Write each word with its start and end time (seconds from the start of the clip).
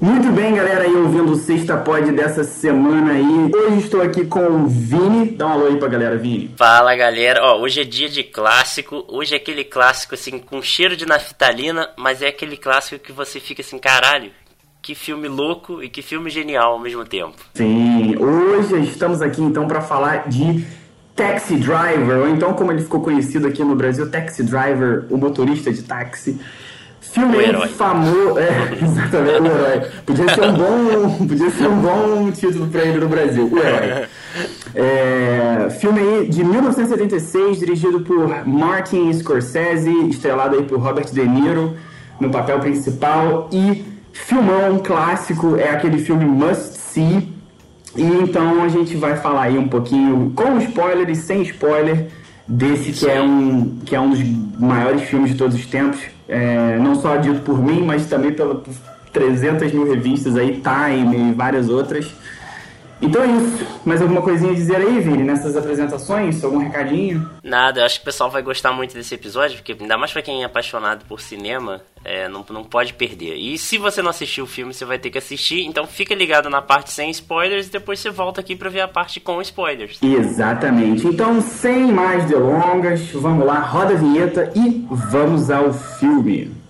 Muito 0.00 0.30
bem, 0.32 0.54
galera, 0.54 0.82
aí 0.82 0.94
ouvindo 0.94 1.32
o 1.32 1.36
Sexta 1.36 1.78
Pod 1.78 2.12
dessa 2.12 2.44
semana 2.44 3.12
aí. 3.12 3.50
Hoje 3.54 3.78
estou 3.78 4.02
aqui 4.02 4.26
com 4.26 4.46
o 4.46 4.66
Vini. 4.66 5.30
Dá 5.30 5.46
um 5.46 5.52
alô 5.52 5.66
aí 5.68 5.76
pra 5.78 5.88
galera, 5.88 6.18
Vini. 6.18 6.54
Fala, 6.58 6.94
galera. 6.94 7.40
Ó, 7.42 7.60
hoje 7.62 7.80
é 7.80 7.84
dia 7.84 8.10
de 8.10 8.22
clássico. 8.22 9.02
Hoje 9.08 9.32
é 9.32 9.38
aquele 9.38 9.64
clássico, 9.64 10.14
assim, 10.14 10.38
com 10.38 10.60
cheiro 10.60 10.94
de 10.94 11.06
naftalina, 11.06 11.88
mas 11.96 12.20
é 12.20 12.28
aquele 12.28 12.58
clássico 12.58 13.02
que 13.02 13.12
você 13.12 13.40
fica 13.40 13.62
assim, 13.62 13.78
caralho, 13.78 14.30
que 14.82 14.94
filme 14.94 15.26
louco 15.26 15.82
e 15.82 15.88
que 15.88 16.02
filme 16.02 16.28
genial 16.28 16.72
ao 16.72 16.78
mesmo 16.78 17.06
tempo. 17.06 17.36
Sim, 17.54 18.14
hoje 18.18 18.82
estamos 18.82 19.22
aqui 19.22 19.40
então 19.40 19.66
para 19.66 19.80
falar 19.80 20.28
de 20.28 20.83
Taxi 21.14 21.56
Driver, 21.56 22.20
ou 22.20 22.28
então 22.28 22.52
como 22.54 22.72
ele 22.72 22.82
ficou 22.82 23.00
conhecido 23.00 23.46
aqui 23.46 23.62
no 23.62 23.76
Brasil, 23.76 24.10
Taxi 24.10 24.42
Driver, 24.42 25.06
o 25.10 25.16
motorista 25.16 25.72
de 25.72 25.82
táxi. 25.82 26.40
Filme 27.00 27.36
famoso. 27.68 28.38
É, 28.38 28.74
exatamente, 28.82 29.40
o 29.40 29.46
herói. 29.46 29.90
Podia 30.04 30.34
ser 30.34 30.42
um 30.42 30.52
bom, 30.54 31.26
podia 31.26 31.50
ser 31.50 31.68
um 31.68 31.80
bom 31.80 32.32
título 32.32 32.66
pra 32.66 32.82
ele 32.82 32.98
no 32.98 33.08
Brasil, 33.08 33.48
o 33.52 33.58
herói. 33.58 34.06
É, 34.74 35.68
filme 35.78 36.00
aí 36.00 36.28
de 36.28 36.42
1976, 36.42 37.60
dirigido 37.60 38.00
por 38.00 38.44
Martin 38.44 39.12
Scorsese, 39.12 40.08
estrelado 40.08 40.56
aí 40.56 40.64
por 40.64 40.80
Robert 40.80 41.12
De 41.12 41.24
Niro 41.24 41.76
no 42.18 42.30
papel 42.30 42.58
principal 42.58 43.48
e 43.52 43.84
filmão 44.12 44.78
clássico, 44.78 45.56
é 45.56 45.70
aquele 45.70 45.98
filme 45.98 46.24
must 46.24 46.78
see. 46.78 47.33
E 47.96 48.02
então 48.02 48.62
a 48.62 48.68
gente 48.68 48.96
vai 48.96 49.16
falar 49.16 49.42
aí 49.42 49.58
um 49.58 49.68
pouquinho 49.68 50.32
com 50.34 50.58
spoiler 50.58 51.08
e 51.10 51.14
sem 51.14 51.42
spoiler 51.42 52.08
desse 52.46 52.92
que 52.92 53.08
é 53.08 53.20
um 53.22 53.78
que 53.84 53.94
é 53.94 54.00
um 54.00 54.10
dos 54.10 54.20
maiores 54.58 55.02
filmes 55.02 55.30
de 55.30 55.36
todos 55.36 55.56
os 55.56 55.66
tempos, 55.66 56.00
é, 56.28 56.78
não 56.78 56.94
só 56.94 57.16
dito 57.16 57.40
por 57.40 57.62
mim, 57.62 57.82
mas 57.82 58.06
também 58.06 58.32
pela 58.32 58.56
por 58.56 58.72
300 59.12 59.72
mil 59.72 59.88
revistas 59.88 60.36
aí, 60.36 60.60
Time 60.60 61.30
e 61.30 61.32
várias 61.32 61.68
outras. 61.68 62.12
Então 63.04 63.22
é 63.22 63.26
isso. 63.26 63.66
Mais 63.84 64.00
alguma 64.00 64.22
coisinha 64.22 64.52
a 64.52 64.54
dizer 64.54 64.76
aí, 64.76 65.00
Vini, 65.00 65.22
nessas 65.22 65.56
apresentações? 65.56 66.42
Algum 66.42 66.58
recadinho? 66.58 67.28
Nada, 67.42 67.80
eu 67.80 67.84
acho 67.84 67.96
que 67.96 68.02
o 68.02 68.04
pessoal 68.06 68.30
vai 68.30 68.42
gostar 68.42 68.72
muito 68.72 68.94
desse 68.94 69.14
episódio, 69.14 69.56
porque 69.56 69.76
ainda 69.78 69.98
mais 69.98 70.12
pra 70.12 70.22
quem 70.22 70.42
é 70.42 70.46
apaixonado 70.46 71.04
por 71.04 71.20
cinema, 71.20 71.82
é, 72.04 72.28
não, 72.28 72.44
não 72.50 72.64
pode 72.64 72.94
perder. 72.94 73.36
E 73.36 73.58
se 73.58 73.78
você 73.78 74.02
não 74.02 74.10
assistiu 74.10 74.44
o 74.44 74.46
filme, 74.46 74.72
você 74.72 74.84
vai 74.84 74.98
ter 74.98 75.10
que 75.10 75.18
assistir, 75.18 75.64
então 75.64 75.86
fica 75.86 76.14
ligado 76.14 76.48
na 76.48 76.62
parte 76.62 76.90
sem 76.90 77.10
spoilers 77.10 77.68
e 77.68 77.70
depois 77.70 78.00
você 78.00 78.10
volta 78.10 78.40
aqui 78.40 78.56
pra 78.56 78.70
ver 78.70 78.80
a 78.80 78.88
parte 78.88 79.20
com 79.20 79.40
spoilers. 79.42 79.98
Exatamente. 80.02 81.06
Então, 81.06 81.40
sem 81.40 81.92
mais 81.92 82.24
delongas, 82.24 83.10
vamos 83.12 83.46
lá, 83.46 83.60
roda 83.60 83.94
a 83.94 83.96
vinheta 83.96 84.50
e 84.54 84.86
vamos 84.90 85.50
ao 85.50 85.72
filme. 85.72 86.63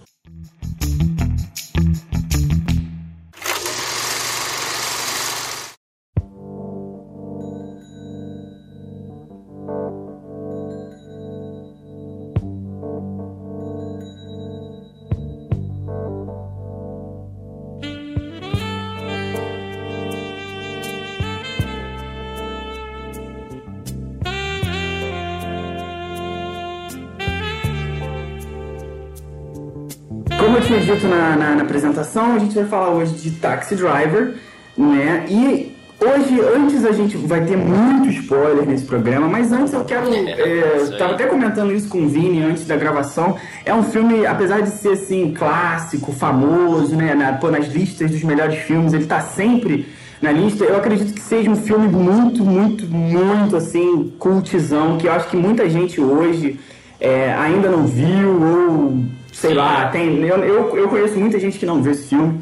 Tinha 30.67 30.81
dito 30.81 31.07
na, 31.07 31.37
na, 31.37 31.55
na 31.57 31.63
apresentação, 31.63 32.37
a 32.37 32.39
gente 32.39 32.55
vai 32.55 32.65
falar 32.65 32.89
hoje 32.89 33.13
de 33.17 33.33
Taxi 33.33 33.77
Driver, 33.77 34.35
né? 34.79 35.27
E 35.29 35.77
hoje, 36.01 36.41
antes 36.41 36.87
a 36.87 36.93
gente 36.93 37.19
vai 37.19 37.45
ter 37.45 37.55
muito 37.55 38.09
spoiler 38.09 38.67
nesse 38.67 38.87
programa, 38.87 39.29
mas 39.29 39.53
antes 39.53 39.75
eu 39.75 39.85
quero. 39.85 40.09
É, 40.15 40.91
aí. 40.91 40.99
tava 40.99 41.15
até 41.15 41.27
comentando 41.27 41.71
isso 41.71 41.89
com 41.89 42.05
o 42.05 42.09
Vini 42.09 42.43
antes 42.43 42.67
da 42.67 42.77
gravação. 42.77 43.37
É 43.63 43.75
um 43.75 43.83
filme, 43.83 44.25
apesar 44.25 44.63
de 44.63 44.71
ser 44.71 44.93
assim, 44.93 45.35
clássico, 45.35 46.13
famoso, 46.13 46.97
né? 46.97 47.15
Na, 47.15 47.35
pô, 47.35 47.51
nas 47.51 47.67
listas 47.69 48.11
dos 48.11 48.23
melhores 48.23 48.59
filmes, 48.61 48.95
ele 48.95 49.05
tá 49.05 49.21
sempre 49.21 49.87
na 50.23 50.33
lista. 50.33 50.65
Eu 50.65 50.79
acredito 50.79 51.13
que 51.13 51.21
seja 51.21 51.51
um 51.51 51.57
filme 51.57 51.89
muito, 51.89 52.43
muito, 52.43 52.87
muito 52.87 53.55
assim, 53.55 54.15
cultizão, 54.19 54.97
que 54.97 55.07
eu 55.07 55.13
acho 55.13 55.29
que 55.29 55.37
muita 55.37 55.69
gente 55.69 56.01
hoje 56.01 56.59
é, 57.05 57.35
ainda 57.35 57.69
não 57.69 57.87
viu, 57.87 58.41
ou 58.43 59.05
sei 59.31 59.53
lá, 59.53 59.89
tem. 59.89 60.23
Eu, 60.23 60.39
eu, 60.39 60.77
eu 60.79 60.89
conheço 60.89 61.19
muita 61.19 61.39
gente 61.39 61.59
que 61.59 61.67
não 61.67 61.83
viu 61.83 61.93
esse 61.93 62.09
filme. 62.09 62.41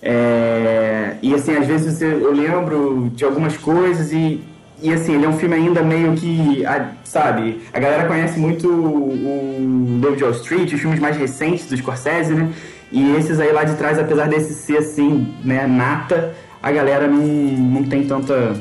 É, 0.00 1.16
e 1.20 1.34
assim, 1.34 1.54
às 1.54 1.66
vezes 1.66 2.00
eu 2.00 2.32
lembro 2.32 3.10
de 3.14 3.24
algumas 3.24 3.56
coisas 3.58 4.10
e, 4.10 4.40
e 4.80 4.92
assim, 4.92 5.14
ele 5.14 5.26
é 5.26 5.28
um 5.28 5.36
filme 5.36 5.56
ainda 5.56 5.82
meio 5.82 6.14
que, 6.14 6.62
sabe, 7.04 7.60
a 7.70 7.78
galera 7.78 8.06
conhece 8.06 8.38
muito 8.38 8.66
o, 8.68 9.96
o 9.96 10.00
David 10.00 10.24
Wall 10.24 10.32
Street, 10.32 10.72
os 10.72 10.80
filmes 10.80 11.00
mais 11.00 11.16
recentes 11.18 11.66
do 11.66 11.76
Scorsese, 11.76 12.32
né? 12.32 12.50
E 12.90 13.14
esses 13.16 13.38
aí 13.38 13.52
lá 13.52 13.64
de 13.64 13.76
trás, 13.76 13.98
apesar 13.98 14.28
desse 14.28 14.54
ser 14.54 14.78
assim, 14.78 15.34
né, 15.44 15.66
nata, 15.66 16.32
a 16.62 16.72
galera 16.72 17.06
não, 17.06 17.26
não 17.26 17.84
tem 17.84 18.06
tanta 18.06 18.58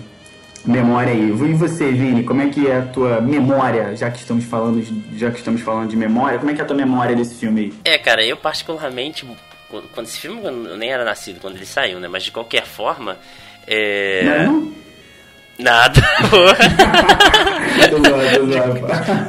memória 0.65 1.11
aí. 1.11 1.29
E 1.29 1.53
você, 1.53 1.91
Vini, 1.91 2.23
como 2.23 2.41
é 2.41 2.49
que 2.49 2.67
é 2.67 2.77
a 2.77 2.81
tua 2.81 3.21
memória, 3.21 3.95
já 3.95 4.09
que 4.09 4.19
estamos 4.19 4.45
falando, 4.45 4.83
já 5.15 5.31
que 5.31 5.37
estamos 5.37 5.61
falando 5.61 5.89
de 5.89 5.95
memória, 5.95 6.39
como 6.39 6.51
é 6.51 6.53
que 6.53 6.61
é 6.61 6.63
a 6.63 6.67
tua 6.67 6.75
memória 6.75 7.15
desse 7.15 7.35
filme 7.35 7.61
aí? 7.61 7.73
É, 7.83 7.97
cara, 7.97 8.25
eu 8.25 8.37
particularmente, 8.37 9.25
quando, 9.69 9.87
quando 9.89 10.07
esse 10.07 10.19
filme 10.19 10.43
eu 10.43 10.77
nem 10.77 10.91
era 10.91 11.03
nascido 11.03 11.39
quando 11.39 11.55
ele 11.55 11.65
saiu, 11.65 11.99
né? 11.99 12.07
Mas 12.07 12.23
de 12.23 12.31
qualquer 12.31 12.65
forma, 12.65 13.17
é. 13.65 14.45
Não? 14.45 14.71
Nada. 15.59 16.01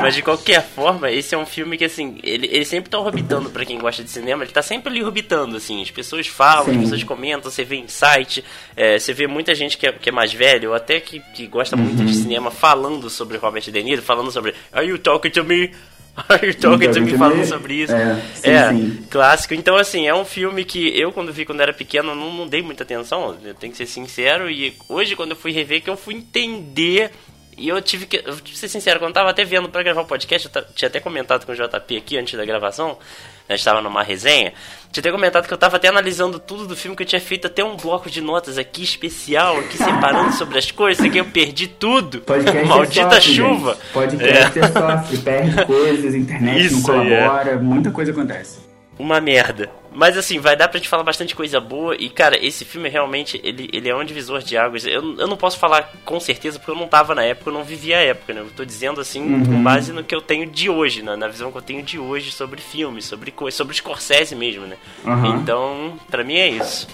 Mas 0.00 0.14
de 0.14 0.22
qualquer 0.22 0.62
forma, 0.62 1.10
esse 1.10 1.34
é 1.34 1.38
um 1.38 1.46
filme 1.46 1.76
que, 1.76 1.84
assim, 1.84 2.18
ele, 2.22 2.48
ele 2.50 2.64
sempre 2.64 2.90
tá 2.90 2.98
orbitando 2.98 3.50
pra 3.50 3.64
quem 3.64 3.78
gosta 3.78 4.02
de 4.02 4.10
cinema, 4.10 4.44
ele 4.44 4.52
tá 4.52 4.62
sempre 4.62 4.90
ali 4.90 5.02
orbitando, 5.02 5.56
assim, 5.56 5.82
as 5.82 5.90
pessoas 5.90 6.26
falam, 6.26 6.66
Sim. 6.66 6.76
as 6.76 6.80
pessoas 6.82 7.04
comentam, 7.04 7.50
você 7.50 7.64
vê 7.64 7.76
em 7.76 7.88
site, 7.88 8.44
é, 8.76 8.98
você 8.98 9.12
vê 9.12 9.26
muita 9.26 9.54
gente 9.54 9.76
que 9.76 9.86
é, 9.86 9.92
que 9.92 10.08
é 10.08 10.12
mais 10.12 10.32
velho, 10.32 10.70
ou 10.70 10.74
até 10.74 11.00
que, 11.00 11.20
que 11.34 11.46
gosta 11.46 11.76
muito 11.76 11.98
Uhum. 12.00 12.06
de 12.06 12.14
cinema, 12.14 12.50
falando 12.50 13.10
sobre 13.10 13.36
Robert 13.38 13.62
De 13.62 13.82
Niro, 13.82 14.02
falando 14.02 14.30
sobre 14.30 14.54
Are 14.72 14.86
you 14.86 14.98
talking 14.98 15.30
to 15.30 15.42
me? 15.42 15.72
Are 16.28 16.54
talking 16.54 16.90
to 16.90 17.00
me? 17.00 17.16
Falando 17.16 17.44
sobre 17.44 17.74
isso. 17.74 17.94
É, 17.94 18.20
sim, 18.34 18.50
É, 18.50 18.68
sim. 18.70 19.04
clássico. 19.10 19.54
Então, 19.54 19.76
assim, 19.76 20.06
é 20.06 20.14
um 20.14 20.24
filme 20.24 20.64
que 20.64 20.88
eu, 20.98 21.12
quando 21.12 21.32
vi 21.32 21.44
quando 21.44 21.60
era 21.60 21.72
pequeno, 21.72 22.14
não, 22.14 22.32
não 22.32 22.46
dei 22.46 22.62
muita 22.62 22.82
atenção, 22.82 23.36
eu 23.44 23.54
tenho 23.54 23.72
que 23.72 23.76
ser 23.78 23.86
sincero. 23.86 24.50
E 24.50 24.74
hoje, 24.88 25.14
quando 25.16 25.30
eu 25.30 25.36
fui 25.36 25.52
rever, 25.52 25.82
que 25.82 25.90
eu 25.90 25.96
fui 25.96 26.14
entender. 26.14 27.10
E 27.56 27.68
eu 27.68 27.80
tive 27.82 28.06
que. 28.06 28.16
Eu 28.18 28.34
tive 28.36 28.42
que 28.52 28.58
ser 28.58 28.68
sincero, 28.68 28.98
quando 29.00 29.10
eu 29.10 29.14
tava 29.14 29.30
até 29.30 29.44
vendo 29.44 29.68
pra 29.68 29.82
gravar 29.82 30.02
o 30.02 30.06
podcast, 30.06 30.48
eu 30.54 30.64
tinha 30.74 30.88
até 30.88 31.00
comentado 31.00 31.44
com 31.44 31.52
o 31.52 31.54
JP 31.54 31.96
aqui 31.96 32.16
antes 32.16 32.34
da 32.38 32.44
gravação. 32.44 32.98
A 33.48 33.56
gente 33.56 33.64
tava 33.64 33.80
numa 33.80 34.02
resenha. 34.02 34.52
Tinha 34.90 35.00
até 35.02 35.10
comentado 35.10 35.46
que 35.46 35.52
eu 35.52 35.58
tava 35.58 35.76
até 35.76 35.88
analisando 35.88 36.38
tudo 36.38 36.66
do 36.66 36.74
filme, 36.76 36.96
que 36.96 37.02
eu 37.02 37.06
tinha 37.06 37.20
feito 37.20 37.46
até 37.46 37.62
um 37.62 37.76
bloco 37.76 38.10
de 38.10 38.20
notas 38.20 38.56
aqui 38.56 38.82
especial, 38.82 39.58
aqui 39.58 39.76
separando 39.76 40.32
sobre 40.32 40.58
as 40.58 40.70
coisas, 40.70 41.04
aqui 41.04 41.18
eu 41.18 41.26
perdi 41.26 41.68
tudo. 41.68 42.20
Podcast 42.20 42.66
Maldita 42.66 43.20
sofre, 43.20 43.34
chuva. 43.34 43.74
gente. 43.74 43.92
Podcast 43.92 44.60
sofre, 44.72 45.18
perde 45.18 45.64
coisas, 45.66 46.14
internet 46.14 46.66
Isso 46.66 46.90
não 46.90 47.02
é. 47.02 47.20
colabora, 47.20 47.56
muita 47.58 47.90
coisa 47.90 48.12
acontece. 48.12 48.58
Uma 48.98 49.20
merda. 49.20 49.70
Mas 49.90 50.16
assim, 50.18 50.38
vai 50.38 50.54
dar 50.56 50.68
pra 50.68 50.78
gente 50.78 50.88
falar 50.88 51.02
bastante 51.02 51.34
coisa 51.34 51.58
boa. 51.60 51.96
E 51.98 52.08
cara, 52.10 52.36
esse 52.44 52.64
filme 52.64 52.88
realmente, 52.88 53.40
ele, 53.42 53.68
ele 53.72 53.88
é 53.88 53.94
um 53.96 54.04
divisor 54.04 54.40
de 54.40 54.56
águas. 54.56 54.84
Eu, 54.86 55.16
eu 55.18 55.26
não 55.26 55.36
posso 55.36 55.58
falar 55.58 55.92
com 56.04 56.20
certeza 56.20 56.58
porque 56.58 56.70
eu 56.70 56.76
não 56.76 56.86
tava 56.86 57.14
na 57.14 57.22
época, 57.24 57.50
eu 57.50 57.54
não 57.54 57.64
vivi 57.64 57.92
a 57.94 57.98
época, 57.98 58.32
né? 58.34 58.40
Eu 58.40 58.50
tô 58.54 58.64
dizendo 58.64 59.00
assim, 59.00 59.20
Uhum. 59.22 59.44
com 59.44 59.62
base 59.62 59.92
no 59.92 60.04
que 60.04 60.14
eu 60.14 60.20
tenho 60.20 60.46
de 60.46 60.68
hoje, 60.70 61.02
na, 61.02 61.16
na 61.16 61.26
visão 61.28 61.50
que 61.50 61.58
eu 61.58 61.62
tenho 61.62 61.82
de 61.82 61.98
hoje 61.98 62.30
sobre 62.30 62.60
filmes, 62.60 63.06
sobre 63.06 63.30
coisas, 63.30 63.56
sobre 63.56 63.74
Scorsese 63.74 64.34
mesmo, 64.36 64.66
né? 64.66 64.76
Aham. 65.06 65.36
Então, 65.42 65.94
pra 66.10 66.22
mim 66.22 66.36
é 66.36 66.48
isso. 66.48 66.86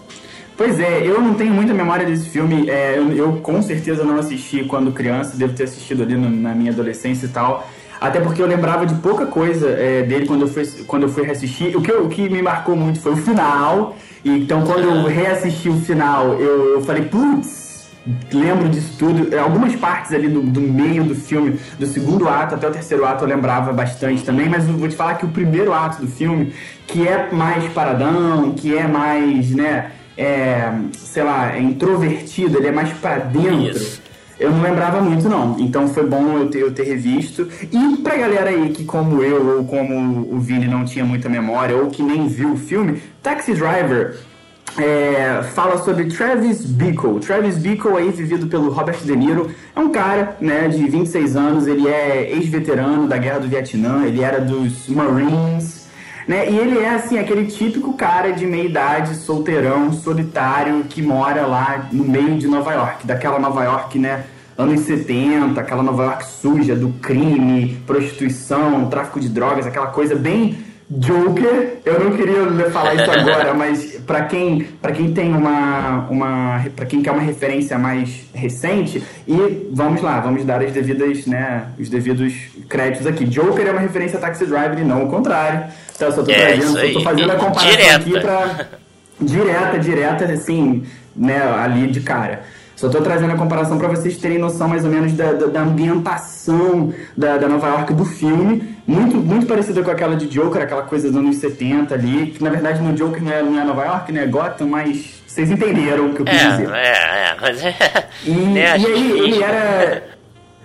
Pois 0.57 0.79
é, 0.79 1.05
eu 1.05 1.21
não 1.21 1.35
tenho 1.35 1.53
muita 1.53 1.75
memória 1.75 2.07
desse 2.07 2.31
filme. 2.31 2.71
é, 2.71 2.97
eu, 2.97 3.11
eu 3.13 3.33
com 3.41 3.61
certeza 3.61 4.05
não 4.05 4.17
assisti 4.19 4.63
quando 4.65 4.93
criança, 4.93 5.37
devo 5.37 5.53
ter 5.53 5.65
assistido 5.65 6.05
ali 6.05 6.15
no- 6.15 6.31
na 6.31 6.55
minha 6.55 6.71
adolescência 6.71 7.27
e 7.27 7.29
tal. 7.31 7.69
Até 8.01 8.21
porque 8.21 8.43
eu 8.43 8.47
lembrava 8.47 8.85
de 8.87 8.95
pouca 8.97 9.27
coisa 9.27 9.69
é, 9.71 10.03
dele 10.03 10.27
quando 10.27 10.43
eu, 10.43 10.49
fui, 10.49 10.65
quando 10.87 11.05
eu 11.05 11.09
fui 11.09 11.23
reassistir. 11.25 11.77
O 11.77 11.83
que, 11.83 11.91
eu- 11.91 12.05
o 12.05 12.09
que 12.09 12.29
me 12.29 12.43
marcou 12.43 12.77
muito 12.77 13.01
foi 13.01 13.13
o 13.13 13.17
final. 13.17 13.97
Então, 14.25 14.63
quando 14.63 14.83
eu 14.85 15.05
reassisti 15.07 15.69
o 15.69 15.77
final, 15.81 16.35
eu, 16.35 16.75
eu 16.75 16.83
falei, 16.83 17.03
putz, 17.05 17.89
lembro 18.33 18.69
disso 18.69 18.97
tudo. 18.99 19.37
Algumas 19.39 19.75
partes 19.77 20.13
ali 20.13 20.29
do, 20.29 20.41
do 20.43 20.61
meio 20.61 21.05
do 21.05 21.15
filme, 21.15 21.59
do 21.79 21.87
segundo 21.87 22.29
ato 22.29 22.55
até 22.55 22.69
o 22.69 22.71
terceiro 22.71 23.05
ato, 23.05 23.25
eu 23.25 23.29
lembrava 23.29 23.73
bastante 23.73 24.23
também. 24.25 24.49
Mas 24.49 24.67
eu 24.69 24.75
vou 24.75 24.89
te 24.89 24.97
falar 24.97 25.15
que 25.15 25.25
o 25.27 25.29
primeiro 25.29 25.73
ato 25.73 26.03
do 26.03 26.09
filme, 26.09 26.53
que 26.87 27.07
é 27.07 27.29
mais 27.33 27.65
paradão, 27.73 28.53
que 28.53 28.77
é 28.77 28.87
mais, 28.87 29.51
né, 29.51 29.91
é, 30.17 30.71
sei 30.97 31.23
lá, 31.23 31.55
é 31.55 31.61
introvertido, 31.61 32.59
ele 32.59 32.69
é 32.69 32.73
mais 32.73 32.91
pra 32.95 33.19
dentro. 33.19 33.77
Isso. 33.79 34.04
Eu 34.39 34.51
não 34.51 34.63
lembrava 34.63 35.01
muito, 35.01 35.29
não. 35.29 35.57
Então 35.59 35.89
foi 35.89 36.07
bom 36.07 36.39
eu 36.39 36.49
ter, 36.49 36.61
eu 36.61 36.73
ter 36.73 36.85
revisto. 36.85 37.49
E 37.73 37.97
pra 37.99 38.17
galera 38.17 38.51
aí 38.51 38.71
que, 38.71 38.85
como 38.85 39.23
eu, 39.23 39.59
ou 39.59 39.65
como 39.65 40.29
o 40.35 40.39
Vini 40.41 40.67
não 40.67 40.85
tinha 40.85 41.05
muita 41.05 41.29
memória, 41.29 41.77
ou 41.77 41.91
que 41.91 42.03
nem 42.03 42.27
viu 42.27 42.53
o 42.53 42.57
filme, 42.57 43.03
Taxi 43.23 43.55
Driver 43.55 44.17
é, 44.79 45.43
fala 45.55 45.79
sobre 45.79 46.07
Travis 46.07 46.65
Bickle. 46.65 47.21
Travis 47.21 47.57
Bickle 47.59 47.97
aí, 47.97 48.11
vivido 48.11 48.47
pelo 48.47 48.71
Robert 48.71 48.99
De 49.03 49.15
Niro, 49.15 49.51
é 49.75 49.81
um 49.81 49.91
cara 49.91 50.37
né, 50.41 50.69
de 50.69 50.85
26 50.89 51.37
anos, 51.37 51.67
ele 51.67 51.87
é 51.89 52.31
ex-veterano 52.33 53.07
da 53.07 53.17
Guerra 53.17 53.41
do 53.41 53.49
Vietnã, 53.49 54.05
ele 54.05 54.23
era 54.23 54.41
dos 54.41 54.89
Marines, 54.89 55.84
né? 56.27 56.51
E 56.51 56.57
ele 56.57 56.79
é 56.79 56.91
assim, 56.91 57.19
aquele 57.19 57.47
típico 57.47 57.93
cara 57.95 58.33
de 58.33 58.47
meia 58.47 58.65
idade, 58.65 59.17
solteirão, 59.17 59.93
solitário, 59.93 60.85
que 60.85 61.03
mora 61.03 61.47
lá 61.47 61.89
no 61.93 62.05
meio 62.05 62.37
de 62.39 62.47
Nova 62.47 62.73
York, 62.73 63.07
daquela 63.07 63.39
Nova 63.39 63.65
York, 63.65 63.99
né? 63.99 64.25
Anos 64.57 64.81
70, 64.83 65.61
aquela 65.61 65.83
Nova 65.83 66.05
York 66.05 66.27
suja 66.27 66.77
do 66.77 66.91
crime, 67.01 67.83
prostituição, 67.87 68.89
tráfico 68.89 69.19
de 69.19 69.29
drogas, 69.29 69.67
aquela 69.67 69.89
coisa 69.89 70.15
bem 70.15 70.57
Joker, 70.99 71.79
eu 71.85 72.05
não 72.05 72.17
queria 72.17 72.71
falar 72.71 72.95
isso 72.95 73.11
agora, 73.11 73.53
mas 73.55 73.97
para 74.07 74.25
quem, 74.27 74.63
pra 74.81 74.93
quem 74.93 75.13
tem 75.13 75.35
uma, 75.35 76.07
uma 76.09 76.65
para 76.77 76.87
quem 76.87 77.03
quer 77.03 77.11
uma 77.11 77.23
referência 77.23 77.77
mais 77.79 78.27
recente, 78.33 79.03
e 79.27 79.69
vamos 79.73 80.03
lá, 80.03 80.21
vamos 80.21 80.45
dar 80.45 80.63
as 80.63 80.73
devidas, 80.73 81.27
né, 81.27 81.67
os 81.79 81.89
devidos 81.89 82.33
créditos 82.69 83.07
aqui. 83.07 83.25
Joker 83.25 83.67
é 83.67 83.73
uma 83.73 83.81
referência 83.81 84.19
a 84.19 84.21
Taxi 84.21 84.47
Driver 84.47 84.79
e 84.79 84.85
não 84.85 85.05
o 85.05 85.09
contrário. 85.09 85.65
Então 85.95 86.09
eu 86.09 86.15
só 86.15 86.23
tô 86.23 86.31
é, 86.31 86.53
trazendo, 86.53 86.81
só 86.81 86.93
tô 86.93 87.01
fazendo 87.01 87.31
a 87.31 87.37
comparação 87.37 87.71
direta. 87.71 87.97
aqui 87.97 88.21
para 88.21 88.69
direta, 89.21 89.79
direta 89.79 90.25
assim, 90.27 90.85
né, 91.17 91.43
ali 91.43 91.89
de 91.89 92.01
cara. 92.01 92.43
Só 92.77 92.89
estou 92.89 93.03
trazendo 93.03 93.33
a 93.33 93.37
comparação 93.37 93.79
para 93.79 93.89
vocês 93.89 94.17
terem 94.17 94.39
noção 94.39 94.69
mais 94.69 94.85
ou 94.85 94.91
menos 94.91 95.13
da, 95.13 95.33
da, 95.33 95.47
da 95.47 95.61
ambientação 95.63 96.93
da, 97.17 97.37
da, 97.39 97.49
Nova 97.49 97.69
York 97.69 97.95
do 97.95 98.05
filme. 98.05 98.77
Muito, 98.87 99.17
muito 99.17 99.47
parecida 99.47 99.83
com 99.83 99.91
aquela 99.91 100.17
de 100.17 100.27
Joker, 100.27 100.61
aquela 100.61 100.83
coisa 100.83 101.09
dos 101.09 101.17
anos 101.17 101.37
70 101.37 101.95
ali. 101.95 102.33
Que 102.33 102.43
na 102.43 102.51
verdade 102.51 102.83
no 102.83 102.93
Joker 102.93 103.23
não 103.23 103.33
é, 103.33 103.43
não 103.43 103.61
é 103.61 103.65
Nova 103.65 103.85
York, 103.85 104.13
né? 104.13 104.25
É 104.25 104.27
Gotham, 104.27 104.69
mas 104.69 105.23
vocês 105.27 105.51
entenderam 105.51 106.11
o 106.11 106.15
que 106.15 106.23
eu 106.23 106.27
quis 106.27 106.43
é, 106.43 106.51
dizer. 106.51 106.71
É, 106.73 106.89
é, 106.89 107.37
mas 107.41 107.65
é. 107.65 107.75
E, 108.25 108.31
é, 108.59 108.79
e 108.79 108.87
aí 108.87 109.19
ele 109.21 109.43
era. 109.43 110.03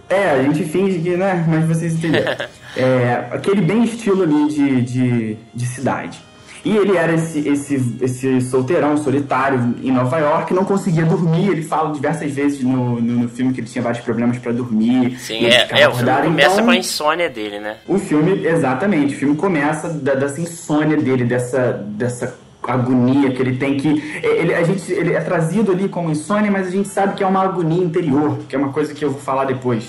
É, 0.10 0.30
a 0.32 0.42
gente 0.42 0.64
finge 0.64 0.98
que, 1.00 1.16
né? 1.16 1.46
Mas 1.48 1.66
vocês 1.66 1.94
entenderam. 1.94 2.36
é, 2.76 3.28
aquele 3.32 3.62
bem 3.62 3.84
estilo 3.84 4.24
ali 4.24 4.48
de, 4.48 4.82
de, 4.82 5.38
de 5.54 5.66
cidade. 5.68 6.20
E 6.64 6.76
ele 6.76 6.98
era 6.98 7.14
esse, 7.14 7.48
esse, 7.48 7.98
esse 8.02 8.42
solteirão, 8.42 8.98
solitário, 8.98 9.76
em 9.82 9.92
Nova 9.92 10.18
York, 10.18 10.54
não 10.54 10.66
conseguia 10.66 11.06
dormir. 11.06 11.50
Ele 11.50 11.64
fala 11.64 11.94
diversas 11.94 12.32
vezes 12.32 12.62
no, 12.62 13.00
no, 13.00 13.24
no 13.24 13.30
filme 13.30 13.54
que 13.54 13.62
ele 13.62 13.68
tinha 13.68 13.82
vários 13.82 14.04
problemas 14.04 14.38
para 14.38 14.52
dormir. 14.52 15.18
Sim, 15.20 15.46
é, 15.46 15.68
é, 15.70 15.88
o 15.88 15.94
filme 15.94 16.12
começa 16.12 16.54
então, 16.54 16.66
com 16.66 16.72
a 16.72 16.76
insônia 16.76 17.30
dele, 17.30 17.60
né? 17.60 17.78
O 17.88 17.98
filme, 17.98 18.46
exatamente, 18.46 19.16
o 19.16 19.18
filme 19.18 19.36
começa 19.36 19.90
da, 19.90 20.16
dessa 20.16 20.42
insônia 20.42 20.98
dele, 20.98 21.24
dessa, 21.24 21.72
dessa 21.88 22.38
agonia 22.62 23.32
que 23.32 23.42
ele 23.42 23.58
tem 23.58 23.78
que 23.78 24.20
é, 24.22 24.42
ele, 24.42 24.54
a 24.54 24.64
gente, 24.64 24.92
ele 24.92 25.14
é 25.14 25.22
trazido 25.22 25.72
ali 25.72 25.88
como 25.88 26.12
insônia, 26.12 26.52
mas 26.52 26.68
a 26.68 26.72
gente 26.72 26.90
sabe 26.90 27.16
que 27.16 27.24
é 27.24 27.28
uma 27.28 27.44
agonia 27.44 27.84
interior, 27.84 28.38
que 28.48 28.56
é 28.56 28.60
uma 28.60 28.74
coisa 28.74 28.94
que 28.94 29.04
eu 29.04 29.12
vou 29.12 29.22
falar 29.22 29.46
depois. 29.46 29.86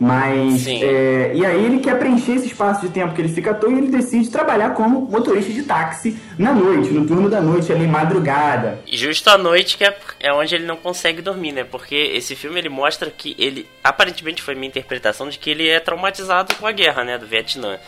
Mas. 0.00 0.66
É, 0.66 1.32
e 1.34 1.44
aí 1.44 1.64
ele 1.64 1.80
quer 1.80 1.98
preencher 1.98 2.32
esse 2.32 2.46
espaço 2.46 2.86
de 2.86 2.92
tempo 2.92 3.14
que 3.14 3.20
ele 3.20 3.28
fica 3.28 3.50
à 3.50 3.54
toa 3.54 3.72
e 3.72 3.78
ele 3.78 3.88
decide 3.88 4.30
trabalhar 4.30 4.70
como 4.70 5.00
motorista 5.00 5.52
de 5.52 5.62
táxi 5.62 6.16
na 6.38 6.54
noite, 6.54 6.90
no 6.90 7.06
turno 7.06 7.28
da 7.28 7.40
noite, 7.40 7.72
ali 7.72 7.86
madrugada. 7.86 8.78
Justo 8.86 9.28
à 9.28 9.36
noite 9.36 9.76
que 9.76 9.84
é, 9.84 9.96
é 10.20 10.32
onde 10.32 10.54
ele 10.54 10.66
não 10.66 10.76
consegue 10.76 11.20
dormir, 11.20 11.52
né? 11.52 11.64
Porque 11.64 11.96
esse 11.96 12.36
filme 12.36 12.58
ele 12.58 12.68
mostra 12.68 13.10
que 13.10 13.34
ele. 13.38 13.66
Aparentemente 13.82 14.40
foi 14.40 14.54
minha 14.54 14.68
interpretação 14.68 15.28
de 15.28 15.38
que 15.38 15.50
ele 15.50 15.68
é 15.68 15.80
traumatizado 15.80 16.54
com 16.54 16.66
a 16.66 16.72
guerra, 16.72 17.02
né? 17.02 17.18
Do 17.18 17.26
Vietnã. 17.26 17.78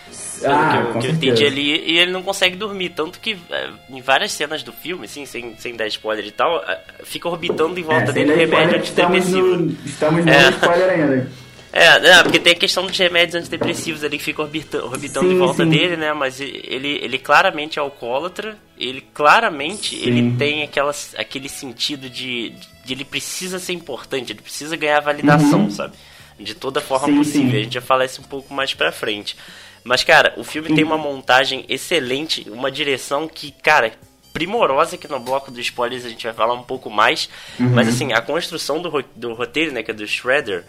Ah, 0.44 0.70
que, 0.70 0.96
eu, 0.96 1.00
que 1.00 1.06
eu 1.06 1.10
entendi 1.12 1.46
ali, 1.46 1.92
e 1.92 1.98
ele 1.98 2.10
não 2.10 2.22
consegue 2.22 2.56
dormir. 2.56 2.90
Tanto 2.90 3.20
que 3.20 3.38
é, 3.50 3.68
em 3.88 4.00
várias 4.00 4.32
cenas 4.32 4.64
do 4.64 4.72
filme, 4.72 5.04
assim, 5.04 5.24
sem, 5.26 5.54
sem 5.58 5.76
dar 5.76 5.86
spoiler 5.86 6.26
e 6.26 6.32
tal, 6.32 6.58
é, 6.64 6.80
fica 7.04 7.28
orbitando 7.28 7.78
em 7.78 7.82
volta 7.84 8.10
é, 8.10 8.12
dele 8.12 8.34
remédio 8.34 8.78
antidepressivo. 8.78 9.70
Estamos 9.84 10.24
no, 10.24 10.24
estamos 10.24 10.24
no 10.24 10.32
é. 10.32 10.50
spoiler 10.50 10.90
ainda. 10.90 11.39
É, 11.72 12.00
não, 12.00 12.24
porque 12.24 12.40
tem 12.40 12.52
a 12.52 12.56
questão 12.56 12.84
dos 12.84 12.98
remédios 12.98 13.36
antidepressivos 13.36 14.02
ali 14.02 14.18
que 14.18 14.24
ficam 14.24 14.44
orbitando, 14.44 14.86
orbitando 14.86 15.28
sim, 15.28 15.34
em 15.34 15.38
volta 15.38 15.64
sim. 15.64 15.70
dele, 15.70 15.96
né? 15.96 16.12
Mas 16.12 16.40
ele, 16.40 16.98
ele 17.00 17.18
claramente 17.18 17.78
é 17.78 17.82
alcoólatra, 17.82 18.58
ele 18.76 19.00
claramente 19.00 19.96
sim. 19.96 20.02
ele 20.04 20.36
tem 20.36 20.62
aquelas, 20.62 21.14
aquele 21.16 21.48
sentido 21.48 22.10
de, 22.10 22.50
de 22.84 22.92
ele 22.92 23.04
precisa 23.04 23.58
ser 23.58 23.72
importante, 23.72 24.32
ele 24.32 24.42
precisa 24.42 24.76
ganhar 24.76 25.00
validação, 25.00 25.60
uhum. 25.60 25.70
sabe? 25.70 25.94
De 26.38 26.54
toda 26.54 26.80
forma 26.80 27.16
possível. 27.18 27.60
A 27.60 27.62
gente 27.62 27.74
já 27.74 27.82
fala 27.82 28.04
isso 28.04 28.20
um 28.20 28.24
pouco 28.24 28.52
mais 28.52 28.74
pra 28.74 28.90
frente. 28.90 29.36
Mas, 29.84 30.02
cara, 30.02 30.34
o 30.36 30.44
filme 30.44 30.74
tem 30.74 30.84
uma 30.84 30.98
montagem 30.98 31.64
excelente, 31.68 32.46
uma 32.50 32.70
direção 32.70 33.28
que, 33.28 33.50
cara, 33.50 33.92
primorosa 34.32 34.96
aqui 34.96 35.08
no 35.08 35.18
bloco 35.20 35.50
dos 35.50 35.60
spoilers 35.60 36.04
a 36.04 36.08
gente 36.08 36.24
vai 36.24 36.32
falar 36.32 36.54
um 36.54 36.62
pouco 36.62 36.90
mais. 36.90 37.28
Uhum. 37.58 37.70
Mas 37.70 37.88
assim, 37.88 38.12
a 38.12 38.20
construção 38.20 38.80
do, 38.80 39.04
do 39.14 39.34
roteiro, 39.34 39.72
né, 39.72 39.82
que 39.82 39.90
é 39.90 39.94
do 39.94 40.06
Shredder, 40.06 40.64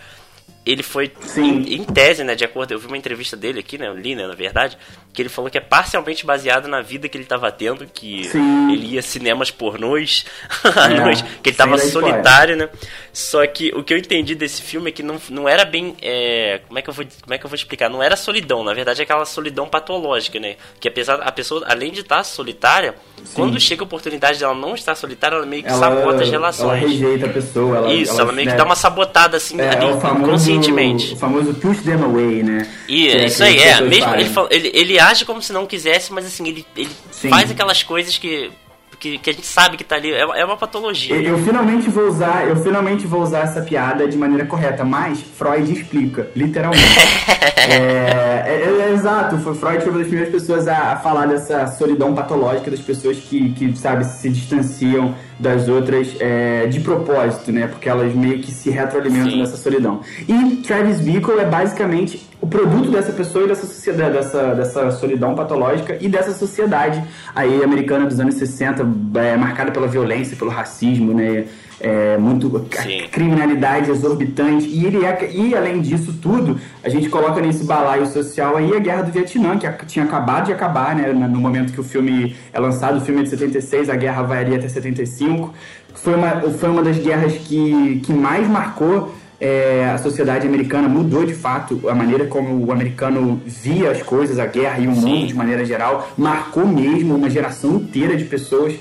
ele 0.63 0.83
foi 0.83 1.11
em, 1.37 1.75
em, 1.75 1.83
tese, 1.83 2.23
né, 2.23 2.35
de 2.35 2.45
acordo, 2.45 2.71
eu 2.71 2.79
vi 2.79 2.85
uma 2.85 2.97
entrevista 2.97 3.35
dele 3.35 3.59
aqui, 3.59 3.79
né, 3.79 3.87
eu 3.87 3.95
li, 3.95 4.15
né, 4.15 4.27
na 4.27 4.35
verdade, 4.35 4.77
que 5.11 5.21
ele 5.21 5.29
falou 5.29 5.49
que 5.49 5.57
é 5.57 5.61
parcialmente 5.61 6.23
baseado 6.23 6.67
na 6.67 6.81
vida 6.81 7.09
que 7.09 7.17
ele 7.17 7.23
estava 7.23 7.51
tendo, 7.51 7.87
que 7.87 8.25
Sim. 8.25 8.71
ele 8.71 8.93
ia 8.93 9.01
cinemas 9.01 9.49
pornôs 9.49 10.25
à 10.75 10.91
é, 10.91 10.99
noite, 10.99 11.23
que 11.41 11.49
ele 11.49 11.53
estava 11.53 11.77
solitário, 11.79 12.55
né? 12.55 12.69
Só 13.11 13.45
que 13.47 13.73
o 13.75 13.83
que 13.83 13.93
eu 13.93 13.97
entendi 13.97 14.35
desse 14.35 14.61
filme 14.61 14.89
é 14.89 14.93
que 14.93 15.03
não, 15.03 15.19
não 15.29 15.49
era 15.49 15.65
bem, 15.65 15.95
é, 16.01 16.61
como 16.67 16.77
é 16.77 16.81
que 16.81 16.89
eu 16.89 16.93
vou, 16.93 17.05
como 17.21 17.33
é 17.33 17.37
que 17.37 17.45
eu 17.45 17.49
vou 17.49 17.55
explicar? 17.55 17.89
Não 17.89 18.01
era 18.01 18.15
solidão, 18.15 18.63
na 18.63 18.73
verdade 18.73 19.01
é 19.01 19.03
aquela 19.03 19.25
solidão 19.25 19.67
patológica, 19.67 20.39
né? 20.39 20.55
Que 20.79 20.87
apesar 20.87 21.15
a 21.21 21.31
pessoa, 21.31 21.65
além 21.67 21.91
de 21.91 22.01
estar 22.01 22.23
solitária, 22.23 22.95
Sim. 23.17 23.33
quando 23.33 23.59
chega 23.59 23.81
a 23.81 23.85
oportunidade 23.85 24.39
dela 24.39 24.53
não 24.53 24.75
estar 24.75 24.95
solitária, 24.95 25.35
ela 25.35 25.45
meio 25.45 25.63
que 25.63 25.69
ela, 25.69 25.79
sabota 25.79 26.23
as 26.23 26.29
relações. 26.29 26.81
Ela 26.81 26.89
rejeita 26.89 27.25
a 27.25 27.29
pessoa, 27.29 27.77
ela, 27.77 27.93
Isso, 27.93 28.11
ela, 28.13 28.21
ela 28.21 28.31
meio 28.31 28.45
né? 28.45 28.51
que 28.51 28.57
dá 28.57 28.63
uma 28.63 28.75
sabotada 28.75 29.37
assim 29.37 29.59
é, 29.59 29.69
ali, 29.69 29.85
é 29.85 29.89
o 30.59 30.63
famoso, 30.63 31.13
o 31.13 31.18
famoso 31.18 31.53
push 31.56 31.80
them 31.81 32.03
away, 32.03 32.44
né? 32.44 32.68
E 32.88 33.07
é 33.07 33.25
isso 33.25 33.44
aí, 33.44 33.57
é. 33.57 33.81
Mesmo 33.81 34.13
ele, 34.15 34.30
ele, 34.50 34.71
ele 34.74 35.00
age 35.00 35.25
como 35.25 35.42
se 35.42 35.51
não 35.53 35.65
quisesse, 35.65 36.12
mas 36.12 36.25
assim, 36.25 36.48
ele, 36.48 36.65
ele 36.75 36.89
faz 37.12 37.51
aquelas 37.51 37.83
coisas 37.83 38.18
que 38.18 38.51
que, 39.01 39.18
que 39.18 39.31
a 39.31 39.33
gente 39.33 39.48
sabe 39.48 39.77
que 39.77 39.83
tá 39.83 39.95
ali. 39.95 40.12
É, 40.12 40.21
é 40.21 40.45
uma 40.45 40.56
patologia. 40.56 41.15
Eu, 41.15 41.38
eu, 41.38 41.38
finalmente 41.39 41.89
vou 41.89 42.07
usar, 42.07 42.48
eu 42.48 42.56
finalmente 42.57 43.07
vou 43.07 43.24
usar 43.24 43.39
essa 43.39 43.62
piada 43.62 44.07
de 44.07 44.15
maneira 44.15 44.45
correta, 44.45 44.86
mas 44.86 45.19
Freud 45.19 45.74
explica, 45.74 46.30
literalmente. 46.36 46.83
é, 47.57 48.44
é, 48.45 48.88
é, 48.89 48.94
exato, 48.94 49.39
foi 49.39 49.56
Freud 49.56 49.81
foi 49.81 49.92
uma 49.92 50.00
das 50.00 50.07
primeiras 50.07 50.31
pessoas 50.31 50.68
a, 50.68 50.94
a, 50.94 50.97
falar 50.97 51.25
dessa 51.25 51.66
solidão 51.68 52.14
patológica 52.14 52.69
das 52.69 52.80
pessoas 52.80 53.18
que, 53.18 53.52
que 53.54 53.75
sabe, 53.75 54.06
se 54.06 54.30
distanciam 54.30 55.16
das 55.40 55.68
outras 55.68 56.16
é, 56.19 56.68
de 56.68 56.80
propósito, 56.81 57.52
né? 57.52 57.66
Porque 57.66 57.90
elas 57.90 58.14
meio 58.14 58.40
que 58.40 58.52
se 58.52 58.69
retroalimentam 58.69 59.31
Sim. 59.31 59.40
dessa 59.40 59.57
solidão. 59.57 60.02
E 60.28 60.57
Travis 60.57 61.02
Bickle 61.02 61.40
é 61.40 61.45
basicamente 61.45 62.30
o 62.42 62.48
produto 62.48 62.90
dessa 62.90 63.14
pessoa 63.14 63.45
e 63.45 63.48
dessa 63.48 63.68
sociedade, 63.68 64.14
dessa, 64.14 64.56
dessa 64.56 64.92
solidão 64.92 65.36
patológica 65.36 65.95
e 66.02 66.10
dessa 66.10 66.33
sociedade 66.33 67.02
aí 67.36 67.64
americana 67.64 68.07
dos 68.07 68.19
anos 68.19 68.33
60, 68.33 68.83
é, 69.14 69.38
marcada 69.38 69.71
pela 69.71 69.88
violência, 69.88 70.36
pelo 70.36 70.50
racismo, 70.50 71.14
né? 71.14 71.45
É, 71.83 72.16
muito 72.16 72.48
Sim. 72.80 73.07
criminalidade 73.12 73.90
exorbitante 73.90 74.68
e 74.68 74.86
ele 74.86 75.04
é, 75.04 75.31
e 75.33 75.56
além 75.56 75.81
disso 75.81 76.14
tudo 76.21 76.60
a 76.83 76.90
gente 76.90 77.10
coloca 77.10 77.42
nesse 77.42 77.64
balaio 77.64 78.06
social 78.06 78.56
aí 78.56 78.76
a 78.76 78.78
guerra 78.78 79.02
do 79.02 79.12
Vietnã 79.12 79.57
que 79.57 79.86
tinha 79.88 80.06
acabado 80.06 80.45
de 80.45 80.54
acabar 80.54 80.95
né 80.95 81.12
no 81.12 81.40
momento 81.40 81.74
que 81.74 81.81
o 81.81 81.83
filme 81.83 82.36
é 82.54 82.60
lançado 82.60 83.00
o 83.00 83.02
filme 83.02 83.21
é 83.21 83.24
de 83.24 83.31
76 83.31 83.90
a 83.90 83.95
guerra 83.95 84.21
vai 84.21 84.44
ali 84.44 84.54
até 84.54 84.69
75 84.69 85.52
foi 85.95 86.14
uma 86.14 86.40
foi 86.52 86.69
uma 86.69 86.83
das 86.83 87.00
guerras 87.00 87.33
que 87.33 88.00
que 88.06 88.14
mais 88.14 88.48
marcou 88.48 89.12
é, 89.42 89.90
a 89.92 89.98
sociedade 89.98 90.45
americana 90.45 90.88
mudou 90.88 91.26
de 91.26 91.33
fato 91.33 91.90
a 91.90 91.95
maneira 91.95 92.28
como 92.28 92.64
o 92.64 92.71
americano 92.71 93.42
via 93.44 93.90
as 93.90 94.04
coisas, 94.04 94.38
a 94.38 94.45
guerra 94.45 94.78
e 94.80 94.88
o 94.88 94.94
Sim. 94.94 95.02
mundo 95.02 95.28
de 95.28 95.33
maneira 95.33 95.66
geral, 95.66 96.12
marcou 96.16 96.68
mesmo 96.68 97.16
uma 97.16 97.28
geração 97.28 97.78
inteira 97.78 98.16
de 98.16 98.26
pessoas, 98.26 98.76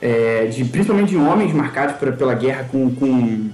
é, 0.00 0.46
de, 0.46 0.64
principalmente 0.64 1.10
de 1.10 1.18
homens 1.18 1.52
marcados 1.52 1.96
por, 1.96 2.10
pela 2.14 2.34
guerra 2.34 2.66
com, 2.72 2.90
com 2.94 3.50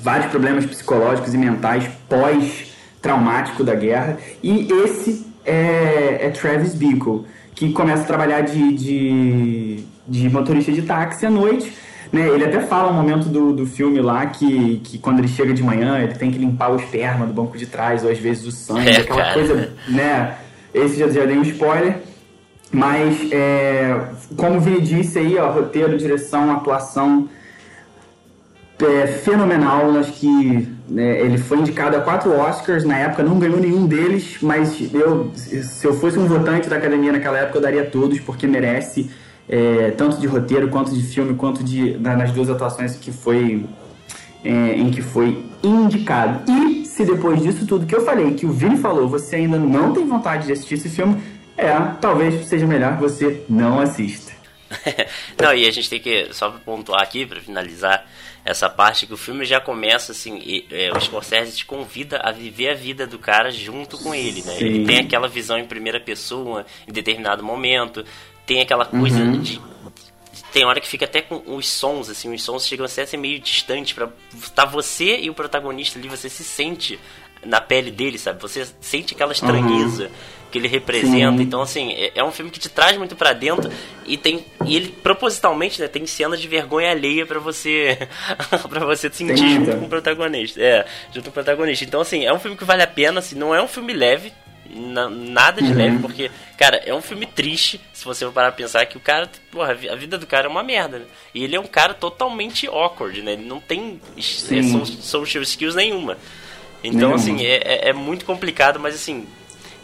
vários 0.00 0.30
problemas 0.30 0.64
psicológicos 0.66 1.34
e 1.34 1.36
mentais 1.36 1.88
pós-traumático 2.08 3.64
da 3.64 3.74
guerra. 3.74 4.18
E 4.40 4.72
esse 4.84 5.26
é, 5.44 6.26
é 6.26 6.30
Travis 6.30 6.76
Bickle, 6.76 7.24
que 7.56 7.72
começa 7.72 8.04
a 8.04 8.06
trabalhar 8.06 8.42
de, 8.42 8.72
de, 8.72 9.84
de 10.06 10.28
motorista 10.30 10.70
de 10.70 10.82
táxi 10.82 11.26
à 11.26 11.30
noite 11.30 11.72
né, 12.12 12.28
ele 12.28 12.44
até 12.44 12.60
fala 12.60 12.90
um 12.90 12.94
momento 12.94 13.28
do, 13.28 13.52
do 13.52 13.66
filme 13.66 14.00
lá 14.00 14.26
que, 14.26 14.80
que 14.84 14.98
quando 14.98 15.18
ele 15.18 15.28
chega 15.28 15.52
de 15.52 15.62
manhã 15.62 15.98
ele 15.98 16.14
tem 16.14 16.30
que 16.30 16.38
limpar 16.38 16.70
o 16.70 16.76
esperma 16.76 17.26
do 17.26 17.32
banco 17.32 17.56
de 17.56 17.66
trás, 17.66 18.04
ou 18.04 18.10
às 18.10 18.18
vezes 18.18 18.46
o 18.46 18.52
sangue, 18.52 18.88
é, 18.88 18.96
aquela 18.98 19.22
cara. 19.22 19.34
coisa, 19.34 19.72
né? 19.88 20.38
Esse 20.72 20.98
já, 20.98 21.08
já 21.08 21.24
dei 21.24 21.36
um 21.36 21.42
spoiler. 21.42 22.08
Mas, 22.70 23.32
é, 23.32 23.98
como 24.36 24.58
o 24.58 24.60
Vini 24.60 24.80
disse 24.80 25.18
aí, 25.18 25.38
ó, 25.38 25.50
roteiro, 25.50 25.96
direção, 25.96 26.52
atuação. 26.52 27.28
é, 28.82 29.06
fenomenal. 29.06 29.90
Acho 29.98 30.12
que 30.12 30.68
né, 30.88 31.20
ele 31.20 31.38
foi 31.38 31.58
indicado 31.58 31.96
a 31.96 32.00
quatro 32.00 32.30
Oscars 32.30 32.84
na 32.84 32.96
época, 32.96 33.22
não 33.22 33.38
ganhou 33.38 33.58
nenhum 33.58 33.86
deles, 33.86 34.38
mas 34.40 34.92
eu, 34.92 35.30
se 35.34 35.86
eu 35.86 35.94
fosse 35.98 36.18
um 36.18 36.26
votante 36.26 36.68
da 36.68 36.76
academia 36.76 37.12
naquela 37.12 37.38
época, 37.38 37.58
eu 37.58 37.62
daria 37.62 37.84
todos, 37.84 38.20
porque 38.20 38.46
merece, 38.46 39.10
é, 39.48 39.90
tanto 39.92 40.18
de 40.18 40.26
roteiro, 40.26 40.68
quanto 40.68 40.92
de 40.92 41.02
filme, 41.02 41.34
quanto 41.34 41.64
de, 41.64 41.96
nas 41.98 42.30
duas 42.32 42.50
atuações 42.50 42.96
que 42.96 43.10
foi, 43.10 43.64
é, 44.44 44.50
em 44.50 44.90
que 44.90 45.00
foi 45.00 45.42
indicado. 45.62 46.50
E 46.50 46.84
se 46.84 47.04
depois 47.04 47.42
disso 47.42 47.66
tudo 47.66 47.86
que 47.86 47.94
eu 47.94 48.04
falei, 48.04 48.34
que 48.34 48.44
o 48.44 48.52
Vini 48.52 48.76
falou, 48.76 49.08
você 49.08 49.36
ainda 49.36 49.58
não 49.58 49.92
tem 49.92 50.06
vontade 50.06 50.46
de 50.46 50.52
assistir 50.52 50.74
esse 50.74 50.88
filme, 50.88 51.20
é, 51.56 51.74
talvez 52.00 52.46
seja 52.46 52.66
melhor 52.66 52.96
que 52.96 53.02
você 53.02 53.44
não 53.48 53.80
assista. 53.80 54.32
não, 55.40 55.54
e 55.54 55.66
a 55.66 55.70
gente 55.70 55.88
tem 55.88 55.98
que 55.98 56.28
só 56.32 56.50
pontuar 56.64 57.02
aqui 57.02 57.24
para 57.24 57.40
finalizar 57.40 58.04
essa 58.44 58.68
parte 58.68 59.06
que 59.06 59.12
o 59.12 59.16
filme 59.16 59.44
já 59.44 59.60
começa 59.60 60.12
assim, 60.12 60.38
e, 60.42 60.66
é, 60.70 60.90
o 60.92 61.00
Scorsese 61.00 61.56
te 61.56 61.66
convida 61.66 62.18
a 62.18 62.32
viver 62.32 62.70
a 62.70 62.74
vida 62.74 63.06
do 63.06 63.18
cara 63.18 63.50
junto 63.50 63.98
com 63.98 64.14
ele, 64.14 64.42
né? 64.42 64.54
Sim. 64.54 64.64
Ele 64.64 64.86
tem 64.86 64.98
aquela 64.98 65.28
visão 65.28 65.58
em 65.58 65.66
primeira 65.66 66.00
pessoa 66.00 66.64
em 66.86 66.92
determinado 66.92 67.42
momento, 67.42 68.04
tem 68.48 68.62
aquela 68.62 68.86
coisa 68.86 69.20
uhum. 69.20 69.40
de 69.40 69.60
tem 70.50 70.64
hora 70.64 70.80
que 70.80 70.88
fica 70.88 71.04
até 71.04 71.20
com 71.20 71.42
os 71.54 71.68
sons, 71.68 72.08
assim, 72.08 72.32
os 72.34 72.42
sons 72.42 72.66
chegam 72.66 72.86
a 72.86 72.88
ser 72.88 73.14
meio 73.18 73.38
distantes 73.38 73.92
para 73.92 74.08
tá 74.54 74.64
você 74.64 75.18
e 75.18 75.28
o 75.28 75.34
protagonista 75.34 75.98
ali, 75.98 76.08
você 76.08 76.30
se 76.30 76.42
sente 76.42 76.98
na 77.44 77.60
pele 77.60 77.90
dele, 77.90 78.18
sabe? 78.18 78.40
Você 78.40 78.66
sente 78.80 79.14
aquela 79.14 79.32
estranheza. 79.32 80.04
Uhum 80.04 80.38
que 80.50 80.58
ele 80.58 80.68
representa. 80.68 81.36
Sim. 81.36 81.42
Então, 81.42 81.60
assim, 81.60 81.92
é, 81.92 82.12
é, 82.14 82.24
um 82.24 82.32
filme 82.32 82.50
que 82.50 82.58
te 82.58 82.68
traz 82.68 82.96
muito 82.96 83.14
para 83.14 83.32
dentro 83.32 83.70
e 84.06 84.16
tem 84.16 84.44
e 84.64 84.76
ele 84.76 84.88
propositalmente, 84.88 85.80
né, 85.80 85.88
tem 85.88 86.06
cenas 86.06 86.40
de 86.40 86.48
vergonha 86.48 86.90
alheia 86.90 87.26
para 87.26 87.38
você 87.38 87.98
para 88.68 88.84
você 88.84 89.10
sentir 89.10 89.36
junto 89.36 89.76
com 89.76 89.84
o 89.84 89.88
protagonista. 89.88 90.60
É, 90.60 90.86
junto 91.12 91.24
com 91.24 91.30
o 91.30 91.32
protagonista. 91.32 91.84
Então, 91.84 92.00
assim, 92.00 92.24
é 92.24 92.32
um 92.32 92.38
filme 92.38 92.56
que 92.56 92.64
vale 92.64 92.82
a 92.82 92.86
pena, 92.86 93.20
assim, 93.20 93.36
não 93.36 93.54
é 93.54 93.62
um 93.62 93.68
filme 93.68 93.92
leve, 93.92 94.32
na, 94.70 95.08
nada 95.08 95.62
de 95.62 95.70
uhum. 95.70 95.76
leve, 95.76 95.98
porque, 95.98 96.30
cara, 96.56 96.76
é 96.84 96.94
um 96.94 97.00
filme 97.00 97.26
triste, 97.26 97.80
se 97.92 98.04
você 98.04 98.24
for 98.24 98.32
parar 98.32 98.48
a 98.48 98.52
pensar 98.52 98.84
que 98.86 98.96
o 98.96 99.00
cara, 99.00 99.30
porra, 99.50 99.72
a 99.72 99.94
vida 99.96 100.18
do 100.18 100.26
cara 100.26 100.46
é 100.46 100.50
uma 100.50 100.62
merda, 100.62 100.98
né? 100.98 101.04
E 101.34 101.44
ele 101.44 101.56
é 101.56 101.60
um 101.60 101.66
cara 101.66 101.94
totalmente 101.94 102.66
awkward, 102.66 103.22
né? 103.22 103.32
Ele 103.32 103.44
não 103.44 103.60
tem 103.60 104.00
é, 104.16 104.62
social 105.00 105.42
skills 105.42 105.74
nenhuma. 105.74 106.18
Então, 106.82 107.10
nenhuma. 107.10 107.16
assim, 107.16 107.44
é, 107.44 107.56
é, 107.56 107.88
é 107.90 107.92
muito 107.92 108.24
complicado, 108.24 108.78
mas 108.78 108.94
assim, 108.94 109.26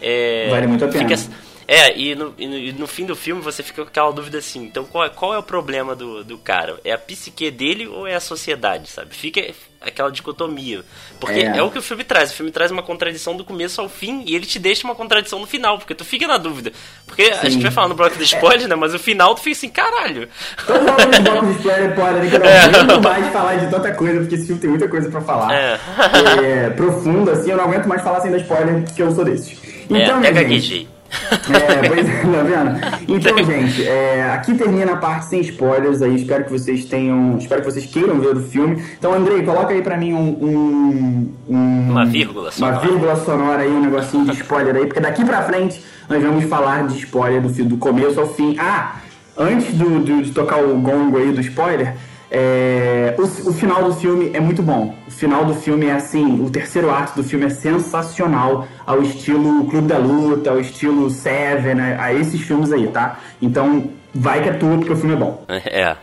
é, 0.00 0.48
vale 0.50 0.66
muito 0.66 0.84
a 0.84 0.88
pena. 0.88 1.08
Fica, 1.08 1.43
é, 1.66 1.96
e 1.96 2.14
no, 2.14 2.34
e 2.38 2.72
no, 2.72 2.86
fim 2.86 3.06
do 3.06 3.16
filme 3.16 3.40
você 3.40 3.62
fica 3.62 3.82
com 3.82 3.88
aquela 3.88 4.12
dúvida 4.12 4.38
assim, 4.38 4.64
então 4.64 4.84
qual, 4.84 5.04
é, 5.04 5.08
qual 5.08 5.34
é 5.34 5.38
o 5.38 5.42
problema 5.42 5.94
do, 5.94 6.22
do 6.22 6.38
cara? 6.38 6.78
É 6.84 6.92
a 6.92 6.98
psique 6.98 7.50
dele 7.50 7.86
ou 7.86 8.06
é 8.06 8.14
a 8.14 8.20
sociedade, 8.20 8.88
sabe? 8.88 9.14
Fica 9.14 9.40
aquela 9.80 10.10
dicotomia. 10.10 10.82
Porque 11.20 11.40
é. 11.40 11.58
é. 11.58 11.62
o 11.62 11.70
que 11.70 11.78
o 11.78 11.82
filme 11.82 12.04
traz. 12.04 12.30
O 12.30 12.34
filme 12.34 12.50
traz 12.50 12.70
uma 12.70 12.82
contradição 12.82 13.36
do 13.36 13.44
começo 13.44 13.80
ao 13.80 13.88
fim 13.88 14.24
e 14.26 14.34
ele 14.34 14.46
te 14.46 14.58
deixa 14.58 14.86
uma 14.86 14.94
contradição 14.94 15.38
no 15.38 15.46
final, 15.46 15.78
porque 15.78 15.94
tu 15.94 16.04
fica 16.04 16.26
na 16.26 16.38
dúvida. 16.38 16.72
Porque 17.06 17.26
Sim. 17.26 17.40
a 17.42 17.48
gente 17.48 17.62
vai 17.62 17.70
falar 17.70 17.88
no 17.88 17.94
bloco 17.94 18.16
de 18.16 18.24
spoiler, 18.24 18.68
né? 18.68 18.74
Mas 18.74 18.94
o 18.94 18.98
final 18.98 19.34
tu 19.34 19.42
fica 19.42 19.56
assim, 19.56 19.68
caralho. 19.68 20.28
Todo 20.66 20.80
mundo 20.80 21.16
no 21.16 21.22
bloco 21.22 21.46
de 21.46 21.52
spoiler 21.58 21.94
pode, 21.94 22.20
né? 22.20 22.28
Que 22.28 22.36
eu 22.76 22.84
não 22.84 22.94
é. 22.96 23.00
mais 23.00 23.32
falar 23.32 23.56
de 23.56 23.70
tanta 23.70 23.92
coisa, 23.92 24.20
porque 24.20 24.34
esse 24.34 24.46
filme 24.46 24.60
tem 24.60 24.70
muita 24.70 24.88
coisa 24.88 25.10
pra 25.10 25.20
falar. 25.20 25.54
É. 25.54 25.80
é 26.42 26.70
profundo, 26.70 27.30
assim, 27.30 27.50
eu 27.50 27.56
não 27.56 27.64
aguento 27.64 27.86
mais 27.86 28.02
falar 28.02 28.20
sem 28.20 28.30
dar 28.30 28.38
spoiler, 28.38 28.82
porque 28.82 29.02
eu 29.02 29.12
sou 29.12 29.24
desses. 29.24 29.62
Então, 29.88 30.24
é, 30.24 30.32
pega 30.32 30.48
gente, 30.48 30.88
é, 31.12 31.88
pois 31.88 32.08
é, 32.08 32.22
tá 32.22 32.42
vendo? 32.42 33.04
Então, 33.08 33.44
gente, 33.44 33.86
é, 33.86 34.30
aqui 34.32 34.54
termina 34.54 34.92
a 34.92 34.96
parte 34.96 35.26
sem 35.26 35.40
spoilers 35.40 36.02
aí. 36.02 36.16
Espero 36.16 36.44
que 36.44 36.50
vocês 36.50 36.84
tenham. 36.84 37.36
Espero 37.38 37.62
que 37.62 37.70
vocês 37.70 37.86
queiram 37.86 38.20
ver 38.20 38.36
o 38.36 38.40
filme. 38.42 38.82
Então, 38.98 39.12
Andrei, 39.14 39.42
coloca 39.42 39.72
aí 39.72 39.82
pra 39.82 39.96
mim 39.96 40.12
um. 40.12 40.28
um, 40.28 41.34
um 41.48 41.90
uma 41.90 42.06
vírgula 42.06 42.50
sonora. 42.50 42.76
Uma 42.76 42.86
vírgula 42.86 43.16
sonora 43.16 43.62
aí, 43.62 43.70
um 43.70 43.80
negocinho 43.80 44.24
de 44.24 44.32
spoiler 44.32 44.76
aí, 44.76 44.86
porque 44.86 45.00
daqui 45.00 45.24
pra 45.24 45.42
frente 45.42 45.82
nós 46.08 46.22
vamos 46.22 46.44
falar 46.44 46.86
de 46.86 46.98
spoiler 46.98 47.40
do, 47.40 47.64
do 47.64 47.76
começo 47.76 48.20
ao 48.20 48.28
fim. 48.34 48.56
Ah! 48.58 48.96
Antes 49.36 49.74
do, 49.74 49.98
do, 49.98 50.22
de 50.22 50.30
tocar 50.30 50.58
o 50.62 50.78
gongo 50.78 51.18
aí 51.18 51.32
do 51.32 51.40
spoiler, 51.40 51.96
é, 52.36 53.14
o, 53.16 53.22
o, 53.22 53.52
final 53.52 53.84
do 53.84 53.94
filme 53.94 54.32
é 54.34 54.40
muito 54.40 54.60
bom. 54.60 54.92
O 55.06 55.10
final 55.10 55.44
do 55.44 55.54
filme 55.54 55.86
é 55.86 55.92
assim, 55.92 56.44
o 56.44 56.50
terceiro 56.50 56.90
ato 56.90 57.14
do 57.14 57.22
filme 57.22 57.46
é 57.46 57.48
sensacional, 57.48 58.66
ao 58.84 59.00
estilo 59.02 59.64
Clube 59.66 59.86
da 59.86 59.98
Luta, 59.98 60.50
ao 60.50 60.58
estilo 60.58 61.08
Seven, 61.10 61.80
a, 61.80 62.06
a 62.06 62.12
esses 62.12 62.40
filmes 62.40 62.72
aí, 62.72 62.88
tá? 62.88 63.20
Então, 63.40 63.88
vai 64.12 64.42
que 64.42 64.48
é 64.48 64.52
tua, 64.54 64.76
porque 64.78 64.92
o 64.92 64.96
filme 64.96 65.14
é 65.14 65.18
bom. 65.18 65.44
É. 65.70 65.96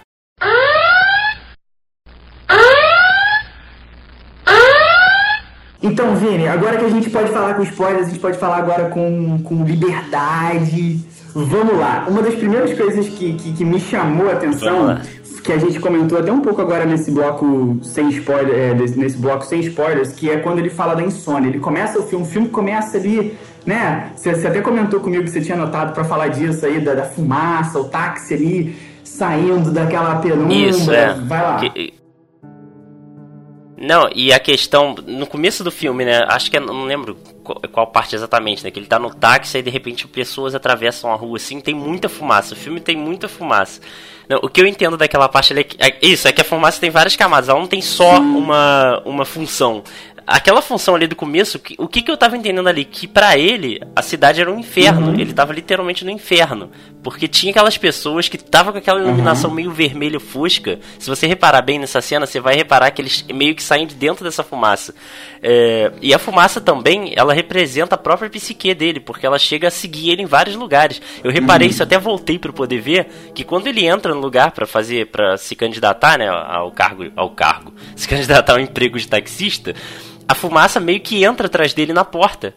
Então, 5.83 6.15
Vini, 6.15 6.47
agora 6.47 6.77
que 6.77 6.85
a 6.85 6.89
gente 6.89 7.09
pode 7.09 7.31
falar 7.31 7.55
com 7.55 7.63
spoilers, 7.63 8.05
a 8.05 8.09
gente 8.09 8.19
pode 8.19 8.37
falar 8.37 8.57
agora 8.57 8.89
com, 8.89 9.41
com 9.43 9.65
liberdade. 9.65 10.99
Vamos 11.33 11.77
lá. 11.77 12.05
Uma 12.07 12.21
das 12.21 12.35
primeiras 12.35 12.77
coisas 12.77 13.09
que, 13.09 13.33
que, 13.33 13.53
que 13.53 13.65
me 13.65 13.79
chamou 13.79 14.29
a 14.29 14.33
atenção 14.33 14.99
que 15.43 15.51
a 15.51 15.57
gente 15.57 15.79
comentou 15.79 16.17
até 16.17 16.31
um 16.31 16.41
pouco 16.41 16.61
agora 16.61 16.85
nesse 16.85 17.11
bloco 17.11 17.79
sem 17.81 18.09
spoiler, 18.09 18.55
é, 18.55 18.73
nesse 18.73 19.17
bloco 19.17 19.45
sem 19.45 19.59
spoilers, 19.61 20.11
que 20.11 20.29
é 20.29 20.37
quando 20.37 20.59
ele 20.59 20.69
fala 20.69 20.93
da 20.93 21.03
insônia. 21.03 21.49
Ele 21.49 21.59
começa 21.59 21.99
o 21.99 22.03
filme, 22.03 22.25
o 22.25 22.27
filme 22.27 22.49
começa 22.49 22.97
ali, 22.97 23.37
né? 23.65 24.11
Você, 24.15 24.35
você 24.35 24.47
até 24.47 24.61
comentou 24.61 24.99
comigo 24.99 25.23
que 25.23 25.29
você 25.29 25.41
tinha 25.41 25.57
anotado 25.57 25.93
para 25.93 26.03
falar 26.03 26.27
disso 26.27 26.65
aí, 26.65 26.79
da, 26.79 26.93
da, 26.93 27.05
fumaça, 27.05 27.79
o 27.79 27.85
táxi 27.85 28.33
ali 28.33 28.75
saindo 29.03 29.71
daquela 29.71 30.15
penumbra. 30.17 30.53
Isso, 30.53 30.91
é. 30.91 31.13
Vai 31.13 31.41
lá. 31.41 31.57
Que... 31.57 31.93
Não, 33.77 34.07
e 34.13 34.31
a 34.31 34.39
questão, 34.39 34.93
no 35.07 35.25
começo 35.25 35.63
do 35.63 35.71
filme, 35.71 36.05
né? 36.05 36.23
Acho 36.27 36.51
que 36.51 36.57
é, 36.57 36.59
não 36.59 36.85
lembro 36.85 37.17
qual, 37.43 37.59
qual, 37.71 37.87
parte 37.87 38.15
exatamente, 38.15 38.63
né? 38.63 38.69
Que 38.69 38.77
ele 38.77 38.85
tá 38.85 38.99
no 38.99 39.11
táxi 39.11 39.57
e 39.57 39.63
de 39.63 39.71
repente 39.71 40.07
pessoas 40.07 40.53
atravessam 40.53 41.11
a 41.11 41.15
rua 41.15 41.37
assim, 41.37 41.59
tem 41.59 41.73
muita 41.73 42.07
fumaça. 42.07 42.53
O 42.53 42.57
filme 42.57 42.79
tem 42.79 42.95
muita 42.95 43.27
fumaça. 43.27 43.81
Não, 44.29 44.39
o 44.43 44.49
que 44.49 44.61
eu 44.61 44.67
entendo 44.67 44.97
daquela 44.97 45.27
parte 45.27 45.57
é, 45.57 45.63
que, 45.63 45.77
é 45.79 45.97
isso, 46.01 46.27
é 46.27 46.31
que 46.31 46.41
a 46.41 46.45
fumaça 46.45 46.79
tem 46.79 46.89
várias 46.89 47.15
camadas, 47.15 47.49
ela 47.49 47.59
não 47.59 47.67
tem 47.67 47.81
só 47.81 48.19
uma, 48.19 49.01
uma 49.05 49.25
função 49.25 49.83
aquela 50.25 50.61
função 50.61 50.95
ali 50.95 51.07
do 51.07 51.15
começo, 51.15 51.59
o 51.77 51.87
que, 51.87 52.01
que 52.01 52.11
eu 52.11 52.17
tava 52.17 52.37
entendendo 52.37 52.67
ali? 52.67 52.85
Que 52.85 53.07
para 53.07 53.37
ele, 53.37 53.79
a 53.95 54.01
cidade 54.01 54.41
era 54.41 54.51
um 54.51 54.59
inferno. 54.59 55.07
Uhum. 55.07 55.19
Ele 55.19 55.33
tava 55.33 55.53
literalmente 55.53 56.05
no 56.05 56.11
inferno. 56.11 56.71
Porque 57.03 57.27
tinha 57.27 57.51
aquelas 57.51 57.77
pessoas 57.77 58.29
que 58.29 58.37
tava 58.37 58.71
com 58.71 58.77
aquela 58.77 58.99
iluminação 58.99 59.49
uhum. 59.49 59.55
meio 59.55 59.71
vermelho 59.71 60.19
fosca. 60.19 60.79
Se 60.99 61.09
você 61.09 61.27
reparar 61.27 61.61
bem 61.61 61.79
nessa 61.79 62.01
cena, 62.01 62.25
você 62.25 62.39
vai 62.39 62.55
reparar 62.55 62.91
que 62.91 63.01
eles 63.01 63.25
meio 63.33 63.55
que 63.55 63.63
saem 63.63 63.87
de 63.87 63.95
dentro 63.95 64.23
dessa 64.23 64.43
fumaça. 64.43 64.93
É, 65.41 65.91
e 66.01 66.13
a 66.13 66.19
fumaça 66.19 66.61
também, 66.61 67.13
ela 67.15 67.33
representa 67.33 67.95
a 67.95 67.97
própria 67.97 68.29
psique 68.29 68.73
dele, 68.73 68.99
porque 68.99 69.25
ela 69.25 69.39
chega 69.39 69.67
a 69.67 69.71
seguir 69.71 70.11
ele 70.11 70.21
em 70.21 70.27
vários 70.27 70.55
lugares. 70.55 71.01
Eu 71.23 71.31
reparei 71.31 71.67
uhum. 71.67 71.71
isso, 71.71 71.83
até 71.83 71.97
voltei 71.97 72.37
para 72.37 72.53
poder 72.53 72.79
ver, 72.79 73.07
que 73.33 73.43
quando 73.43 73.67
ele 73.67 73.85
entra 73.85 74.13
no 74.13 74.21
lugar 74.21 74.51
para 74.51 74.67
fazer, 74.67 75.07
para 75.07 75.37
se 75.37 75.55
candidatar, 75.55 76.17
né, 76.17 76.29
ao 76.29 76.71
cargo, 76.71 77.11
ao 77.15 77.31
cargo, 77.31 77.73
se 77.95 78.07
candidatar 78.07 78.53
ao 78.53 78.59
emprego 78.59 78.99
de 78.99 79.07
taxista, 79.07 79.73
a 80.27 80.35
fumaça 80.35 80.79
meio 80.79 80.99
que 80.99 81.23
entra 81.23 81.47
atrás 81.47 81.73
dele 81.73 81.93
na 81.93 82.05
porta. 82.05 82.53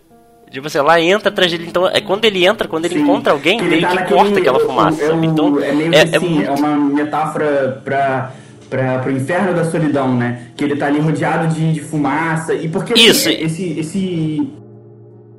Tipo 0.51 0.69
assim, 0.69 0.79
ela 0.79 1.01
entra 1.01 1.31
atrás 1.31 1.51
dele, 1.51 1.67
então 1.67 1.87
é 1.89 2.01
quando 2.01 2.25
ele 2.25 2.47
entra, 2.47 2.69
quando 2.69 2.85
ele 2.85 2.95
Sim, 2.95 3.03
encontra 3.03 3.33
alguém, 3.33 3.59
que 3.59 3.65
meio 3.65 3.83
tá 3.83 3.89
que 3.89 3.95
naquele, 3.97 4.19
corta 4.21 4.39
aquela 4.39 4.61
fumaça. 4.61 5.03
É, 5.03 5.15
então, 5.25 5.61
é 5.61 5.73
meio 5.73 5.93
é, 5.93 5.99
é 5.99 6.03
assim, 6.03 6.15
é, 6.15 6.19
muito... 6.19 6.49
é 6.49 6.51
uma 6.53 6.77
metáfora 6.77 7.83
pra 7.85 8.33
para 8.71 8.99
pro 9.01 9.13
inferno 9.13 9.55
da 9.55 9.65
solidão, 9.65 10.15
né? 10.17 10.49
Que 10.57 10.65
ele 10.65 10.77
tá 10.77 10.87
ali 10.87 10.99
rodeado 10.99 11.55
de, 11.55 11.73
de 11.73 11.81
fumaça 11.81 12.55
e 12.55 12.69
porque 12.69 12.93
assim, 12.93 13.05
Isso. 13.05 13.29
esse 13.29 13.79
esse 13.79 14.53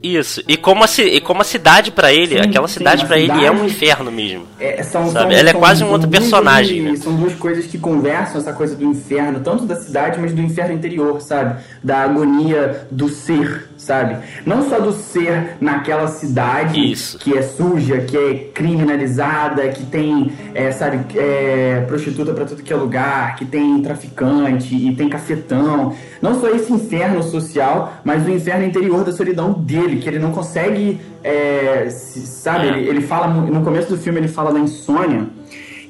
isso. 0.01 0.41
E 0.47 0.55
como 0.57 0.83
a, 0.83 0.87
e 1.01 1.19
como 1.21 1.41
a 1.41 1.43
cidade 1.43 1.91
para 1.91 2.13
ele, 2.13 2.35
sim, 2.35 2.41
aquela 2.41 2.67
cidade 2.67 3.05
para 3.05 3.17
ele 3.17 3.45
é 3.45 3.51
um 3.51 3.65
inferno 3.65 4.11
mesmo. 4.11 4.45
É, 4.59 4.83
são, 4.83 5.11
sabe? 5.11 5.33
São, 5.33 5.39
Ela 5.39 5.49
é 5.49 5.53
quase 5.53 5.83
um 5.83 5.91
outro 5.91 6.09
personagem. 6.09 6.81
né? 6.81 6.95
São 6.95 7.15
duas 7.15 7.33
coisas 7.33 7.65
que 7.65 7.77
conversam 7.77 8.39
essa 8.39 8.53
coisa 8.53 8.75
do 8.75 8.85
inferno, 8.85 9.39
tanto 9.39 9.65
da 9.65 9.75
cidade, 9.75 10.19
mas 10.19 10.33
do 10.33 10.41
inferno 10.41 10.73
interior, 10.73 11.21
sabe? 11.21 11.61
Da 11.83 12.01
agonia 12.01 12.87
do 12.91 13.09
ser, 13.09 13.69
sabe? 13.77 14.17
Não 14.45 14.69
só 14.69 14.79
do 14.79 14.91
ser 14.91 15.57
naquela 15.59 16.07
cidade 16.07 16.91
Isso. 16.91 17.17
que 17.19 17.37
é 17.37 17.41
suja, 17.41 17.99
que 18.01 18.17
é 18.17 18.33
criminalizada, 18.53 19.67
que 19.69 19.85
tem, 19.85 20.31
é, 20.53 20.71
sabe, 20.71 21.05
é, 21.17 21.83
prostituta 21.87 22.33
para 22.33 22.45
tudo 22.45 22.63
que 22.63 22.71
é 22.71 22.75
lugar, 22.75 23.35
que 23.35 23.45
tem 23.45 23.81
traficante 23.81 24.75
e 24.75 24.95
tem 24.95 25.09
cafetão. 25.09 25.95
Não 26.21 26.39
só 26.39 26.49
esse 26.49 26.71
inferno 26.71 27.21
social, 27.23 27.93
mas 28.03 28.25
o 28.25 28.29
inferno 28.29 28.65
interior 28.65 29.03
da 29.03 29.11
solidão 29.11 29.53
dele, 29.53 29.84
que 29.97 30.09
ele 30.09 30.19
não 30.19 30.31
consegue, 30.31 30.99
é, 31.23 31.87
sabe? 31.89 32.67
Ele, 32.67 32.89
ele 32.89 33.01
fala 33.01 33.27
no 33.27 33.61
começo 33.63 33.89
do 33.89 33.97
filme 33.97 34.19
ele 34.19 34.27
fala 34.27 34.51
da 34.51 34.59
insônia. 34.59 35.27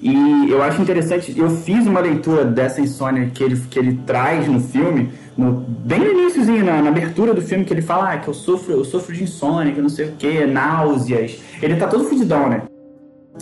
E 0.01 0.51
eu 0.51 0.61
acho 0.61 0.81
interessante, 0.81 1.33
eu 1.37 1.49
fiz 1.49 1.87
uma 1.87 1.99
leitura 1.99 2.45
dessa 2.45 2.79
insônia 2.81 3.31
que 3.33 3.43
ele, 3.43 3.59
que 3.69 3.79
ele 3.79 3.99
traz 4.05 4.47
no 4.47 4.59
filme, 4.59 5.11
no, 5.37 5.51
bem 5.51 5.99
no 5.99 6.11
iníciozinho, 6.11 6.63
na, 6.63 6.81
na, 6.81 6.89
abertura 6.89 7.33
do 7.33 7.41
filme, 7.41 7.65
que 7.65 7.73
ele 7.73 7.81
fala 7.81 8.13
ah, 8.13 8.17
que 8.17 8.27
eu 8.27 8.33
sofro, 8.33 8.73
eu 8.73 8.85
sofro 8.85 9.15
de 9.15 9.23
insônia, 9.23 9.73
que 9.73 9.81
não 9.81 9.89
sei 9.89 10.05
o 10.05 10.11
que, 10.11 10.45
náuseas. 10.45 11.39
Ele 11.61 11.75
tá 11.75 11.87
todo 11.87 12.03
fudidão, 12.05 12.47
né? 12.49 12.61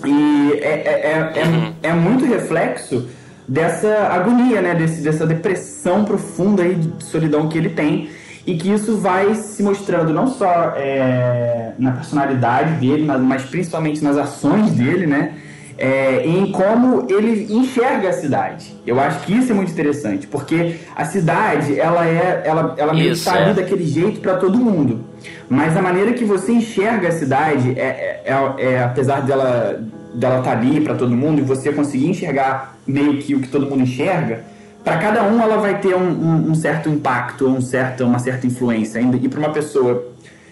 E 0.06 0.54
é, 0.54 0.68
é, 0.68 1.34
é, 1.36 1.40
é, 1.42 1.46
uhum. 1.46 1.74
é 1.84 1.94
muito 1.94 2.26
reflexo 2.26 3.08
dessa 3.48 4.08
agonia, 4.08 4.62
né? 4.62 4.74
Desse, 4.74 5.02
dessa 5.02 5.26
depressão 5.26 6.06
profunda 6.06 6.64
aí 6.64 6.76
de 6.76 7.04
solidão 7.04 7.50
que 7.50 7.58
ele 7.58 7.70
tem 7.70 8.10
e 8.46 8.56
que 8.56 8.72
isso 8.72 8.98
vai 8.98 9.36
se 9.36 9.64
mostrando 9.64 10.12
não 10.14 10.28
só 10.28 10.74
é, 10.76 11.72
na 11.80 11.92
personalidade 11.92 12.74
dele, 12.74 13.06
mas 13.06 13.44
principalmente 13.44 14.04
nas 14.04 14.18
ações 14.18 14.72
dele, 14.72 15.08
né? 15.08 15.36
É, 15.76 16.26
em 16.26 16.52
como 16.52 17.08
ele 17.10 17.52
enxerga 17.52 18.10
a 18.10 18.14
cidade. 18.14 18.76
Eu 18.86 19.00
acho 19.00 19.22
que 19.22 19.34
isso 19.34 19.52
é 19.52 19.56
muito 19.56 19.72
interessante, 19.72 20.28
porque 20.28 20.76
a 20.96 21.04
cidade 21.04 21.80
ela 21.80 22.08
é 22.08 22.44
ela, 22.46 22.76
ela 22.78 22.94
meio 22.94 23.08
que 23.08 23.18
está 23.18 23.38
é. 23.38 23.44
ali 23.46 23.54
daquele 23.56 23.86
jeito 23.86 24.20
para 24.20 24.36
todo 24.36 24.58
mundo, 24.58 25.04
mas 25.50 25.76
a 25.76 25.82
maneira 25.82 26.14
que 26.14 26.24
você 26.24 26.52
enxerga 26.54 27.08
a 27.08 27.12
cidade 27.12 27.74
é, 27.76 28.22
é, 28.24 28.24
é, 28.26 28.74
é 28.74 28.84
apesar 28.84 29.22
dela 29.22 29.84
dela 30.14 30.40
estar 30.40 30.52
tá 30.52 30.58
ali 30.58 30.80
para 30.80 30.94
todo 30.94 31.16
mundo 31.16 31.40
e 31.40 31.42
você 31.42 31.72
conseguir 31.72 32.08
enxergar 32.08 32.78
meio 32.86 33.18
que 33.18 33.34
o 33.34 33.40
que 33.40 33.48
todo 33.48 33.66
mundo 33.66 33.82
enxerga, 33.82 34.44
para 34.84 34.98
cada 34.98 35.24
um 35.24 35.42
ela 35.42 35.58
vai 35.58 35.80
ter 35.80 35.96
um, 35.96 36.10
um, 36.10 36.52
um, 36.52 36.56
certo 36.56 36.90
impacto, 36.90 37.48
um 37.48 37.62
certo, 37.62 38.04
uma 38.04 38.20
certa 38.20 38.46
influência. 38.46 39.00
E 39.00 39.30
para 39.30 39.40
uma 39.40 39.52
pessoa 39.52 40.12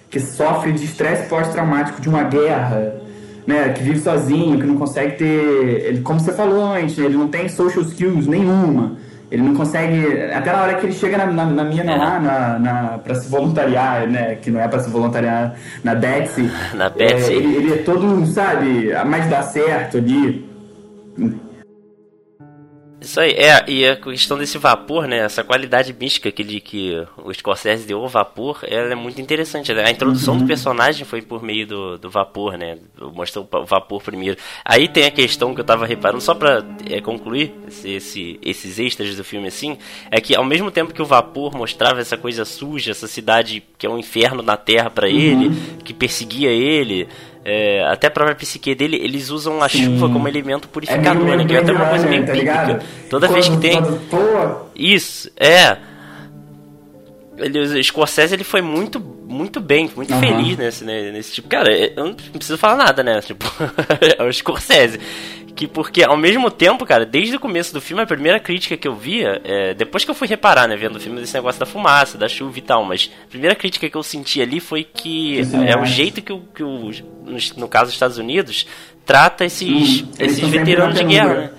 que 0.09 0.19
sofre 0.19 0.71
de 0.71 0.85
estresse 0.85 1.27
pós-traumático 1.27 2.01
de 2.01 2.07
uma 2.07 2.23
guerra, 2.23 2.95
né, 3.45 3.69
que 3.69 3.83
vive 3.83 3.99
sozinho, 3.99 4.59
que 4.59 4.65
não 4.65 4.77
consegue 4.77 5.17
ter, 5.17 5.85
ele, 5.85 6.01
como 6.01 6.19
você 6.19 6.31
falou 6.31 6.63
antes, 6.63 6.97
ele 6.97 7.17
não 7.17 7.27
tem 7.27 7.49
social 7.49 7.83
skills 7.83 8.27
nenhuma. 8.27 8.97
Ele 9.31 9.43
não 9.43 9.55
consegue. 9.55 10.05
Até 10.33 10.51
na 10.51 10.61
hora 10.61 10.73
que 10.73 10.85
ele 10.85 10.93
chega 10.93 11.17
na, 11.17 11.25
na, 11.25 11.45
na 11.45 11.63
minha 11.63 11.83
é. 11.83 11.95
lá, 11.95 12.19
na, 12.19 12.59
na, 12.59 12.97
pra 12.97 13.15
se 13.15 13.29
voluntariar, 13.29 14.05
né? 14.05 14.35
Que 14.35 14.51
não 14.51 14.59
é 14.59 14.67
pra 14.67 14.79
se 14.79 14.89
voluntariar 14.89 15.55
na 15.81 15.95
Betsy. 15.95 16.51
Na 16.75 16.89
Betsy. 16.89 17.31
É, 17.31 17.35
ele, 17.37 17.55
ele, 17.55 17.73
é 17.75 17.77
todo, 17.77 18.25
sabe, 18.25 18.93
a 18.93 19.05
mais 19.05 19.29
dá 19.29 19.41
certo 19.41 19.97
ali. 19.97 20.45
Isso 23.11 23.19
aí, 23.19 23.31
é, 23.31 23.65
e 23.67 23.85
a 23.85 23.97
questão 23.97 24.37
desse 24.37 24.57
vapor, 24.57 25.05
né, 25.05 25.17
essa 25.17 25.43
qualidade 25.43 25.93
mística 25.93 26.31
que, 26.31 26.41
ele, 26.41 26.61
que 26.61 26.93
o 27.17 27.33
Scorsese 27.33 27.85
deu 27.85 27.99
ao 27.99 28.07
vapor, 28.07 28.61
ela 28.65 28.93
é 28.93 28.95
muito 28.95 29.19
interessante, 29.19 29.73
né? 29.73 29.83
A 29.85 29.91
introdução 29.91 30.35
uhum. 30.35 30.39
do 30.39 30.45
personagem 30.45 31.03
foi 31.03 31.21
por 31.21 31.43
meio 31.43 31.67
do, 31.67 31.97
do 31.97 32.09
vapor, 32.09 32.57
né, 32.57 32.77
mostrou 33.13 33.45
o 33.51 33.65
vapor 33.65 34.01
primeiro. 34.01 34.37
Aí 34.63 34.87
tem 34.87 35.03
a 35.03 35.11
questão 35.11 35.53
que 35.53 35.59
eu 35.59 35.65
tava 35.65 35.85
reparando, 35.85 36.21
só 36.21 36.33
pra 36.33 36.63
é, 36.89 37.01
concluir 37.01 37.53
esse, 37.67 37.89
esse, 37.89 38.39
esses 38.41 38.79
extras 38.79 39.13
do 39.13 39.25
filme 39.25 39.49
assim, 39.49 39.77
é 40.09 40.21
que 40.21 40.33
ao 40.33 40.45
mesmo 40.45 40.71
tempo 40.71 40.93
que 40.93 41.01
o 41.01 41.05
vapor 41.05 41.53
mostrava 41.53 41.99
essa 41.99 42.15
coisa 42.15 42.45
suja, 42.45 42.91
essa 42.91 43.09
cidade 43.09 43.61
que 43.77 43.85
é 43.85 43.89
um 43.89 43.97
inferno 43.97 44.41
na 44.41 44.55
terra 44.55 44.89
para 44.89 45.09
uhum. 45.09 45.13
ele, 45.13 45.51
que 45.83 45.93
perseguia 45.93 46.49
ele, 46.49 47.09
é, 47.43 47.83
até 47.87 48.07
a 48.07 48.11
própria 48.11 48.35
psique 48.35 48.75
dele, 48.75 48.97
eles 48.97 49.29
usam 49.29 49.61
a 49.61 49.69
Sim. 49.69 49.85
chuva 49.85 50.09
como 50.09 50.27
elemento 50.27 50.67
purificador, 50.67 51.27
é 51.29 51.37
né? 51.37 51.45
Que 51.45 51.55
é 51.55 51.59
até 51.59 51.71
uma 51.71 51.87
coisa 51.87 52.07
meio 52.07 52.25
tá 52.25 52.33
bíblica. 52.33 52.79
Toda 53.09 53.27
quando, 53.27 53.33
vez 53.33 53.49
que 53.49 53.57
tem. 53.57 53.81
Isso, 54.75 55.31
é. 55.39 55.77
Ele, 57.37 57.59
o 57.59 57.83
Scorsese 57.83 58.35
ele 58.35 58.43
foi 58.43 58.61
muito, 58.61 58.99
muito 59.31 59.59
bem, 59.59 59.89
muito 59.95 60.13
uhum. 60.13 60.19
feliz 60.19 60.57
nesse, 60.57 60.83
né, 60.83 61.11
nesse 61.11 61.33
tipo. 61.33 61.47
Cara, 61.47 61.71
eu 61.71 62.05
não 62.05 62.13
preciso 62.13 62.57
falar 62.57 62.75
nada, 62.75 63.01
né? 63.03 63.21
Tipo, 63.21 63.45
é 64.17 64.23
o 64.23 64.31
Scorsese 64.31 64.99
que 65.51 65.67
porque 65.67 66.03
ao 66.03 66.17
mesmo 66.17 66.49
tempo, 66.49 66.85
cara, 66.85 67.05
desde 67.05 67.35
o 67.35 67.39
começo 67.39 67.73
do 67.73 67.81
filme, 67.81 68.01
a 68.01 68.05
primeira 68.05 68.39
crítica 68.39 68.77
que 68.77 68.87
eu 68.87 68.95
via, 68.95 69.41
é, 69.43 69.73
depois 69.73 70.03
que 70.03 70.09
eu 70.09 70.15
fui 70.15 70.27
reparar, 70.27 70.67
né, 70.67 70.75
vendo 70.75 70.95
o 70.95 70.99
filme 70.99 71.19
desse 71.19 71.33
negócio 71.33 71.59
da 71.59 71.65
fumaça, 71.65 72.17
da 72.17 72.27
chuva 72.27 72.57
e 72.57 72.61
tal, 72.61 72.83
mas 72.83 73.11
a 73.23 73.27
primeira 73.27 73.55
crítica 73.55 73.89
que 73.89 73.95
eu 73.95 74.01
senti 74.01 74.41
ali 74.41 74.59
foi 74.59 74.83
que 74.83 75.41
é, 75.67 75.71
é 75.71 75.77
o 75.77 75.85
jeito 75.85 76.21
que 76.21 76.33
o, 76.33 76.39
que 76.39 76.63
o 76.63 76.89
no, 77.23 77.37
no 77.57 77.67
caso 77.67 77.85
dos 77.85 77.93
Estados 77.93 78.17
Unidos, 78.17 78.65
trata 79.05 79.45
esses, 79.45 80.01
hum, 80.01 80.11
esses 80.19 80.47
veteranos 80.47 80.97
de 80.97 81.03
guerra, 81.03 81.33
né? 81.33 81.51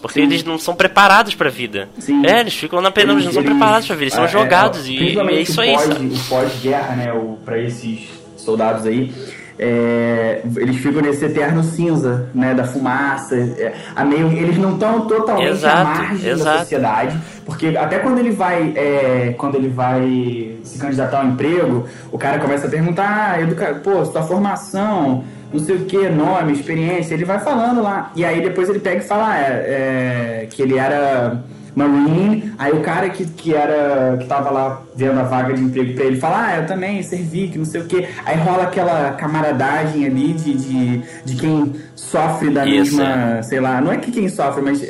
Porque 0.00 0.20
Sim. 0.20 0.26
eles 0.26 0.44
não 0.44 0.58
são 0.58 0.74
preparados 0.74 1.34
para 1.34 1.48
a 1.48 1.52
vida. 1.52 1.88
Sim. 1.98 2.24
É, 2.26 2.40
eles 2.40 2.54
ficam 2.54 2.80
na 2.80 2.90
pena, 2.90 3.12
eles, 3.12 3.24
não 3.24 3.32
são 3.32 3.42
preparados 3.42 3.86
para 3.86 3.94
a 3.94 3.98
vida, 3.98 4.04
eles 4.04 4.14
são 4.14 4.24
é, 4.24 4.28
jogados 4.28 4.86
é, 4.86 4.90
e, 4.90 5.18
é 5.18 5.40
isso 5.40 5.60
aí. 5.60 5.74
O 5.74 6.28
pós-guerra, 6.28 6.96
né, 6.96 7.36
para 7.44 7.58
esses 7.58 8.08
soldados 8.36 8.86
aí, 8.86 9.12
é, 9.58 10.42
eles 10.56 10.76
ficam 10.76 11.00
nesse 11.00 11.24
eterno 11.24 11.62
cinza, 11.62 12.28
né, 12.34 12.54
da 12.54 12.64
fumaça. 12.64 13.34
É, 13.36 13.74
a 13.94 14.04
meio, 14.04 14.30
eles 14.32 14.58
não 14.58 14.74
estão 14.74 15.06
totalmente 15.06 15.48
exato, 15.48 15.76
à 15.76 15.84
margem 15.84 16.30
exato. 16.30 16.44
da 16.44 16.58
sociedade, 16.60 17.18
porque 17.44 17.68
até 17.76 17.98
quando 17.98 18.18
ele 18.18 18.30
vai, 18.30 18.72
é, 18.76 19.34
quando 19.38 19.54
ele 19.54 19.68
vai 19.68 20.56
se 20.62 20.78
candidatar 20.78 21.20
ao 21.20 21.26
emprego, 21.26 21.86
o 22.12 22.18
cara 22.18 22.38
começa 22.38 22.66
a 22.66 22.70
perguntar, 22.70 23.32
ah, 23.32 23.40
educa, 23.40 23.80
pô, 23.82 24.04
sua 24.04 24.22
formação, 24.22 25.24
não 25.56 25.64
sei 25.64 25.76
o 25.76 25.84
que, 25.84 26.08
nome, 26.08 26.52
experiência, 26.52 27.14
ele 27.14 27.24
vai 27.24 27.38
falando 27.38 27.82
lá. 27.82 28.12
E 28.14 28.24
aí 28.24 28.40
depois 28.40 28.68
ele 28.68 28.78
pega 28.78 29.02
e 29.02 29.06
fala 29.06 29.32
ah, 29.32 29.38
é, 29.38 30.42
é, 30.42 30.46
que 30.50 30.62
ele 30.62 30.78
era 30.78 31.42
Marine. 31.74 32.52
Aí 32.58 32.72
o 32.72 32.80
cara 32.80 33.08
que, 33.10 33.24
que 33.26 33.54
era 33.54 34.16
que 34.18 34.26
tava 34.26 34.50
lá 34.50 34.82
vendo 34.94 35.18
a 35.18 35.24
vaga 35.24 35.54
de 35.54 35.62
emprego 35.62 35.94
pra 35.94 36.04
ele 36.04 36.16
fala, 36.16 36.46
ah, 36.46 36.56
eu 36.58 36.66
também 36.66 37.02
servi, 37.02 37.48
que 37.48 37.58
não 37.58 37.64
sei 37.64 37.80
o 37.80 37.84
que. 37.84 38.06
Aí 38.24 38.36
rola 38.38 38.64
aquela 38.64 39.12
camaradagem 39.12 40.06
ali 40.06 40.32
de, 40.32 40.54
de, 40.54 41.02
de 41.24 41.36
quem 41.36 41.74
sofre 41.94 42.50
da 42.50 42.66
Isso, 42.66 42.96
mesma, 42.96 43.38
é. 43.38 43.42
sei 43.42 43.60
lá, 43.60 43.80
não 43.80 43.92
é 43.92 43.98
que 43.98 44.10
quem 44.10 44.28
sofre, 44.28 44.62
mas 44.62 44.82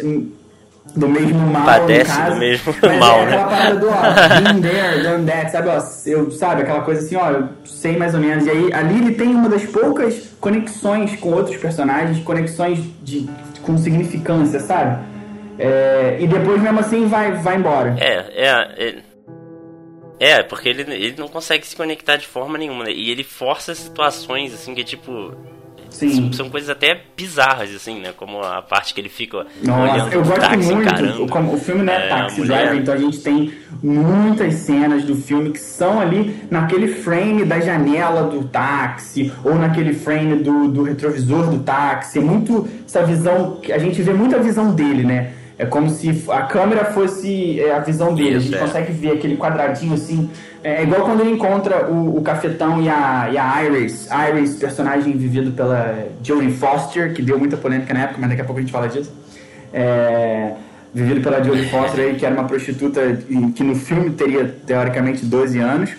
do 0.97 1.09
mesmo 1.09 1.39
mal, 1.39 1.67
Padece 1.67 2.11
caso, 2.11 2.35
do 2.35 2.41
mesmo 2.41 2.75
mas 2.81 2.99
mal, 2.99 3.19
é 3.19 3.23
aquela 3.25 3.45
né? 3.45 3.51
parada 3.51 3.77
do, 3.77 3.89
ó, 3.89 4.53
been 4.53 4.61
there, 4.63 5.03
done 5.03 5.27
that, 5.27 5.53
sabe, 5.53 5.69
ó, 5.69 5.83
eu, 6.07 6.31
sabe, 6.31 6.63
aquela 6.63 6.81
coisa 6.81 7.05
assim, 7.05 7.17
ó, 7.17 7.31
eu 7.31 7.49
sei 7.65 7.97
mais 7.97 8.15
ou 8.15 8.21
menos, 8.21 8.47
e 8.47 8.51
aí 8.51 8.73
ali 8.73 8.99
ele 8.99 9.15
tem 9.15 9.29
uma 9.29 9.49
das 9.49 9.65
poucas 9.65 10.35
conexões 10.41 11.15
com 11.17 11.33
outros 11.33 11.57
personagens, 11.57 12.25
conexões 12.25 12.79
de, 13.03 13.29
com 13.63 13.77
significância, 13.77 14.61
sabe? 14.61 15.05
É, 15.59 16.17
e 16.21 16.27
depois 16.27 16.61
mesmo 16.63 16.81
assim 16.81 17.07
vai, 17.07 17.33
vai 17.33 17.57
embora. 17.57 17.95
É, 17.99 18.25
é, 18.35 18.89
é. 18.89 19.07
É, 20.19 20.43
porque 20.43 20.69
ele, 20.69 20.83
ele 20.83 21.15
não 21.19 21.29
consegue 21.29 21.67
se 21.67 21.77
conectar 21.77 22.17
de 22.17 22.27
forma 22.27 22.57
nenhuma, 22.57 22.85
né? 22.85 22.91
E 22.91 23.11
ele 23.11 23.23
força 23.23 23.75
situações, 23.75 24.55
assim, 24.55 24.75
que 24.75 24.81
é 24.81 24.85
tipo. 24.85 25.35
Sim. 25.97 26.33
São 26.33 26.51
coisas 26.51 26.69
até 26.69 27.01
bizarras, 27.17 27.75
assim, 27.75 28.01
né? 28.01 28.13
Como 28.17 28.41
a 28.41 28.61
parte 28.61 28.93
que 28.93 29.01
ele 29.01 29.09
fica 29.09 29.47
Nossa, 29.63 29.93
olhando 29.93 30.13
eu 30.13 30.23
gosto 30.23 30.41
táxi, 30.41 30.75
muito. 30.75 31.27
Como, 31.29 31.55
o 31.55 31.59
filme 31.59 31.83
não 31.83 31.93
é, 31.93 32.07
é 32.07 32.09
Taxi 32.09 32.43
Driver, 32.43 32.77
então 32.77 32.95
a 32.95 32.99
gente 32.99 33.19
tem 33.21 33.53
muitas 33.83 34.55
cenas 34.55 35.05
do 35.05 35.15
filme 35.17 35.51
que 35.51 35.59
são 35.59 36.01
ali 36.01 36.37
naquele 36.51 36.89
frame 36.89 37.45
da 37.45 37.61
janela 37.61 38.25
do 38.25 38.45
táxi, 38.45 39.33
ou 39.43 39.55
naquele 39.55 39.95
frame 39.95 40.43
do, 40.43 40.69
do 40.69 40.83
retrovisor 40.83 41.51
do 41.51 41.61
táxi. 41.61 42.19
É 42.19 42.23
muito 42.23 42.69
essa 42.85 43.05
visão, 43.05 43.61
a 43.73 43.79
gente 43.79 44.03
vê 44.03 44.13
muita 44.13 44.39
visão 44.39 44.75
dele, 44.75 45.05
né? 45.05 45.33
É 45.59 45.65
como 45.65 45.89
se 45.89 46.25
a 46.29 46.43
câmera 46.43 46.85
fosse 46.87 47.59
é, 47.61 47.75
a 47.75 47.79
visão 47.79 48.15
dele. 48.15 48.37
Isso, 48.37 48.37
a 48.37 48.41
gente 48.41 48.55
é. 48.57 48.59
consegue 48.59 48.93
ver 48.93 49.13
aquele 49.13 49.37
quadradinho 49.37 49.95
assim. 49.95 50.29
É, 50.63 50.77
é 50.77 50.83
igual 50.83 51.03
quando 51.03 51.21
ele 51.21 51.31
encontra 51.31 51.89
o, 51.91 52.19
o 52.19 52.23
cafetão 52.23 52.83
e 52.83 52.89
a, 52.91 53.31
e 53.33 53.39
a 53.39 53.65
Iris. 53.65 54.09
Iris, 54.31 54.57
personagem 54.57 55.17
vivido 55.17 55.53
pela 55.53 56.09
Jodie 56.23 56.53
Foster, 56.53 57.15
que 57.15 57.23
deu 57.23 57.39
muita 57.39 57.57
polêmica 57.57 57.95
na 57.95 58.01
época, 58.01 58.19
mas 58.21 58.31
daqui 58.31 58.43
a 58.43 58.45
pouco 58.45 58.59
a 58.59 58.63
gente 58.63 58.73
fala 58.73 58.87
disso. 58.87 59.11
É, 59.73 60.53
vivido 60.93 61.23
pela 61.23 61.43
Jodie 61.43 61.69
Foster, 61.71 62.05
aí, 62.05 62.15
que 62.17 62.27
era 62.27 62.35
uma 62.35 62.45
prostituta 62.45 63.01
que 63.55 63.65
no 63.65 63.75
filme 63.75 64.11
teria 64.11 64.45
teoricamente 64.67 65.25
12 65.25 65.59
anos. 65.59 65.91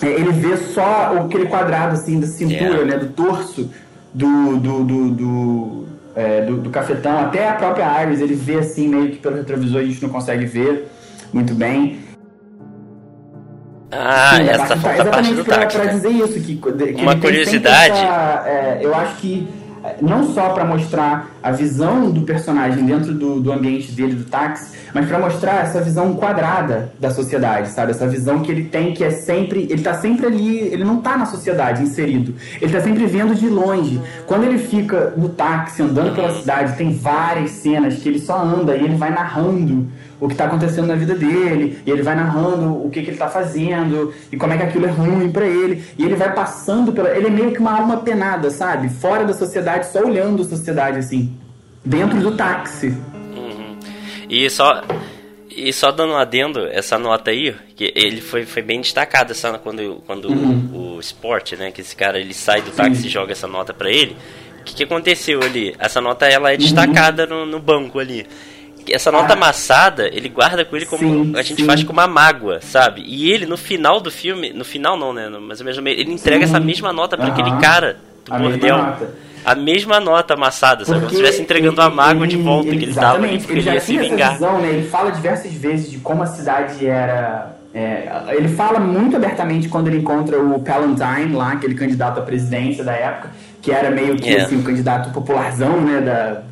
É, 0.00 0.06
ele 0.06 0.32
vê 0.32 0.56
só 0.56 1.24
aquele 1.26 1.46
quadrado 1.46 1.92
assim 1.92 2.20
da 2.20 2.26
cintura, 2.26 2.84
né, 2.84 2.96
do 2.96 3.08
torso 3.08 3.68
do, 4.14 4.56
do, 4.56 4.84
do, 4.84 5.10
do 5.10 5.88
é, 6.18 6.40
do, 6.42 6.56
do, 6.56 6.68
cafetão, 6.68 7.16
até 7.20 7.48
a 7.48 7.52
própria 7.52 8.02
Iris, 8.02 8.20
ele 8.20 8.34
vê 8.34 8.56
assim, 8.56 8.88
meio 8.88 9.10
que 9.10 9.18
pelo 9.18 9.36
retrovisor 9.36 9.80
a 9.80 9.84
gente 9.84 10.02
não 10.02 10.08
consegue 10.08 10.44
ver 10.46 10.88
muito 11.32 11.54
bem. 11.54 12.00
Ah, 13.92 14.32
Sim, 14.34 14.48
essa 14.48 14.76
parte, 14.76 14.82
tá, 14.82 14.94
exatamente 14.94 15.44
para 15.44 15.84
né? 15.84 15.92
dizer 15.92 16.10
isso 16.10 16.40
que, 16.40 16.56
que 16.56 17.02
uma 17.02 17.16
curiosidade. 17.16 17.94
Essa, 17.94 18.42
é, 18.48 18.78
eu 18.82 18.94
acho 18.96 19.16
que 19.18 19.48
não 20.00 20.32
só 20.32 20.50
para 20.50 20.64
mostrar 20.64 21.30
a 21.42 21.50
visão 21.50 22.10
do 22.10 22.22
personagem 22.22 22.84
dentro 22.84 23.14
do, 23.14 23.40
do 23.40 23.52
ambiente 23.52 23.92
dele, 23.92 24.14
do 24.14 24.24
táxi, 24.24 24.76
mas 24.94 25.06
para 25.06 25.18
mostrar 25.18 25.64
essa 25.64 25.80
visão 25.80 26.14
quadrada 26.14 26.92
da 26.98 27.10
sociedade, 27.10 27.68
sabe? 27.68 27.92
Essa 27.92 28.06
visão 28.06 28.40
que 28.40 28.50
ele 28.50 28.64
tem 28.64 28.92
que 28.94 29.04
é 29.04 29.10
sempre. 29.10 29.66
Ele 29.70 29.82
tá 29.82 29.94
sempre 29.94 30.26
ali, 30.26 30.58
ele 30.58 30.84
não 30.84 31.00
tá 31.00 31.16
na 31.16 31.26
sociedade 31.26 31.82
inserido. 31.82 32.34
Ele 32.60 32.72
tá 32.72 32.80
sempre 32.80 33.06
vendo 33.06 33.34
de 33.34 33.48
longe. 33.48 34.00
Quando 34.26 34.44
ele 34.44 34.58
fica 34.58 35.12
no 35.16 35.28
táxi, 35.28 35.82
andando 35.82 36.14
pela 36.14 36.34
cidade, 36.34 36.76
tem 36.76 36.92
várias 36.94 37.50
cenas 37.50 37.96
que 37.96 38.08
ele 38.08 38.18
só 38.18 38.40
anda 38.40 38.76
e 38.76 38.84
ele 38.84 38.96
vai 38.96 39.10
narrando 39.10 39.86
o 40.20 40.26
que 40.26 40.34
está 40.34 40.46
acontecendo 40.46 40.86
na 40.86 40.94
vida 40.94 41.14
dele, 41.14 41.78
e 41.86 41.90
ele 41.90 42.02
vai 42.02 42.14
narrando 42.14 42.84
o 42.84 42.90
que, 42.90 43.00
que 43.00 43.06
ele 43.06 43.12
está 43.12 43.28
fazendo, 43.28 44.12
e 44.32 44.36
como 44.36 44.52
é 44.52 44.56
que 44.56 44.62
aquilo 44.64 44.86
é 44.86 44.90
ruim 44.90 45.30
para 45.30 45.46
ele, 45.46 45.84
e 45.96 46.04
ele 46.04 46.16
vai 46.16 46.32
passando 46.34 46.92
pela. 46.92 47.10
Ele 47.16 47.28
é 47.28 47.30
meio 47.30 47.52
que 47.52 47.60
uma 47.60 47.78
alma 47.78 47.98
penada, 47.98 48.50
sabe? 48.50 48.88
Fora 48.88 49.24
da 49.24 49.32
sociedade, 49.32 49.86
só 49.86 50.00
olhando 50.00 50.42
a 50.42 50.44
sociedade 50.44 50.98
assim, 50.98 51.32
dentro 51.84 52.18
do 52.20 52.36
táxi. 52.36 52.88
Uhum. 53.34 53.76
E 54.28 54.48
só. 54.50 54.82
E 55.50 55.72
só 55.72 55.90
dando 55.90 56.12
um 56.12 56.16
adendo, 56.16 56.68
essa 56.68 56.96
nota 57.00 57.32
aí, 57.32 57.52
que 57.74 57.92
ele 57.96 58.20
foi, 58.20 58.46
foi 58.46 58.62
bem 58.62 58.80
destacada 58.80 59.32
essa, 59.32 59.58
quando, 59.58 60.00
quando 60.06 60.28
uhum. 60.28 60.70
o, 60.72 60.96
o 60.96 61.00
Sport, 61.00 61.54
né? 61.54 61.72
Que 61.72 61.80
esse 61.80 61.96
cara 61.96 62.20
ele 62.20 62.32
sai 62.32 62.62
do 62.62 62.70
táxi 62.70 63.02
Sim. 63.02 63.06
e 63.08 63.10
joga 63.10 63.32
essa 63.32 63.48
nota 63.48 63.74
para 63.74 63.90
ele. 63.90 64.16
O 64.60 64.64
que, 64.64 64.74
que 64.74 64.84
aconteceu 64.84 65.42
ali? 65.42 65.74
Essa 65.76 66.00
nota 66.00 66.26
ela 66.26 66.50
é 66.50 66.52
uhum. 66.52 66.58
destacada 66.58 67.24
uhum. 67.24 67.46
no, 67.46 67.46
no 67.46 67.58
banco 67.58 67.98
ali 67.98 68.24
essa 68.92 69.10
nota 69.10 69.32
ah. 69.32 69.36
amassada, 69.36 70.08
ele 70.12 70.28
guarda 70.28 70.64
com 70.64 70.76
ele 70.76 70.86
como 70.86 71.02
sim, 71.02 71.32
a 71.36 71.42
gente 71.42 71.62
sim. 71.62 71.66
faz 71.66 71.82
com 71.82 71.92
uma 71.92 72.06
mágoa, 72.06 72.60
sabe? 72.60 73.02
E 73.06 73.30
ele, 73.30 73.46
no 73.46 73.56
final 73.56 74.00
do 74.00 74.10
filme, 74.10 74.52
no 74.52 74.64
final 74.64 74.96
não, 74.96 75.12
né? 75.12 75.28
Mas 75.40 75.60
mesmo 75.60 75.86
ele 75.88 76.12
entrega 76.12 76.46
sim. 76.46 76.52
essa 76.52 76.60
mesma 76.60 76.92
nota 76.92 77.16
para 77.16 77.28
aquele 77.28 77.50
cara 77.58 77.96
do 78.24 78.34
a 78.34 78.38
bordel. 78.38 78.96
A 79.44 79.54
mesma 79.54 80.00
nota 80.00 80.34
amassada, 80.34 80.84
sabe? 80.84 80.98
Como 80.98 81.10
se 81.10 81.16
estivesse 81.16 81.40
entregando 81.40 81.80
a 81.80 81.88
mágoa 81.88 82.26
ele, 82.26 82.36
de 82.36 82.42
volta 82.42 82.68
ele, 82.68 82.78
que 82.78 82.84
ele 82.84 82.90
estava 82.90 83.18
porque 83.18 83.52
ele, 83.52 83.60
ele 83.60 83.70
ia 83.70 83.80
se 83.80 83.96
vingar. 83.96 84.32
Visão, 84.32 84.60
né? 84.60 84.68
Ele 84.68 84.88
fala 84.88 85.10
diversas 85.10 85.52
vezes 85.52 85.90
de 85.90 85.98
como 85.98 86.22
a 86.22 86.26
cidade 86.26 86.86
era 86.86 87.58
é, 87.74 88.08
ele 88.30 88.48
fala 88.48 88.80
muito 88.80 89.16
abertamente 89.16 89.68
quando 89.68 89.88
ele 89.88 89.98
encontra 89.98 90.40
o 90.42 90.60
Palantine 90.60 91.32
lá, 91.32 91.52
aquele 91.52 91.74
candidato 91.74 92.18
à 92.18 92.22
presidência 92.22 92.82
da 92.82 92.92
época, 92.92 93.30
que 93.60 93.70
era 93.70 93.90
meio 93.90 94.16
que 94.16 94.28
yeah. 94.28 94.46
assim, 94.46 94.56
um 94.56 94.62
candidato 94.62 95.10
popularzão, 95.10 95.80
né, 95.80 96.00
da, 96.00 96.42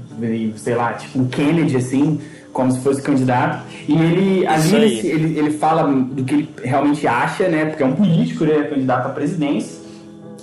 sei 0.56 0.74
lá, 0.74 0.92
tipo 0.94 1.18
um 1.18 1.26
Kennedy, 1.26 1.76
assim, 1.76 2.20
como 2.52 2.72
se 2.72 2.80
fosse 2.80 3.02
candidato. 3.02 3.64
E 3.88 3.92
ele, 3.92 4.46
ali, 4.46 4.74
ele, 4.74 5.08
ele, 5.08 5.38
ele 5.38 5.50
fala 5.58 5.90
do 5.92 6.24
que 6.24 6.34
ele 6.34 6.48
realmente 6.62 7.06
acha, 7.06 7.48
né, 7.48 7.66
porque 7.66 7.82
é 7.82 7.86
um 7.86 7.92
político, 7.92 8.44
né, 8.44 8.64
candidato 8.64 9.06
à 9.06 9.10
presidência, 9.10 9.78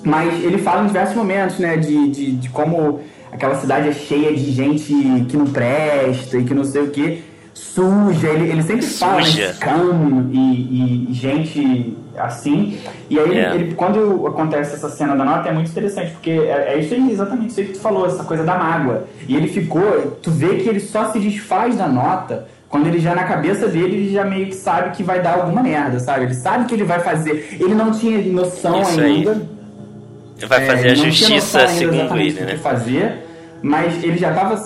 mas 0.03 0.43
ele 0.43 0.57
fala 0.57 0.83
em 0.83 0.87
diversos 0.87 1.15
momentos, 1.15 1.59
né, 1.59 1.77
de, 1.77 2.09
de, 2.09 2.31
de 2.33 2.49
como 2.49 3.01
aquela 3.31 3.55
cidade 3.55 3.89
é 3.89 3.93
cheia 3.93 4.33
de 4.33 4.51
gente 4.51 4.93
que 5.27 5.35
não 5.35 5.47
presta 5.47 6.37
e 6.37 6.43
que 6.43 6.53
não 6.53 6.63
sei 6.63 6.83
o 6.83 6.91
quê 6.91 7.23
suja, 7.53 8.27
ele, 8.29 8.51
ele 8.51 8.63
sempre 8.63 8.83
suja. 8.83 9.05
fala 9.05 9.21
né, 9.21 9.53
scam 9.53 10.29
e, 10.31 11.07
e, 11.09 11.13
gente 11.13 11.97
assim. 12.17 12.77
E 13.09 13.19
aí, 13.19 13.31
yeah. 13.31 13.55
ele, 13.55 13.75
quando 13.75 14.25
acontece 14.27 14.75
essa 14.75 14.89
cena 14.89 15.15
da 15.15 15.23
nota, 15.23 15.49
é 15.49 15.51
muito 15.51 15.71
interessante, 15.71 16.11
porque 16.11 16.31
é, 16.31 16.73
é 16.73 16.79
isso 16.79 16.93
aí, 16.93 17.11
exatamente 17.11 17.51
isso 17.51 17.59
aí 17.59 17.65
que 17.67 17.73
tu 17.73 17.79
falou, 17.79 18.05
essa 18.05 18.23
coisa 18.23 18.43
da 18.43 18.57
mágoa. 18.57 19.05
E 19.27 19.35
ele 19.35 19.47
ficou, 19.47 20.17
tu 20.21 20.31
vê 20.31 20.57
que 20.57 20.69
ele 20.69 20.79
só 20.79 21.11
se 21.11 21.19
desfaz 21.19 21.75
da 21.75 21.87
nota 21.87 22.47
quando 22.73 22.87
ele 22.87 22.99
já 22.99 23.13
na 23.13 23.25
cabeça 23.25 23.67
dele, 23.67 23.97
ele 23.97 24.11
já 24.11 24.25
meio 24.25 24.47
que 24.47 24.55
sabe 24.55 24.95
que 24.95 25.03
vai 25.03 25.21
dar 25.21 25.35
alguma 25.35 25.61
merda, 25.61 25.99
sabe? 25.99 26.25
Ele 26.25 26.33
sabe 26.33 26.65
que 26.65 26.73
ele 26.73 26.83
vai 26.83 26.99
fazer. 27.01 27.55
Ele 27.59 27.75
não 27.75 27.91
tinha 27.91 28.19
noção 28.31 28.81
isso 28.81 28.99
ainda. 28.99 29.31
Aí. 29.33 30.47
Vai 30.47 30.65
fazer 30.65 30.87
é, 30.87 30.91
a 30.91 30.95
justiça 30.95 31.67
segundo 31.67 32.17
ele, 32.17 32.41
né? 32.41 32.57
fazer, 32.57 33.27
mas 33.61 34.03
ele 34.03 34.17
já 34.17 34.33
tava 34.33 34.57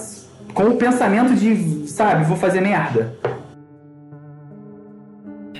com 0.57 0.69
o 0.69 0.75
pensamento 0.75 1.35
de, 1.35 1.87
sabe, 1.87 2.25
vou 2.25 2.35
fazer 2.35 2.61
merda. 2.61 3.15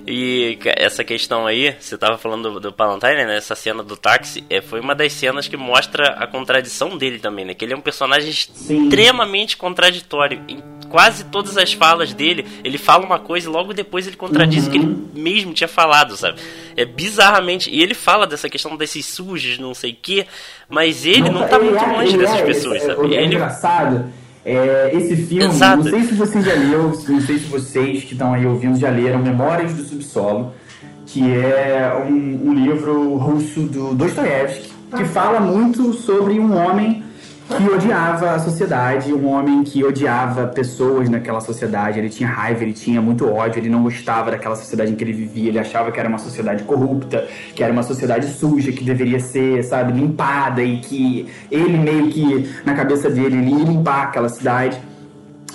E 0.07 0.57
essa 0.65 1.03
questão 1.03 1.45
aí, 1.45 1.75
você 1.79 1.95
tava 1.97 2.17
falando 2.17 2.53
do, 2.53 2.59
do 2.59 2.73
Palantine, 2.73 3.25
né? 3.25 3.37
Essa 3.37 3.53
cena 3.53 3.83
do 3.83 3.95
táxi, 3.95 4.43
é, 4.49 4.59
foi 4.59 4.79
uma 4.79 4.95
das 4.95 5.13
cenas 5.13 5.47
que 5.47 5.55
mostra 5.55 6.13
a 6.13 6.25
contradição 6.25 6.97
dele 6.97 7.19
também, 7.19 7.45
né? 7.45 7.53
Que 7.53 7.63
ele 7.63 7.73
é 7.73 7.77
um 7.77 7.81
personagem 7.81 8.31
Sim. 8.31 8.85
extremamente 8.85 9.55
contraditório. 9.55 10.41
Em 10.47 10.63
quase 10.89 11.25
todas 11.25 11.57
as 11.57 11.73
falas 11.73 12.11
dele, 12.13 12.47
ele 12.63 12.79
fala 12.79 13.05
uma 13.05 13.19
coisa 13.19 13.47
e 13.47 13.51
logo 13.51 13.73
depois 13.73 14.07
ele 14.07 14.15
contradiz 14.15 14.63
uhum. 14.63 14.69
o 14.69 14.71
que 14.71 14.77
ele 14.79 14.87
uhum. 14.87 15.09
mesmo 15.13 15.53
tinha 15.53 15.67
falado, 15.67 16.17
sabe? 16.17 16.39
É 16.75 16.85
bizarramente. 16.85 17.69
E 17.69 17.83
ele 17.83 17.93
fala 17.93 18.25
dessa 18.25 18.49
questão 18.49 18.75
desses 18.75 19.05
sujos, 19.05 19.59
não 19.59 19.75
sei 19.75 19.91
o 19.91 19.97
quê, 20.01 20.25
mas 20.67 21.05
ele 21.05 21.29
não, 21.29 21.41
não 21.41 21.47
tá 21.47 21.59
muito 21.59 21.83
é, 21.83 21.85
longe 21.85 22.17
dessas 22.17 22.39
é, 22.39 22.43
pessoas, 22.43 22.81
é, 22.81 22.95
sabe? 22.95 23.13
É, 23.13 23.19
é 23.19 23.23
ele... 23.23 23.37
é, 24.49 24.91
esse 24.93 25.13
filme, 25.17 25.43
Exato. 25.43 25.83
não 25.83 25.91
sei 25.91 26.03
se 26.03 26.13
vocês 26.13 26.45
já 26.45 26.53
leram, 26.53 26.83
não 26.87 27.21
sei 27.21 27.37
se 27.37 27.45
vocês 27.49 28.05
que 28.05 28.13
estão 28.13 28.33
aí 28.33 28.45
ouvindo 28.45 28.79
já 28.79 28.89
leram 28.89 29.19
Memórias 29.19 29.73
do 29.73 29.83
Subsolo, 29.83 30.53
que 31.05 31.21
é 31.21 31.91
um, 32.09 32.49
um 32.49 32.53
livro 32.53 33.15
russo 33.17 33.63
do 33.63 33.93
Dostoiévski, 33.93 34.71
que 34.95 35.03
fala 35.03 35.41
muito 35.41 35.91
sobre 35.91 36.39
um 36.39 36.55
homem 36.55 37.03
que 37.47 37.69
odiava 37.69 38.31
a 38.31 38.39
sociedade, 38.39 39.13
um 39.13 39.27
homem 39.27 39.63
que 39.63 39.83
odiava 39.83 40.47
pessoas 40.47 41.09
naquela 41.09 41.39
sociedade. 41.39 41.97
Ele 41.97 42.09
tinha 42.09 42.27
raiva, 42.29 42.63
ele 42.63 42.73
tinha 42.73 43.01
muito 43.01 43.25
ódio, 43.27 43.59
ele 43.59 43.69
não 43.69 43.83
gostava 43.83 44.31
daquela 44.31 44.55
sociedade 44.55 44.91
em 44.91 44.95
que 44.95 45.03
ele 45.03 45.13
vivia, 45.13 45.49
ele 45.49 45.59
achava 45.59 45.91
que 45.91 45.99
era 45.99 46.09
uma 46.09 46.17
sociedade 46.17 46.63
corrupta, 46.63 47.25
que 47.55 47.63
era 47.63 47.71
uma 47.71 47.83
sociedade 47.83 48.27
suja, 48.27 48.71
que 48.71 48.83
deveria 48.83 49.19
ser, 49.19 49.63
sabe, 49.63 49.93
limpada 49.93 50.61
e 50.61 50.79
que 50.79 51.29
ele 51.49 51.77
meio 51.77 52.09
que, 52.09 52.49
na 52.65 52.73
cabeça 52.73 53.09
dele, 53.09 53.37
ele 53.37 53.51
ia 53.51 53.65
limpar 53.65 54.03
aquela 54.03 54.29
cidade. 54.29 54.77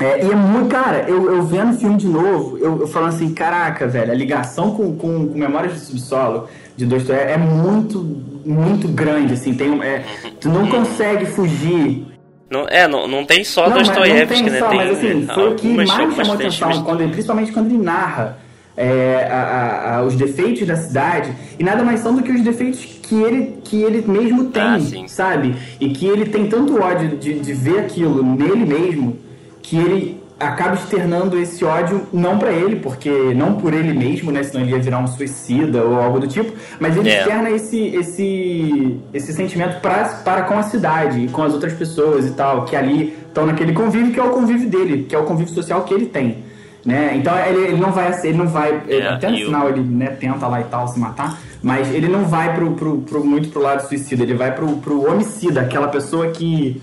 É, 0.00 0.24
e 0.24 0.30
é 0.30 0.34
muito, 0.34 0.68
cara, 0.68 1.04
eu, 1.06 1.34
eu 1.34 1.42
vendo 1.42 1.72
o 1.74 1.78
filme 1.78 1.96
de 1.96 2.08
novo, 2.08 2.56
eu, 2.58 2.80
eu 2.80 2.86
falando 2.86 3.10
assim, 3.10 3.32
caraca, 3.34 3.86
velho, 3.86 4.10
a 4.10 4.14
ligação 4.14 4.74
com, 4.74 4.96
com, 4.96 5.28
com 5.28 5.38
Memórias 5.38 5.74
do 5.74 5.78
Subsolo 5.80 6.48
de 6.76 6.86
Dostoiévski 6.86 7.32
é 7.32 7.36
muito, 7.36 7.98
muito 8.44 8.88
grande, 8.88 9.34
assim, 9.34 9.54
tem, 9.54 9.82
é, 9.82 10.04
tu 10.40 10.48
não 10.48 10.66
consegue 10.66 11.26
fugir 11.26 12.06
não, 12.52 12.66
é, 12.68 12.86
não, 12.86 13.08
não 13.08 13.24
tem 13.24 13.42
só 13.44 13.66
não, 13.70 13.78
Dostoiévski, 13.78 14.50
né? 14.50 14.58
Só, 14.58 14.68
tem, 14.68 14.78
mas 14.78 14.90
assim, 14.90 15.26
foi 15.32 15.52
o 15.52 15.54
que 15.54 15.68
mais 15.68 15.88
chamou 15.88 16.34
atenção, 16.34 16.82
quando, 16.84 17.10
principalmente 17.10 17.50
quando 17.50 17.66
ele 17.66 17.82
narra 17.82 18.38
é, 18.76 19.26
a, 19.30 19.36
a, 19.36 19.96
a, 19.96 20.02
os 20.02 20.14
defeitos 20.14 20.66
da 20.66 20.76
cidade, 20.76 21.32
e 21.58 21.64
nada 21.64 21.82
mais 21.82 22.00
são 22.00 22.14
do 22.14 22.22
que 22.22 22.30
os 22.30 22.42
defeitos 22.42 22.84
que 23.02 23.14
ele, 23.14 23.58
que 23.64 23.82
ele 23.82 24.04
mesmo 24.06 24.46
tem, 24.46 24.62
ah, 24.62 24.78
sabe? 25.06 25.54
E 25.80 25.90
que 25.90 26.06
ele 26.06 26.26
tem 26.26 26.46
tanto 26.46 26.78
ódio 26.78 27.16
de, 27.16 27.40
de 27.40 27.52
ver 27.54 27.80
aquilo 27.80 28.22
nele 28.22 28.66
mesmo, 28.66 29.16
que 29.62 29.76
ele 29.76 30.22
acaba 30.42 30.74
externando 30.74 31.38
esse 31.38 31.64
ódio 31.64 32.06
não 32.12 32.38
para 32.38 32.52
ele, 32.52 32.76
porque 32.76 33.10
não 33.34 33.54
por 33.54 33.72
ele 33.72 33.92
mesmo, 33.92 34.32
né, 34.32 34.42
senão 34.42 34.62
ele 34.62 34.72
ia 34.72 34.78
virar 34.78 34.98
um 34.98 35.06
suicida 35.06 35.82
ou 35.82 36.00
algo 36.00 36.18
do 36.18 36.26
tipo, 36.26 36.52
mas 36.80 36.96
ele 36.96 37.08
é. 37.08 37.20
externa 37.20 37.50
esse 37.50 37.78
esse 37.78 39.00
esse 39.14 39.32
sentimento 39.32 39.80
pra, 39.80 40.04
para 40.24 40.42
com 40.42 40.58
a 40.58 40.62
cidade 40.62 41.24
e 41.24 41.28
com 41.28 41.42
as 41.42 41.52
outras 41.52 41.72
pessoas 41.72 42.26
e 42.26 42.32
tal, 42.32 42.64
que 42.64 42.74
ali 42.74 43.16
estão 43.26 43.46
naquele 43.46 43.72
convívio 43.72 44.12
que 44.12 44.20
é 44.20 44.22
o 44.22 44.30
convívio 44.30 44.68
dele, 44.68 45.06
que 45.08 45.14
é 45.14 45.18
o 45.18 45.24
convívio 45.24 45.54
social 45.54 45.82
que 45.84 45.94
ele 45.94 46.06
tem. 46.06 46.38
Né? 46.84 47.14
Então 47.16 47.32
ele, 47.38 47.68
ele 47.68 47.80
não 47.80 47.92
vai 47.92 48.12
ele 48.24 48.36
não 48.36 48.48
vai 48.48 48.82
é, 48.88 49.06
até 49.06 49.30
no 49.30 49.36
final 49.36 49.68
ele 49.68 49.82
né, 49.82 50.08
tenta 50.18 50.48
lá 50.48 50.60
e 50.60 50.64
tal 50.64 50.88
se 50.88 50.98
matar 50.98 51.38
mas 51.62 51.94
ele 51.94 52.08
não 52.08 52.24
vai 52.24 52.56
pro, 52.56 52.72
pro, 52.72 52.98
pro 53.02 53.24
muito 53.24 53.50
pro 53.50 53.62
lado 53.62 53.86
suicida 53.86 54.24
ele 54.24 54.34
vai 54.34 54.52
pro, 54.52 54.66
pro 54.78 55.08
homicida 55.08 55.60
aquela 55.60 55.86
pessoa 55.86 56.32
que 56.32 56.82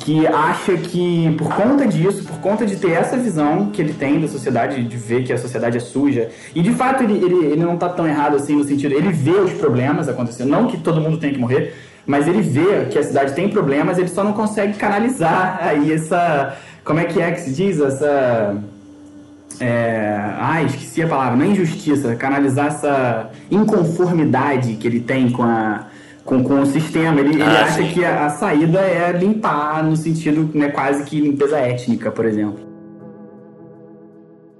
que 0.00 0.26
acha 0.26 0.76
que 0.76 1.34
por 1.36 1.54
conta 1.54 1.86
disso, 1.86 2.24
por 2.24 2.38
conta 2.38 2.64
de 2.64 2.76
ter 2.76 2.92
essa 2.92 3.16
visão 3.16 3.70
que 3.70 3.80
ele 3.80 3.92
tem 3.92 4.20
da 4.20 4.28
sociedade, 4.28 4.82
de 4.82 4.96
ver 4.96 5.24
que 5.24 5.32
a 5.32 5.38
sociedade 5.38 5.76
é 5.76 5.80
suja, 5.80 6.30
e 6.54 6.62
de 6.62 6.72
fato 6.72 7.02
ele, 7.02 7.14
ele, 7.14 7.46
ele 7.46 7.64
não 7.64 7.74
está 7.74 7.88
tão 7.88 8.06
errado 8.06 8.36
assim 8.36 8.56
no 8.56 8.64
sentido, 8.64 8.94
ele 8.94 9.12
vê 9.12 9.32
os 9.32 9.52
problemas 9.52 10.08
acontecendo, 10.08 10.50
não 10.50 10.66
que 10.66 10.76
todo 10.78 11.00
mundo 11.00 11.18
tem 11.18 11.32
que 11.32 11.38
morrer, 11.38 11.74
mas 12.06 12.26
ele 12.26 12.42
vê 12.42 12.86
que 12.90 12.98
a 12.98 13.02
cidade 13.02 13.32
tem 13.34 13.48
problemas, 13.48 13.98
ele 13.98 14.08
só 14.08 14.24
não 14.24 14.32
consegue 14.32 14.74
canalizar 14.74 15.58
aí 15.62 15.92
essa, 15.92 16.56
como 16.84 17.00
é 17.00 17.04
que 17.04 17.20
é 17.20 17.30
que 17.32 17.40
se 17.40 17.52
diz, 17.52 17.80
essa... 17.80 18.56
É, 19.60 20.18
ah, 20.40 20.62
esqueci 20.62 21.02
a 21.02 21.06
palavra, 21.06 21.36
não 21.36 21.44
é 21.44 21.48
injustiça, 21.48 22.16
canalizar 22.16 22.66
essa 22.68 23.30
inconformidade 23.50 24.74
que 24.74 24.88
ele 24.88 24.98
tem 24.98 25.30
com 25.30 25.42
a, 25.44 25.86
com, 26.24 26.42
com 26.42 26.60
o 26.60 26.66
sistema. 26.66 27.20
Ele, 27.20 27.42
ah, 27.42 27.46
ele 27.46 27.56
acha 27.56 27.82
que 27.92 28.04
a, 28.04 28.26
a, 28.26 28.30
saída 28.30 28.80
é 28.80 29.12
limpar 29.12 29.84
no 29.84 29.96
sentido 29.96 30.50
né, 30.56 30.68
quase 30.68 31.04
que 31.04 31.20
limpeza 31.20 31.58
étnica, 31.58 32.10
por 32.10 32.24
exemplo. 32.26 32.60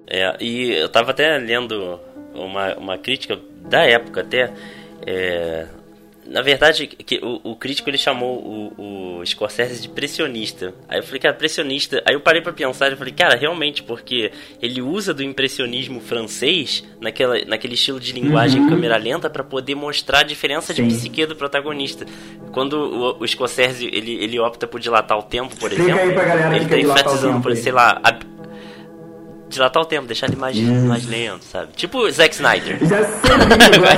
É, 0.06 0.36
e 0.40 0.72
eu 0.72 0.88
tava 0.88 1.12
até 1.12 1.38
lendo 1.38 1.98
uma, 2.34 2.76
uma 2.76 2.98
crítica 2.98 3.38
da 3.68 3.82
época 3.84 4.20
até. 4.20 4.52
É, 5.06 5.66
na 6.26 6.40
verdade, 6.40 6.86
que 6.86 7.18
o, 7.22 7.40
o, 7.50 7.56
crítico 7.56 7.90
ele 7.90 7.98
chamou 7.98 8.38
o, 8.38 9.18
o 9.20 9.26
Scorsese 9.26 9.82
de 9.82 9.88
pressionista. 9.88 10.72
Aí 10.88 10.98
eu 10.98 11.02
falei, 11.02 11.20
cara, 11.20 11.34
pressionista. 11.34 12.02
Aí 12.06 12.14
eu 12.14 12.20
parei 12.20 12.40
para 12.40 12.52
pensar 12.52 12.92
e 12.92 12.96
falei, 12.96 13.12
cara, 13.12 13.36
realmente, 13.36 13.82
porque 13.82 14.30
ele 14.60 14.80
usa 14.80 15.12
do 15.12 15.22
impressionismo 15.22 16.00
francês 16.00 16.84
naquela, 17.00 17.44
naquele 17.44 17.74
estilo 17.74 17.98
de 17.98 18.12
linguagem 18.12 18.60
uhum. 18.62 18.68
câmera 18.68 18.96
lenta 18.96 19.28
para 19.28 19.42
poder 19.42 19.74
mostrar 19.74 20.20
a 20.20 20.22
diferença 20.22 20.72
Sim. 20.72 20.86
de 20.86 20.94
psique 20.94 21.26
do 21.26 21.34
protagonista. 21.34 22.06
Quando 22.52 22.74
o, 22.74 23.22
o 23.22 23.26
Scorsese 23.26 23.86
ele, 23.92 24.14
ele 24.22 24.38
opta 24.38 24.66
por 24.66 24.78
dilatar 24.80 25.18
o 25.18 25.22
tempo, 25.22 25.56
por 25.56 25.72
exemplo, 25.72 26.00
ele 26.54 26.66
tá 26.66 26.78
enfatizando, 26.78 27.40
por, 27.40 27.56
sei 27.56 27.72
lá, 27.72 28.00
a, 28.02 28.18
dilatar 29.52 29.82
o 29.82 29.86
tempo, 29.86 30.06
deixar 30.06 30.26
ele 30.26 30.36
mais, 30.36 30.58
mais 30.58 31.06
lento, 31.06 31.44
sabe? 31.44 31.72
Tipo 31.76 32.10
Zack 32.10 32.34
Snyder. 32.34 32.78
Já 32.80 33.04
sabia 33.04 33.46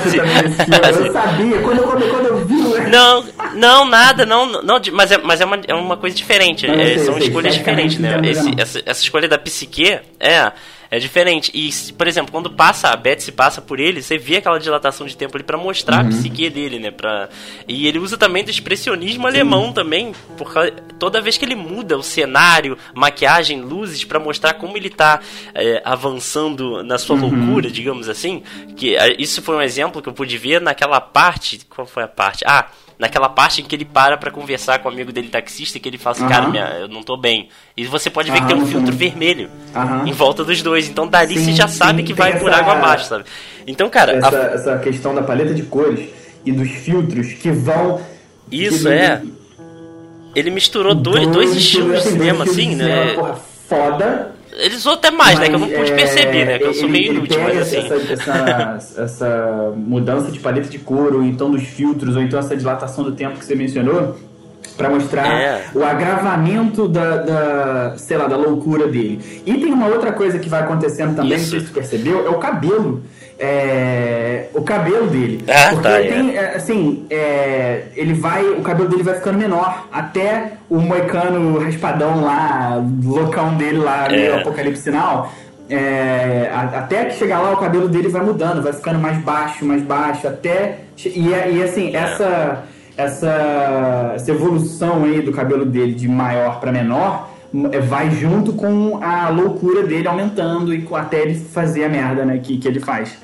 que 0.01 0.14
eu 0.75 0.93
também 0.93 1.12
sabia, 1.12 1.61
quando 1.62 1.79
eu, 1.79 1.85
quando, 1.85 2.11
quando 2.11 2.27
eu 2.27 2.45
vi... 2.45 2.90
Não, 2.90 3.25
não, 3.55 3.85
nada, 3.88 4.27
não, 4.27 4.62
não 4.62 4.81
mas, 4.93 5.12
é, 5.12 5.19
mas 5.19 5.40
é, 5.40 5.45
uma, 5.45 5.61
é 5.67 5.75
uma 5.75 5.97
coisa 5.97 6.14
diferente. 6.14 6.67
Não, 6.67 6.75
é, 6.75 6.85
sei, 6.85 6.99
são 6.99 7.14
sei, 7.14 7.29
escolhas 7.29 7.55
diferentes, 7.55 7.99
né? 7.99 8.21
Esse, 8.25 8.55
essa, 8.59 8.83
essa 8.85 9.03
escolha 9.03 9.29
da 9.29 9.38
psique 9.38 9.99
é 10.21 10.53
é 10.94 10.98
diferente. 11.00 11.50
E, 11.52 11.92
por 11.94 12.07
exemplo, 12.07 12.30
quando 12.30 12.48
passa, 12.48 12.88
a 12.88 12.96
Beth 12.96 13.18
se 13.18 13.33
passa 13.33 13.61
por 13.61 13.80
ele, 13.80 14.00
você 14.00 14.16
vê 14.16 14.37
aquela 14.37 14.59
dilatação 14.59 15.04
de 15.09 15.16
tempo 15.16 15.37
ali 15.37 15.42
para 15.42 15.59
mostrar 15.59 16.02
uhum. 16.02 16.07
a 16.07 16.11
psique 16.11 16.48
dele, 16.48 16.78
né? 16.78 16.92
Pra... 16.92 17.28
E 17.66 17.88
ele 17.88 17.98
usa 17.98 18.16
também 18.16 18.44
do 18.44 18.50
expressionismo 18.50 19.22
Sim. 19.22 19.28
alemão 19.28 19.72
também, 19.72 20.14
porque 20.38 20.72
toda 20.96 21.20
vez 21.20 21.37
que 21.37 21.44
ele 21.44 21.57
muda 21.57 21.98
o 21.98 22.02
cenário, 22.02 22.78
maquiagem, 22.94 23.61
luzes, 23.61 24.04
para 24.04 24.20
mostrar 24.20 24.54
como 24.54 24.76
ele 24.76 24.88
tá 24.88 25.18
é, 25.52 25.83
avançando 25.85 26.85
na 26.85 26.96
sua 26.96 27.16
uhum. 27.16 27.22
loucura, 27.22 27.68
digamos 27.68 28.09
assim. 28.09 28.44
Que 28.76 28.94
é, 28.94 29.16
isso 29.18 29.42
foi 29.42 29.57
um 29.57 29.62
exemplo 29.62 30.00
que 30.00 30.09
eu 30.09 30.12
pude 30.12 30.38
ver 30.38 30.61
naquela 30.61 31.00
parte. 31.00 31.61
Qual 31.68 31.88
foi 31.88 32.04
a 32.04 32.09
parte? 32.09 32.44
Ah 32.46 32.68
naquela 32.98 33.28
parte 33.28 33.61
em 33.61 33.64
que 33.64 33.74
ele 33.74 33.85
para 33.85 34.16
pra 34.16 34.30
conversar 34.30 34.78
com 34.78 34.88
o 34.88 34.92
amigo 34.92 35.12
dele 35.12 35.28
taxista, 35.28 35.78
que 35.78 35.88
ele 35.88 35.98
fala 35.98 36.16
assim, 36.16 36.28
cara, 36.28 36.48
minha, 36.48 36.64
eu 36.80 36.88
não 36.88 37.02
tô 37.02 37.16
bem. 37.16 37.48
E 37.76 37.85
você 37.87 38.09
pode 38.11 38.30
ver 38.30 38.40
que 38.40 38.46
tem 38.46 38.57
um 38.57 38.66
filtro 38.66 38.94
vermelho 38.94 39.50
em 40.07 40.12
volta 40.12 40.44
dos 40.44 40.62
dois. 40.62 40.88
Então 40.88 41.07
dali 41.07 41.38
sim, 41.38 41.44
você 41.46 41.52
já 41.52 41.68
sim, 41.68 41.76
sabe 41.76 42.02
que 42.02 42.12
vai 42.12 42.38
por 42.38 42.52
água 42.52 42.74
abaixo, 42.74 43.07
sabe? 43.07 43.24
Então, 43.66 43.88
cara. 43.88 44.12
Essa, 44.12 44.28
a... 44.28 44.54
essa 44.54 44.78
questão 44.78 45.14
da 45.14 45.22
paleta 45.22 45.54
de 45.54 45.62
cores 45.62 46.09
e 46.44 46.52
dos 46.52 46.70
filtros 46.70 47.33
que 47.35 47.50
vão. 47.50 48.00
Isso, 48.50 48.83
que 48.83 48.88
é. 48.88 49.22
Ele 50.35 50.50
misturou 50.50 50.94
dois, 50.94 51.26
dois 51.28 51.54
estilos 51.54 52.02
de 52.02 52.09
cinema, 52.09 52.44
assim, 52.44 52.74
né? 52.74 53.14
Porra, 53.14 53.38
foda 53.68 54.34
ele 54.57 54.77
usou 54.77 54.93
até 54.93 55.11
mais, 55.11 55.38
mas, 55.38 55.40
né? 55.40 55.49
Que 55.49 55.55
eu 55.55 55.59
não 55.59 55.69
pude 55.69 55.93
é, 55.93 55.97
perceber, 55.97 56.45
né? 56.45 56.59
Que 56.59 56.64
eu 56.64 56.75
sou 56.75 56.88
meio 56.88 57.12
inútil, 57.12 57.40
mas 57.43 57.59
assim. 57.59 57.79
Essa, 57.79 58.12
essa, 58.12 59.03
essa, 59.03 59.73
mudança 59.77 60.31
de 60.31 60.38
paleta 60.38 60.69
de 60.69 60.79
cor, 60.79 61.14
ou 61.14 61.23
então 61.23 61.51
dos 61.51 61.62
filtros, 61.64 62.17
ou 62.17 62.23
então 62.23 62.38
essa 62.38 62.57
dilatação 62.57 63.05
do 63.05 63.12
tempo 63.12 63.38
que 63.38 63.45
você 63.45 63.55
mencionou, 63.55 64.17
para 64.77 64.88
mostrar 64.88 65.33
é. 65.33 65.64
o 65.75 65.85
agravamento 65.85 66.88
da, 66.88 67.17
da, 67.19 67.95
sei 67.97 68.17
lá, 68.17 68.27
da 68.27 68.37
loucura 68.37 68.87
dele. 68.87 69.43
E 69.45 69.55
tem 69.55 69.73
uma 69.73 69.88
outra 69.88 70.12
coisa 70.12 70.38
que 70.38 70.49
vai 70.49 70.62
acontecendo 70.62 71.17
também, 71.17 71.37
Isso. 71.37 71.57
que 71.57 71.61
você 71.62 71.73
percebeu, 71.73 72.27
é 72.27 72.31
o 72.31 72.38
cabelo 72.38 73.03
é, 73.38 74.47
o 74.55 74.62
cabelo 74.62 75.07
dele. 75.09 75.45
Ah, 75.49 75.71
Porque 75.71 75.88
tá, 75.88 75.99
tem, 75.99 76.37
é. 76.37 76.57
assim, 76.57 77.07
é, 77.11 77.85
ele 77.95 78.14
vai, 78.14 78.45
o 78.45 78.62
cabelo 78.62 78.88
dele 78.88 79.03
vai 79.03 79.14
ficando 79.14 79.38
menor, 79.38 79.87
até 79.93 80.53
o 80.75 80.81
moicano 80.81 81.59
raspadão 81.59 82.21
lá, 82.21 82.83
loucão 83.05 83.57
dele 83.57 83.79
lá, 83.79 84.09
meio 84.09 84.37
apocalipse 84.37 84.83
sinal. 84.83 85.33
É, 85.71 86.51
até 86.53 87.07
que 87.07 87.15
chegar 87.15 87.41
lá 87.41 87.53
o 87.53 87.57
cabelo 87.57 87.89
dele 87.89 88.09
vai 88.09 88.23
mudando, 88.23 88.63
vai 88.63 88.73
ficando 88.73 88.99
mais 88.99 89.17
baixo, 89.19 89.65
mais 89.65 89.83
baixo, 89.83 90.29
até 90.29 90.81
e, 91.05 91.29
e 91.29 91.63
assim 91.63 91.95
essa 91.95 92.65
essa 92.97 94.13
essa 94.15 94.31
evolução 94.31 95.05
aí 95.05 95.23
do 95.23 95.33
cabelo 95.33 95.65
dele 95.65 95.95
de 95.95 96.07
maior 96.07 96.61
para 96.61 96.71
menor 96.71 97.31
é, 97.73 97.81
vai 97.81 98.11
junto 98.11 98.53
com 98.53 99.03
a 99.03 99.31
loucura 99.31 99.85
dele 99.87 100.07
aumentando 100.07 100.75
e 100.75 100.87
até 100.93 101.23
ele 101.23 101.35
fazer 101.35 101.85
a 101.85 101.89
merda, 101.89 102.25
né, 102.25 102.39
que, 102.39 102.59
que 102.59 102.69
ele 102.69 102.81
faz. 102.81 103.17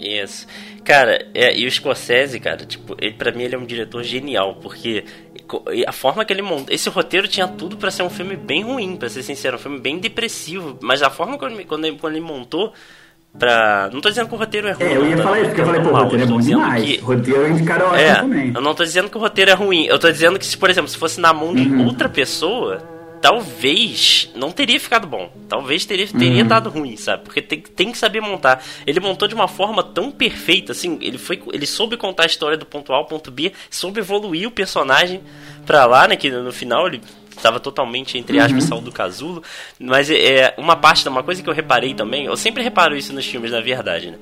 Isso. 0.00 0.46
Cara, 0.82 1.26
é, 1.34 1.54
e 1.54 1.66
o 1.66 1.70
Scorsese, 1.70 2.40
cara, 2.40 2.64
tipo, 2.64 2.96
ele, 2.98 3.12
pra 3.12 3.30
mim 3.32 3.42
ele 3.42 3.54
é 3.54 3.58
um 3.58 3.66
diretor 3.66 4.02
genial, 4.02 4.56
porque 4.56 5.04
a 5.86 5.92
forma 5.92 6.24
que 6.24 6.32
ele 6.32 6.42
montou. 6.42 6.74
Esse 6.74 6.88
roteiro 6.88 7.28
tinha 7.28 7.46
tudo 7.46 7.76
para 7.76 7.90
ser 7.90 8.02
um 8.02 8.10
filme 8.10 8.34
bem 8.34 8.62
ruim, 8.62 8.96
para 8.96 9.08
ser 9.08 9.22
sincero, 9.22 9.56
um 9.56 9.60
filme 9.60 9.78
bem 9.78 9.98
depressivo, 9.98 10.78
mas 10.80 11.02
a 11.02 11.10
forma 11.10 11.36
quando, 11.36 11.62
quando, 11.66 11.84
ele, 11.84 11.98
quando 11.98 12.14
ele 12.14 12.24
montou. 12.24 12.72
Pra... 13.38 13.88
Não 13.92 14.00
tô 14.00 14.08
dizendo 14.08 14.28
que 14.28 14.34
o 14.34 14.38
roteiro 14.38 14.66
é 14.66 14.72
ruim. 14.72 14.84
É, 14.86 14.96
eu 14.96 15.06
ia 15.06 15.16
falar 15.18 15.38
isso, 15.38 15.48
porque 15.50 15.60
eu 15.60 15.66
falei, 15.66 15.80
pô, 15.80 15.90
o 15.90 15.96
roteiro 15.96 16.24
é 16.24 16.26
bom 16.26 16.40
demais. 16.40 16.84
Que... 16.84 16.96
Roteiro 16.98 17.44
é 17.44 17.50
indicado 17.50 17.94
é, 17.94 18.14
também. 18.16 18.52
Eu 18.52 18.60
não 18.60 18.74
tô 18.74 18.82
dizendo 18.82 19.08
que 19.08 19.16
o 19.16 19.20
roteiro 19.20 19.50
é 19.52 19.54
ruim. 19.54 19.86
Eu 19.86 20.00
tô 20.00 20.10
dizendo 20.10 20.36
que, 20.36 20.44
se, 20.44 20.58
por 20.58 20.68
exemplo, 20.68 20.90
se 20.90 20.98
fosse 20.98 21.20
na 21.20 21.32
mão 21.32 21.54
de 21.54 21.62
uhum. 21.62 21.86
outra 21.86 22.08
pessoa, 22.08 22.82
talvez 23.20 24.30
não 24.34 24.50
teria 24.50 24.80
ficado 24.80 25.06
bom. 25.06 25.30
Talvez 25.48 25.84
teria, 25.84 26.06
teria 26.06 26.42
uhum. 26.42 26.48
dado 26.48 26.70
ruim, 26.70 26.96
sabe? 26.96 27.24
Porque 27.24 27.42
tem, 27.42 27.60
tem 27.60 27.92
que 27.92 27.98
saber 27.98 28.20
montar. 28.20 28.62
Ele 28.86 28.98
montou 29.00 29.28
de 29.28 29.34
uma 29.34 29.48
forma 29.48 29.82
tão 29.82 30.10
perfeita, 30.10 30.72
assim, 30.72 30.98
ele 31.00 31.18
foi 31.18 31.40
ele 31.52 31.66
soube 31.66 31.96
contar 31.96 32.24
a 32.24 32.26
história 32.26 32.56
do 32.56 32.66
ponto 32.66 32.92
A 32.92 32.96
ao 32.96 33.06
ponto 33.06 33.30
B, 33.30 33.52
soube 33.70 34.00
evoluir 34.00 34.48
o 34.48 34.50
personagem 34.50 35.20
pra 35.66 35.86
lá, 35.86 36.08
né? 36.08 36.16
Que 36.16 36.30
no 36.30 36.52
final 36.52 36.86
ele 36.86 37.00
estava 37.30 37.60
totalmente, 37.60 38.18
entre 38.18 38.38
aspas, 38.38 38.64
uhum. 38.64 38.68
saiu 38.68 38.80
do 38.80 38.92
casulo. 38.92 39.42
Mas 39.78 40.10
é 40.10 40.54
uma 40.56 40.76
parte, 40.76 41.06
uma 41.08 41.22
coisa 41.22 41.42
que 41.42 41.48
eu 41.48 41.54
reparei 41.54 41.94
também, 41.94 42.24
eu 42.24 42.36
sempre 42.36 42.62
reparo 42.62 42.96
isso 42.96 43.12
nos 43.12 43.26
filmes, 43.26 43.50
na 43.50 43.60
verdade, 43.60 44.10
né? 44.10 44.18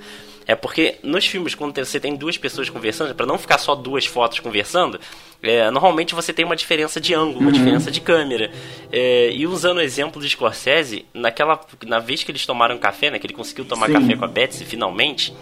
É 0.48 0.56
porque 0.56 0.96
nos 1.02 1.26
filmes, 1.26 1.54
quando 1.54 1.76
você 1.76 2.00
tem 2.00 2.16
duas 2.16 2.38
pessoas 2.38 2.70
conversando, 2.70 3.14
para 3.14 3.26
não 3.26 3.36
ficar 3.36 3.58
só 3.58 3.74
duas 3.74 4.06
fotos 4.06 4.40
conversando, 4.40 4.98
é, 5.42 5.70
normalmente 5.70 6.14
você 6.14 6.32
tem 6.32 6.42
uma 6.42 6.56
diferença 6.56 6.98
de 6.98 7.12
ângulo, 7.12 7.40
uma 7.40 7.48
uhum. 7.48 7.52
diferença 7.52 7.90
de 7.90 8.00
câmera. 8.00 8.50
É, 8.90 9.30
e 9.30 9.46
usando 9.46 9.76
o 9.76 9.82
exemplo 9.82 10.22
do 10.22 10.26
Scorsese, 10.26 11.04
naquela, 11.12 11.60
na 11.86 11.98
vez 11.98 12.24
que 12.24 12.30
eles 12.30 12.46
tomaram 12.46 12.78
café, 12.78 13.10
né, 13.10 13.18
que 13.18 13.26
ele 13.26 13.34
conseguiu 13.34 13.66
tomar 13.66 13.88
Sim. 13.88 13.92
café 13.92 14.16
com 14.16 14.24
a 14.24 14.28
Betsy 14.28 14.64
finalmente, 14.64 15.34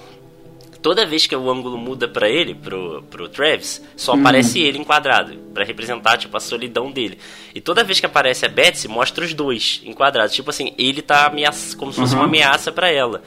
toda 0.83 1.07
vez 1.07 1.25
que 1.25 1.37
o 1.37 1.49
ângulo 1.49 1.79
muda 1.79 2.09
para 2.09 2.29
ele, 2.29 2.53
pro, 2.53 3.05
pro 3.09 3.29
Travis, 3.29 3.81
só 3.97 4.13
uhum. 4.13 4.21
aparece 4.21 4.59
ele 4.59 4.79
enquadrado, 4.79 5.37
para 5.55 5.65
representar, 5.65 6.19
tipo, 6.19 6.37
a 6.37 6.41
solidão 6.41 6.91
dele. 6.91 7.17
E 7.55 7.61
toda 7.61 7.85
vez 7.85 8.01
que 8.01 8.07
aparece 8.07 8.45
a 8.45 8.49
Betsy, 8.49 8.89
mostra 8.89 9.25
os 9.25 9.33
dois 9.33 9.81
enquadrados. 9.85 10.35
Tipo 10.35 10.51
assim, 10.51 10.75
ele 10.77 11.01
tá 11.01 11.27
ameaça, 11.27 11.77
como 11.77 11.93
se 11.93 12.01
fosse 12.01 12.15
uhum. 12.15 12.23
uma 12.23 12.27
ameaça 12.27 12.73
para 12.73 12.91
ela. 12.91 13.23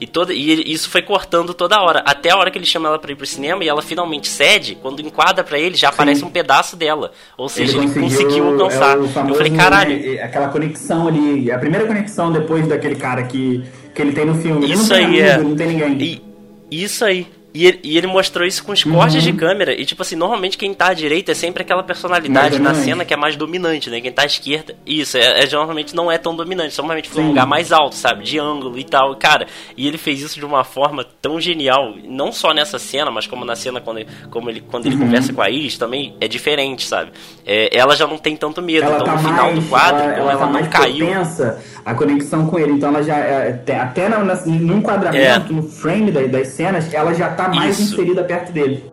E, 0.00 0.06
toda, 0.06 0.32
e 0.32 0.72
isso 0.72 0.88
foi 0.88 1.02
cortando 1.02 1.52
toda 1.52 1.80
hora. 1.80 2.00
Até 2.06 2.30
a 2.30 2.36
hora 2.36 2.50
que 2.50 2.58
ele 2.58 2.66
chama 2.66 2.88
ela 2.88 2.98
pra 2.98 3.10
ir 3.10 3.16
pro 3.16 3.26
cinema 3.26 3.64
e 3.64 3.68
ela 3.68 3.82
finalmente 3.82 4.28
cede, 4.28 4.78
quando 4.80 5.00
enquadra 5.00 5.42
para 5.42 5.58
ele, 5.58 5.76
já 5.76 5.88
Sim. 5.88 5.94
aparece 5.94 6.24
um 6.24 6.30
pedaço 6.30 6.76
dela. 6.76 7.10
Ou 7.36 7.48
seja, 7.48 7.76
ele, 7.76 7.86
ele 7.86 8.00
conseguiu, 8.00 8.46
alcançar. 8.48 8.96
É 8.96 9.08
famoso, 9.08 9.34
eu 9.34 9.36
falei, 9.36 9.52
caralho. 9.52 9.98
Né, 9.98 10.22
aquela 10.22 10.48
conexão 10.48 11.08
ali, 11.08 11.50
a 11.50 11.58
primeira 11.58 11.86
conexão 11.86 12.30
depois 12.30 12.66
daquele 12.68 12.94
cara 12.94 13.24
que, 13.24 13.64
que 13.94 14.00
ele 14.00 14.12
tem 14.12 14.24
no 14.24 14.36
filme. 14.36 14.70
Isso 14.70 14.94
aí 14.94 15.04
amigo, 15.04 15.22
é. 15.22 15.38
Não 15.38 15.56
tem 15.56 15.66
ninguém. 15.68 16.22
E, 16.70 16.84
isso 16.84 17.04
aí. 17.04 17.26
E 17.54 17.66
ele, 17.66 17.80
e 17.82 17.96
ele, 17.96 18.06
mostrou 18.06 18.46
isso 18.46 18.62
com 18.62 18.72
os 18.72 18.84
cortes 18.84 19.16
uhum. 19.16 19.32
de 19.32 19.32
câmera. 19.32 19.72
E, 19.72 19.84
tipo 19.84 20.02
assim, 20.02 20.14
normalmente 20.14 20.58
quem 20.58 20.74
tá 20.74 20.88
à 20.88 20.94
direita 20.94 21.32
é 21.32 21.34
sempre 21.34 21.62
aquela 21.62 21.82
personalidade 21.82 22.58
na 22.58 22.74
cena 22.74 23.04
que 23.04 23.14
é 23.14 23.16
mais 23.16 23.36
dominante, 23.36 23.88
né? 23.88 24.00
Quem 24.00 24.12
tá 24.12 24.22
à 24.22 24.26
esquerda, 24.26 24.76
isso, 24.86 25.16
é, 25.16 25.44
é 25.44 25.50
normalmente 25.50 25.96
não 25.96 26.12
é 26.12 26.18
tão 26.18 26.36
dominante. 26.36 26.76
Normalmente 26.76 27.08
foi 27.08 27.22
um 27.22 27.28
lugar 27.28 27.46
mais 27.46 27.72
alto, 27.72 27.94
sabe? 27.94 28.22
De 28.22 28.38
ângulo 28.38 28.78
e 28.78 28.84
tal. 28.84 29.16
Cara, 29.16 29.46
e 29.76 29.88
ele 29.88 29.96
fez 29.96 30.20
isso 30.20 30.38
de 30.38 30.44
uma 30.44 30.62
forma 30.62 31.04
tão 31.22 31.40
genial. 31.40 31.94
Não 32.04 32.30
só 32.32 32.52
nessa 32.52 32.78
cena, 32.78 33.10
mas 33.10 33.26
como 33.26 33.44
na 33.44 33.56
cena 33.56 33.80
quando 33.80 33.98
ele, 33.98 34.08
como 34.30 34.50
ele, 34.50 34.60
quando 34.60 34.86
ele 34.86 34.96
uhum. 34.96 35.02
conversa 35.02 35.32
com 35.32 35.40
a 35.40 35.48
Iris, 35.48 35.78
também 35.78 36.14
é 36.20 36.28
diferente, 36.28 36.86
sabe? 36.86 37.12
É, 37.46 37.76
ela 37.76 37.96
já 37.96 38.06
não 38.06 38.18
tem 38.18 38.36
tanto 38.36 38.60
medo. 38.60 38.84
Ela 38.84 38.96
então, 38.96 39.06
tá 39.06 39.12
no 39.12 39.18
final 39.18 39.46
mais, 39.46 39.58
do 39.58 39.68
quadro, 39.70 40.02
ela, 40.02 40.12
ela, 40.12 40.32
ela 40.32 40.40
tá 40.40 40.46
não 40.46 40.66
caiu. 40.68 41.06
Propensa 41.06 41.62
a 41.88 41.94
conexão 41.94 42.46
com 42.46 42.58
ele. 42.58 42.72
Então 42.72 42.90
ela 42.90 43.02
já. 43.02 43.16
É, 43.16 43.62
até 43.80 44.08
no, 44.10 44.76
enquadramento, 44.76 45.52
é. 45.52 45.56
no 45.56 45.62
frame 45.62 46.12
das, 46.12 46.30
das, 46.30 46.48
cenas, 46.48 46.92
ela 46.92 47.14
já 47.14 47.30
tá 47.30 47.48
mais 47.48 47.78
Isso. 47.78 47.94
inserida 47.94 48.22
perto 48.22 48.52
dele. 48.52 48.84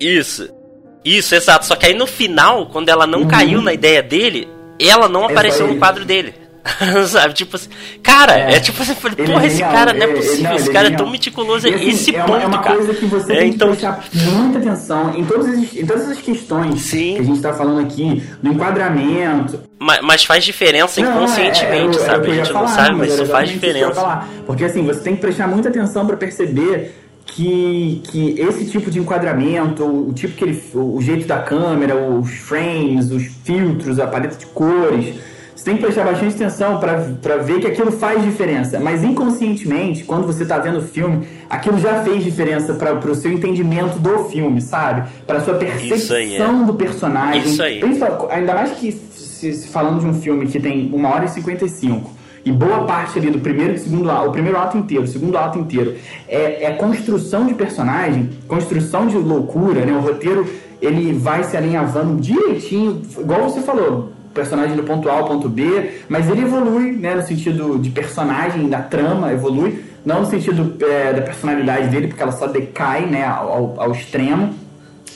Isso. 0.00 0.48
Isso, 1.04 1.34
exato. 1.34 1.66
Só 1.66 1.76
que 1.76 1.86
aí 1.86 1.94
no 1.94 2.06
final, 2.06 2.66
quando 2.66 2.88
ela 2.88 3.06
não 3.06 3.20
uhum. 3.20 3.28
caiu 3.28 3.60
na 3.60 3.72
ideia 3.72 4.02
dele, 4.02 4.48
ela 4.80 5.08
não 5.08 5.24
apareceu 5.26 5.66
no 5.68 5.76
quadro 5.76 6.06
dele. 6.06 6.34
Sabe? 7.06 7.34
Tipo 7.34 7.56
assim. 7.56 7.68
Cara, 8.02 8.38
é, 8.38 8.56
é 8.56 8.60
tipo 8.60 8.82
assim, 8.82 8.94
porra, 8.94 9.44
é 9.44 9.46
esse 9.46 9.60
cara 9.60 9.92
não 9.92 10.02
é 10.02 10.06
possível. 10.08 10.42
Não, 10.42 10.56
esse 10.56 10.70
cara 10.70 10.88
é, 10.88 10.92
é 10.92 10.96
tão 10.96 11.10
meticuloso. 11.10 11.68
assim, 11.68 11.88
esse 11.88 12.14
é 12.14 12.20
ponto, 12.20 12.32
uma, 12.32 12.42
é 12.42 12.46
uma 12.46 12.62
cara. 12.62 12.76
coisa 12.76 12.94
que 12.94 13.06
você 13.06 13.32
é, 13.32 13.38
tem 13.38 13.48
então... 13.50 13.74
que 13.74 13.86
prestar 13.86 14.04
muita 14.12 14.58
atenção 14.58 15.14
em 15.16 15.24
todas, 15.24 15.46
as, 15.46 15.76
em 15.76 15.86
todas 15.86 16.08
as 16.08 16.18
questões 16.18 16.80
Sim. 16.82 17.14
que 17.14 17.20
a 17.20 17.24
gente 17.24 17.40
tá 17.40 17.52
falando 17.52 17.80
aqui, 17.80 18.22
no 18.42 18.52
enquadramento. 18.52 19.60
Mas, 19.78 20.00
mas 20.02 20.24
faz 20.24 20.44
diferença 20.44 21.00
não, 21.00 21.10
inconscientemente, 21.10 21.98
sabe? 22.00 22.30
a 22.30 22.34
gente 22.34 22.52
falar, 22.52 22.68
não 22.68 22.74
sabe, 22.74 22.96
mas 22.96 23.12
isso 23.12 23.26
faz 23.26 23.48
diferença. 23.48 24.28
Porque 24.46 24.64
assim, 24.64 24.84
você 24.84 25.00
tem 25.00 25.14
que 25.14 25.20
prestar 25.20 25.46
muita 25.46 25.68
atenção 25.68 26.06
para 26.06 26.16
perceber 26.16 26.94
que, 27.26 28.02
que 28.04 28.40
esse 28.40 28.66
tipo 28.66 28.90
de 28.90 28.98
enquadramento, 28.98 29.84
o, 29.84 30.12
tipo 30.12 30.34
que 30.34 30.44
ele, 30.44 30.62
o 30.74 31.00
jeito 31.02 31.26
da 31.26 31.38
câmera, 31.38 31.96
os 31.96 32.30
frames, 32.30 33.10
os 33.10 33.24
filtros, 33.44 33.98
a 33.98 34.06
paleta 34.06 34.36
de 34.36 34.46
cores 34.46 35.14
tem 35.66 35.74
que 35.74 35.82
prestar 35.82 36.04
bastante 36.04 36.36
atenção 36.36 36.78
para 36.78 37.38
ver 37.38 37.58
que 37.58 37.66
aquilo 37.66 37.90
faz 37.90 38.22
diferença. 38.22 38.78
Mas 38.78 39.02
inconscientemente, 39.02 40.04
quando 40.04 40.24
você 40.24 40.44
está 40.44 40.58
vendo 40.58 40.78
o 40.78 40.82
filme, 40.82 41.26
aquilo 41.50 41.76
já 41.76 42.04
fez 42.04 42.22
diferença 42.22 42.74
para 42.74 42.94
o 42.94 43.14
seu 43.16 43.32
entendimento 43.32 43.98
do 43.98 44.26
filme, 44.26 44.60
sabe? 44.60 45.08
Para 45.26 45.40
sua 45.40 45.54
percepção 45.54 46.16
aí, 46.16 46.36
é. 46.36 46.64
do 46.64 46.74
personagem. 46.74 47.42
Isso 47.52 47.60
aí. 47.60 47.80
Ainda 48.30 48.54
mais 48.54 48.70
que 48.78 48.92
se, 48.92 49.54
se 49.54 49.66
falando 49.66 49.98
de 49.98 50.06
um 50.06 50.14
filme 50.14 50.46
que 50.46 50.60
tem 50.60 50.88
1 50.94 51.04
hora 51.04 51.24
e 51.24 51.28
55 51.30 52.12
e 52.44 52.52
boa 52.52 52.84
parte 52.84 53.18
ali 53.18 53.28
do 53.28 53.40
primeiro 53.40 53.74
e 53.74 53.78
segundo 53.78 54.08
ato, 54.08 54.28
o 54.28 54.30
primeiro 54.30 54.56
ato 54.56 54.78
inteiro, 54.78 55.02
o 55.02 55.08
segundo 55.08 55.36
ato 55.36 55.58
inteiro, 55.58 55.96
é, 56.28 56.66
é 56.66 56.70
construção 56.74 57.44
de 57.44 57.54
personagem, 57.54 58.30
construção 58.46 59.08
de 59.08 59.16
loucura, 59.16 59.84
né? 59.84 59.92
O 59.92 60.00
roteiro 60.00 60.46
ele 60.80 61.12
vai 61.12 61.42
se 61.42 61.56
alinhavando 61.56 62.20
direitinho, 62.20 63.02
igual 63.18 63.50
você 63.50 63.60
falou, 63.62 64.12
personagem 64.36 64.76
do 64.76 64.84
ponto 64.84 65.08
A 65.08 65.14
ao 65.14 65.24
ponto 65.24 65.48
B, 65.48 66.02
mas 66.08 66.30
ele 66.30 66.42
evolui, 66.42 66.92
né, 66.92 67.14
no 67.14 67.22
sentido 67.22 67.78
de 67.78 67.90
personagem, 67.90 68.68
da 68.68 68.80
trama, 68.80 69.32
evolui, 69.32 69.82
não 70.04 70.20
no 70.20 70.26
sentido 70.26 70.76
é, 70.84 71.12
da 71.12 71.22
personalidade 71.22 71.88
dele, 71.88 72.06
porque 72.06 72.22
ela 72.22 72.32
só 72.32 72.46
decai, 72.46 73.06
né, 73.06 73.24
ao, 73.26 73.74
ao 73.80 73.90
extremo, 73.90 74.54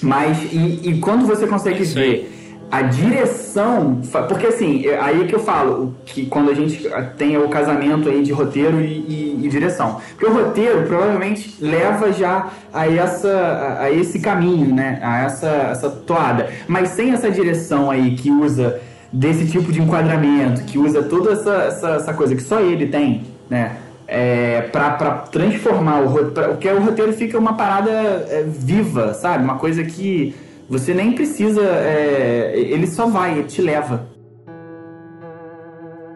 mas 0.02 0.38
e, 0.52 0.80
e 0.82 0.98
quando 0.98 1.26
você 1.26 1.46
consegue 1.46 1.84
ver 1.84 2.40
a 2.70 2.82
direção, 2.82 4.00
porque 4.28 4.46
assim, 4.46 4.86
é 4.86 4.98
aí 5.00 5.26
que 5.26 5.34
eu 5.34 5.40
falo 5.40 5.92
que 6.06 6.26
quando 6.26 6.50
a 6.50 6.54
gente 6.54 6.88
tem 7.18 7.36
o 7.36 7.48
casamento 7.48 8.08
aí 8.08 8.22
de 8.22 8.30
roteiro 8.30 8.80
e, 8.80 8.84
e, 8.84 9.40
e, 9.44 9.48
direção, 9.48 10.00
porque 10.10 10.26
o 10.26 10.32
roteiro 10.32 10.86
provavelmente 10.86 11.56
leva 11.60 12.12
já 12.12 12.48
a 12.72 12.86
essa 12.86 13.78
a 13.80 13.90
esse 13.90 14.20
caminho, 14.20 14.72
né, 14.72 15.00
a 15.02 15.24
essa 15.24 15.48
essa 15.72 15.90
toada, 15.90 16.48
mas 16.68 16.90
sem 16.90 17.10
essa 17.10 17.28
direção 17.28 17.90
aí 17.90 18.14
que 18.14 18.30
usa 18.30 18.80
desse 19.12 19.50
tipo 19.50 19.72
de 19.72 19.80
enquadramento, 19.80 20.64
que 20.64 20.78
usa 20.78 21.02
toda 21.02 21.32
essa, 21.32 21.54
essa, 21.64 21.88
essa 21.90 22.14
coisa 22.14 22.34
que 22.34 22.42
só 22.42 22.60
ele 22.60 22.86
tem, 22.86 23.24
né? 23.48 23.76
É, 24.06 24.62
para 24.62 25.18
transformar 25.30 26.00
o 26.00 26.08
roteiro, 26.08 26.56
que 26.56 26.68
o 26.68 26.80
roteiro 26.80 27.12
fica 27.12 27.38
uma 27.38 27.56
parada 27.56 27.90
é, 27.90 28.44
viva, 28.44 29.14
sabe? 29.14 29.44
Uma 29.44 29.56
coisa 29.56 29.84
que 29.84 30.34
Você 30.68 30.94
nem 30.94 31.12
precisa. 31.12 31.62
É, 31.62 32.52
ele 32.54 32.86
só 32.86 33.06
vai, 33.06 33.38
ele 33.38 33.44
te 33.44 33.60
leva. 33.60 34.08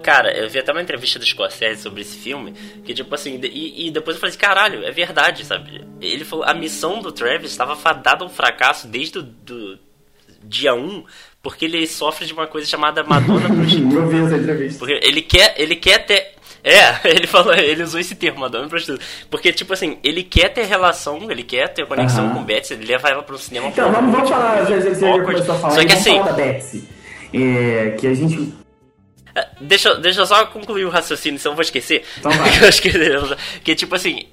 Cara, 0.04 0.36
eu 0.36 0.50
vi 0.50 0.58
até 0.58 0.70
uma 0.70 0.82
entrevista 0.82 1.18
do 1.18 1.24
Scorsese 1.24 1.80
sobre 1.80 2.02
esse 2.02 2.18
filme, 2.18 2.52
que 2.84 2.92
tipo 2.92 3.14
assim, 3.14 3.40
e, 3.42 3.86
e, 3.86 3.90
depois 3.90 4.16
eu 4.16 4.20
falei 4.20 4.30
assim, 4.30 4.38
caralho, 4.38 4.84
é 4.84 4.90
verdade, 4.90 5.46
sabe? 5.46 5.82
Ele 5.98 6.26
falou, 6.26 6.44
a 6.44 6.52
missão 6.52 7.00
do 7.00 7.10
Travis 7.10 7.50
estava 7.50 7.74
fadada 7.74 8.22
a 8.22 8.26
um 8.26 8.30
fracasso 8.30 8.86
desde 8.86 9.18
o 9.18 9.22
do 9.22 9.78
dia 10.42 10.74
1, 10.74 11.04
porque 11.44 11.66
ele 11.66 11.86
sofre 11.86 12.24
de 12.24 12.32
uma 12.32 12.46
coisa 12.46 12.66
chamada 12.66 13.04
Madonna 13.04 13.48
prostituta. 13.54 13.94
eu 13.94 14.08
vi 14.08 14.24
essa 14.24 14.36
entrevista. 14.36 14.78
Porque 14.78 14.98
ele 15.06 15.20
quer, 15.20 15.54
ele 15.58 15.76
quer 15.76 15.98
ter... 15.98 16.32
É, 16.64 16.96
ele 17.04 17.26
falou, 17.26 17.52
ele 17.52 17.82
usou 17.82 18.00
esse 18.00 18.14
termo, 18.14 18.40
Madonna 18.40 18.66
prostituta. 18.66 19.04
Porque, 19.30 19.52
tipo 19.52 19.74
assim, 19.74 19.98
ele 20.02 20.24
quer 20.24 20.48
ter 20.48 20.64
relação, 20.64 21.30
ele 21.30 21.42
quer 21.42 21.68
ter 21.68 21.86
conexão 21.86 22.30
com 22.30 22.42
Betsy, 22.42 22.72
ele 22.72 22.86
leva 22.86 23.10
ela 23.10 23.22
pro 23.22 23.36
cinema. 23.36 23.68
Então, 23.68 23.92
vamos, 23.92 24.10
vamos 24.10 24.30
falar, 24.30 24.64
já, 24.64 24.80
já, 24.80 24.94
já 24.94 25.22
começou 25.22 25.54
a 25.54 25.58
falar, 25.58 25.74
Só 25.74 25.84
que 25.84 25.92
assim, 25.92 26.16
da 26.24 26.32
Betsy. 26.32 26.88
É, 27.34 27.90
que 28.00 28.06
a 28.06 28.14
gente 28.14 28.54
é, 29.34 29.48
deixa, 29.60 29.94
deixa 29.96 30.20
eu 30.20 30.26
só 30.26 30.46
concluir 30.46 30.84
o 30.84 30.90
raciocínio, 30.90 31.38
senão 31.38 31.52
eu 31.52 31.56
vou 31.56 31.62
esquecer. 31.62 32.04
Então 32.18 32.30
vai. 32.38 32.50
que 33.62 33.74
tipo 33.74 33.94
assim, 33.94 34.26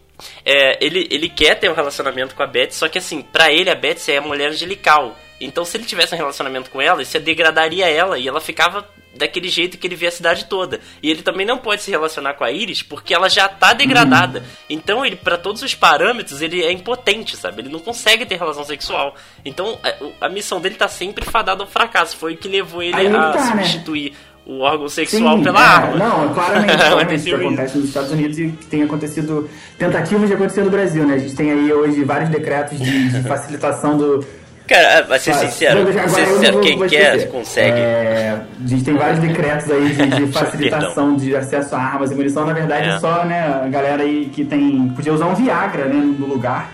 é, 0.45 0.77
ele, 0.83 1.07
ele 1.11 1.27
quer 1.27 1.55
ter 1.55 1.69
um 1.69 1.73
relacionamento 1.73 2.35
com 2.35 2.43
a 2.43 2.47
Betsy, 2.47 2.77
só 2.77 2.87
que 2.87 2.99
assim, 2.99 3.21
pra 3.21 3.51
ele 3.51 3.69
a 3.69 3.75
Betsy 3.75 4.13
é 4.13 4.17
a 4.17 4.21
mulher 4.21 4.49
angelical. 4.49 5.17
Então 5.41 5.65
se 5.65 5.77
ele 5.77 5.85
tivesse 5.85 6.13
um 6.13 6.17
relacionamento 6.17 6.69
com 6.69 6.81
ela, 6.81 7.01
isso 7.01 7.19
degradaria 7.19 7.89
ela 7.89 8.17
e 8.17 8.27
ela 8.27 8.39
ficava 8.39 8.87
daquele 9.15 9.49
jeito 9.49 9.77
que 9.77 9.87
ele 9.87 9.95
vê 9.95 10.07
a 10.07 10.11
cidade 10.11 10.45
toda. 10.45 10.79
E 11.01 11.09
ele 11.09 11.21
também 11.21 11.45
não 11.45 11.57
pode 11.57 11.81
se 11.81 11.91
relacionar 11.91 12.33
com 12.35 12.43
a 12.43 12.51
Iris 12.51 12.81
porque 12.81 13.13
ela 13.13 13.29
já 13.29 13.47
tá 13.47 13.73
degradada. 13.73 14.39
Uhum. 14.39 14.45
Então 14.69 15.05
ele, 15.05 15.15
para 15.15 15.37
todos 15.37 15.61
os 15.61 15.75
parâmetros, 15.75 16.41
ele 16.41 16.63
é 16.63 16.71
impotente, 16.71 17.35
sabe? 17.35 17.61
Ele 17.61 17.69
não 17.69 17.79
consegue 17.79 18.25
ter 18.25 18.37
relação 18.37 18.63
sexual. 18.63 19.15
Então 19.43 19.77
a, 19.83 20.25
a 20.25 20.29
missão 20.29 20.61
dele 20.61 20.75
tá 20.75 20.87
sempre 20.87 21.25
fadada 21.25 21.63
ao 21.63 21.69
fracasso. 21.69 22.15
Foi 22.15 22.33
o 22.33 22.37
que 22.37 22.47
levou 22.47 22.81
ele 22.81 22.95
Aí 22.95 23.07
a 23.07 23.31
tá, 23.31 23.55
né? 23.55 23.63
substituir 23.63 24.11
né? 24.11 24.17
o 24.45 24.61
órgão 24.61 24.87
sexual 24.87 25.37
Sim, 25.37 25.43
pela 25.43 25.61
é, 25.61 25.67
arma. 25.67 25.97
Não, 25.97 26.33
claramente, 26.33 26.75
claramente 26.77 27.23
que 27.23 27.33
acontece 27.33 27.77
nos 27.77 27.87
Estados 27.87 28.11
Unidos 28.11 28.39
e 28.39 28.47
que 28.49 28.65
tem 28.65 28.83
acontecido 28.83 29.49
tentativas 29.77 30.27
de 30.27 30.33
acontecer 30.33 30.63
no 30.63 30.71
Brasil, 30.71 31.05
né? 31.05 31.15
A 31.15 31.19
gente 31.19 31.35
tem 31.35 31.51
aí 31.51 31.71
hoje 31.71 32.03
vários 32.03 32.29
decretos 32.29 32.79
de, 32.79 33.09
de 33.09 33.23
facilitação 33.27 33.97
do 33.97 34.25
Cara, 34.67 35.01
vai 35.03 35.19
ser 35.19 35.33
sincero, 35.33 35.81
agora 35.81 36.07
ser 36.07 36.25
sincero 36.25 36.53
vou, 36.53 36.61
quem 36.61 36.87
quer 36.87 37.27
consegue. 37.27 37.77
É, 37.77 38.39
a 38.63 38.67
gente 38.67 38.83
tem 38.83 38.93
vários 38.95 39.19
decretos 39.19 39.69
aí 39.69 39.89
de, 39.89 40.07
de 40.07 40.27
facilitação 40.31 41.15
de 41.15 41.35
acesso 41.35 41.75
a 41.75 41.79
armas 41.79 42.11
e 42.11 42.15
munição. 42.15 42.45
Na 42.45 42.53
verdade, 42.53 42.89
é. 42.89 42.99
só 42.99 43.25
né, 43.25 43.61
a 43.65 43.67
galera 43.67 44.03
aí 44.03 44.29
que 44.33 44.45
tem. 44.45 44.89
Podia 44.95 45.13
usar 45.13 45.25
um 45.25 45.35
Viagra 45.35 45.85
né, 45.85 46.15
no 46.17 46.25
lugar, 46.25 46.71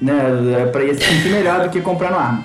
né? 0.00 0.14
Pra 0.70 0.84
ir 0.84 0.94
se 0.94 1.04
sentir 1.04 1.30
melhor 1.30 1.62
do 1.62 1.70
que 1.70 1.80
comprando 1.80 2.14
arma. 2.14 2.44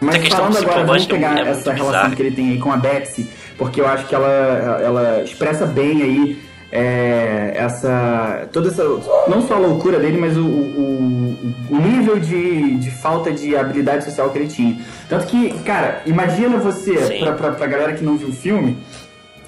Mas 0.00 0.28
falando 0.28 0.56
agora, 0.56 0.84
vamos 0.84 1.06
pegar 1.06 1.38
é 1.38 1.50
essa 1.50 1.72
relação 1.72 1.84
bizarro. 1.84 2.16
que 2.16 2.22
ele 2.22 2.34
tem 2.34 2.50
aí 2.50 2.58
com 2.58 2.72
a 2.72 2.76
Betsy, 2.76 3.28
porque 3.58 3.80
eu 3.80 3.86
acho 3.86 4.06
que 4.06 4.14
ela, 4.14 4.80
ela 4.82 5.22
expressa 5.22 5.66
bem 5.66 6.02
aí 6.02 6.49
é, 6.72 7.52
essa 7.56 8.48
toda 8.52 8.68
essa 8.68 8.84
não 9.26 9.42
só 9.42 9.54
a 9.54 9.58
loucura 9.58 9.98
dele 9.98 10.18
mas 10.18 10.36
o, 10.36 10.44
o, 10.44 11.54
o, 11.70 11.76
nível 11.76 12.18
de, 12.18 12.76
de 12.76 12.90
falta 12.90 13.32
de 13.32 13.56
habilidade 13.56 14.04
social 14.04 14.30
que 14.30 14.38
ele 14.38 14.48
tinha. 14.48 14.78
Tanto 15.08 15.26
que 15.26 15.50
cara 15.64 16.02
imagina 16.06 16.58
você 16.58 17.18
pra, 17.18 17.32
pra, 17.32 17.52
pra 17.52 17.66
galera 17.66 17.92
que 17.92 18.04
não 18.04 18.16
viu 18.16 18.28
o 18.28 18.32
filme 18.32 18.76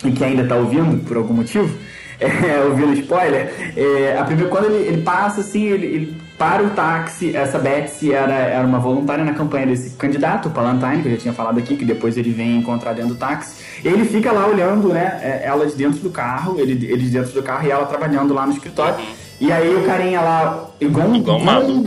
e 0.05 0.11
que 0.11 0.25
ainda 0.25 0.45
tá 0.45 0.57
ouvindo 0.57 0.99
por 1.05 1.17
algum 1.17 1.35
motivo 1.35 1.77
é, 2.19 2.65
ouvindo 2.65 2.93
spoiler 2.95 3.73
é, 3.77 4.17
a 4.19 4.25
primeira 4.25 4.51
quando 4.51 4.65
ele, 4.67 4.89
ele 4.89 5.03
passa 5.03 5.43
assim 5.43 5.65
ele, 5.65 5.87
ele 5.87 6.22
para 6.43 6.65
o 6.65 6.71
táxi, 6.71 7.37
essa 7.37 7.57
Betsy 7.57 8.13
era, 8.13 8.35
era 8.35 8.67
uma 8.67 8.81
voluntária 8.81 9.25
na 9.25 9.33
campanha 9.33 9.65
desse 9.65 9.91
candidato, 9.91 10.49
o 10.49 10.51
Palantine, 10.51 11.01
que 11.01 11.07
eu 11.07 11.13
já 11.13 11.19
tinha 11.19 11.33
falado 11.33 11.57
aqui, 11.57 11.77
que 11.77 11.85
depois 11.85 12.17
ele 12.17 12.33
vem 12.33 12.57
encontrar 12.57 12.95
dentro 12.95 13.11
do 13.11 13.15
táxi. 13.15 13.63
Ele 13.85 14.05
fica 14.05 14.33
lá 14.33 14.49
olhando, 14.49 14.89
né, 14.89 15.21
é, 15.23 15.43
ela 15.45 15.65
de 15.65 15.77
dentro 15.77 16.01
do 16.01 16.11
carro, 16.11 16.59
ele, 16.59 16.73
ele 16.73 17.05
de 17.05 17.11
dentro 17.11 17.31
do 17.31 17.45
carro 17.45 17.65
e 17.65 17.71
ela 17.71 17.87
trabalhando 17.87 18.35
lá 18.35 18.45
no 18.45 18.53
escritório. 18.53 18.97
E 19.41 19.53
aí 19.53 19.73
o 19.73 19.87
carinha 19.87 20.21
lá, 20.21 20.67
igual 20.81 21.07
um. 21.07 21.15
Igual 21.15 21.39
um 21.39 21.85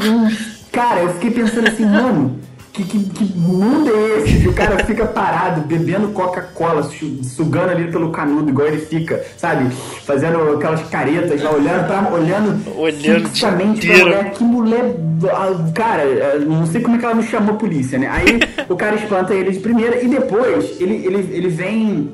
Cara, 0.71 1.01
eu 1.01 1.13
fiquei 1.15 1.31
pensando 1.31 1.67
assim, 1.67 1.85
mano 1.85 2.39
que, 2.75 2.83
que, 2.83 2.99
que, 2.99 3.37
mundo 3.37 3.89
é 3.89 4.19
esse 4.19 4.41
que 4.41 4.49
o 4.49 4.53
cara 4.53 4.83
fica 4.83 5.05
parado, 5.05 5.61
bebendo 5.61 6.09
Coca-Cola, 6.09 6.83
sugando 7.23 7.69
ali 7.71 7.89
pelo 7.89 8.11
canudo, 8.11 8.49
igual 8.49 8.67
ele 8.67 8.79
fica, 8.79 9.23
sabe? 9.37 9.73
Fazendo 10.05 10.55
aquelas 10.55 10.81
caretas 10.89 11.41
lá, 11.41 11.51
olhando, 11.51 11.87
pra, 11.87 12.11
olhando, 12.11 12.77
olhando 12.77 13.29
fixamente 13.29 13.87
pra 13.87 13.97
mulher. 13.97 14.31
Que 14.31 14.43
mulher. 14.43 14.95
Ah, 15.31 15.71
cara, 15.73 16.01
eh, 16.01 16.39
não 16.45 16.65
sei 16.65 16.81
como 16.81 16.97
é 16.97 16.99
que 16.99 17.05
ela 17.05 17.15
não 17.15 17.23
chamou 17.23 17.55
a 17.55 17.57
polícia, 17.57 17.97
né? 17.97 18.09
Aí 18.11 18.39
o 18.67 18.75
cara 18.75 18.95
espanta 18.95 19.33
ele 19.33 19.51
de 19.51 19.59
primeira 19.59 20.03
e 20.03 20.09
depois 20.09 20.79
ele, 20.81 21.05
ele, 21.05 21.29
ele 21.31 21.47
vem. 21.47 22.13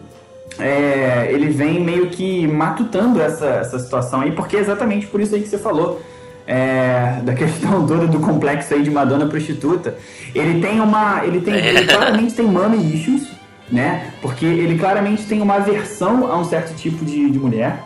É, 0.59 1.29
ele 1.31 1.47
vem 1.49 1.79
meio 1.79 2.07
que 2.07 2.45
matutando 2.45 3.21
essa, 3.21 3.47
essa 3.47 3.79
situação 3.79 4.19
aí, 4.19 4.33
porque 4.33 4.57
é 4.57 4.59
exatamente 4.59 5.07
por 5.07 5.21
isso 5.21 5.33
aí 5.33 5.41
que 5.41 5.47
você 5.47 5.57
falou 5.57 6.01
é, 6.51 7.21
da 7.23 7.33
questão 7.33 7.87
toda 7.87 8.05
do 8.05 8.19
complexo 8.19 8.73
aí 8.73 8.83
de 8.83 8.91
Madonna 8.91 9.25
prostituta, 9.25 9.95
ele 10.35 10.59
tem 10.59 10.81
uma. 10.81 11.23
Ele 11.23 11.39
tem. 11.39 11.55
Ele 11.55 11.85
claramente 11.85 12.33
tem 12.33 12.45
mommy 12.45 12.93
issues, 12.93 13.29
né? 13.71 14.11
Porque 14.21 14.45
ele 14.45 14.77
claramente 14.77 15.23
tem 15.23 15.41
uma 15.41 15.55
aversão 15.55 16.29
a 16.29 16.37
um 16.37 16.43
certo 16.43 16.75
tipo 16.75 17.05
de, 17.05 17.29
de 17.29 17.39
mulher, 17.39 17.81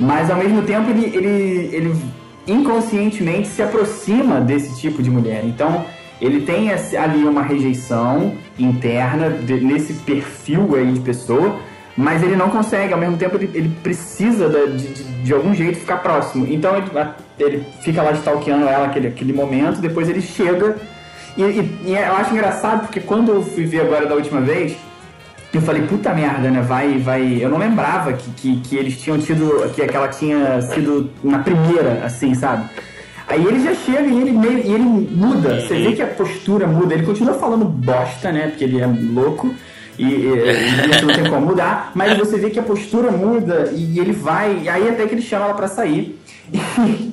mas 0.00 0.28
ao 0.30 0.36
mesmo 0.36 0.62
tempo 0.62 0.90
ele, 0.90 1.16
ele, 1.16 1.70
ele 1.72 1.96
inconscientemente 2.44 3.46
se 3.46 3.62
aproxima 3.62 4.40
desse 4.40 4.80
tipo 4.80 5.00
de 5.00 5.08
mulher. 5.08 5.44
Então 5.44 5.84
ele 6.20 6.40
tem 6.40 6.72
ali 6.72 7.24
uma 7.24 7.42
rejeição 7.42 8.34
interna 8.58 9.28
nesse 9.28 9.92
perfil 9.94 10.74
aí 10.74 10.92
de 10.92 11.00
pessoa 11.00 11.56
mas 11.96 12.22
ele 12.22 12.36
não 12.36 12.48
consegue, 12.48 12.92
ao 12.92 12.98
mesmo 12.98 13.16
tempo 13.16 13.36
ele, 13.36 13.50
ele 13.52 13.68
precisa 13.82 14.48
de, 14.48 14.76
de, 14.78 15.04
de, 15.04 15.32
algum 15.34 15.54
jeito 15.54 15.78
ficar 15.78 15.98
próximo. 15.98 16.46
Então 16.48 16.74
ele, 16.76 16.90
ele 17.38 17.66
fica 17.82 18.02
lá 18.02 18.12
stalkeando 18.12 18.66
ela 18.66 18.86
aquele, 18.86 19.08
aquele 19.08 19.32
momento, 19.32 19.80
depois 19.80 20.08
ele 20.08 20.22
chega. 20.22 20.76
E, 21.36 21.42
e, 21.42 21.80
e, 21.84 21.92
eu 21.92 22.16
acho 22.16 22.32
engraçado 22.32 22.82
porque 22.82 23.00
quando 23.00 23.32
eu 23.32 23.42
fui 23.42 23.64
ver 23.64 23.82
agora 23.82 24.06
da 24.06 24.14
última 24.14 24.40
vez, 24.40 24.74
eu 25.52 25.60
falei, 25.60 25.82
puta 25.82 26.14
merda, 26.14 26.50
né? 26.50 26.62
Vai, 26.62 26.98
vai. 26.98 27.38
Eu 27.38 27.50
não 27.50 27.58
lembrava 27.58 28.14
que, 28.14 28.30
que, 28.30 28.60
que 28.60 28.76
eles 28.76 28.98
tinham 28.98 29.18
tido. 29.18 29.70
que 29.74 29.82
aquela 29.82 30.08
tinha 30.08 30.62
sido 30.62 31.10
na 31.22 31.40
primeira, 31.40 32.02
assim, 32.04 32.34
sabe? 32.34 32.70
Aí 33.28 33.44
ele 33.44 33.60
já 33.62 33.74
chega 33.74 34.06
e 34.06 34.18
ele 34.18 34.32
meio. 34.32 34.58
e 34.58 34.72
ele 34.72 34.82
muda. 34.82 35.60
Você 35.60 35.74
vê 35.74 35.92
que 35.92 36.00
a 36.00 36.06
postura 36.06 36.66
muda. 36.66 36.94
Ele 36.94 37.04
continua 37.04 37.34
falando 37.34 37.66
bosta, 37.66 38.32
né? 38.32 38.48
Porque 38.48 38.64
ele 38.64 38.80
é 38.80 38.86
louco 38.86 39.54
e, 39.98 40.04
e, 40.04 40.90
isso 40.90 41.06
não 41.06 41.14
tem 41.14 41.28
como 41.28 41.46
mudar, 41.46 41.92
mas 41.94 42.16
você 42.18 42.38
vê 42.38 42.50
que 42.50 42.58
a 42.58 42.62
postura 42.62 43.10
muda 43.10 43.70
e 43.74 43.98
ele 43.98 44.12
vai, 44.12 44.62
e 44.62 44.68
aí 44.68 44.88
até 44.88 45.06
que 45.06 45.14
ele 45.14 45.22
chama 45.22 45.46
ela 45.46 45.54
para 45.54 45.68
sair. 45.68 46.18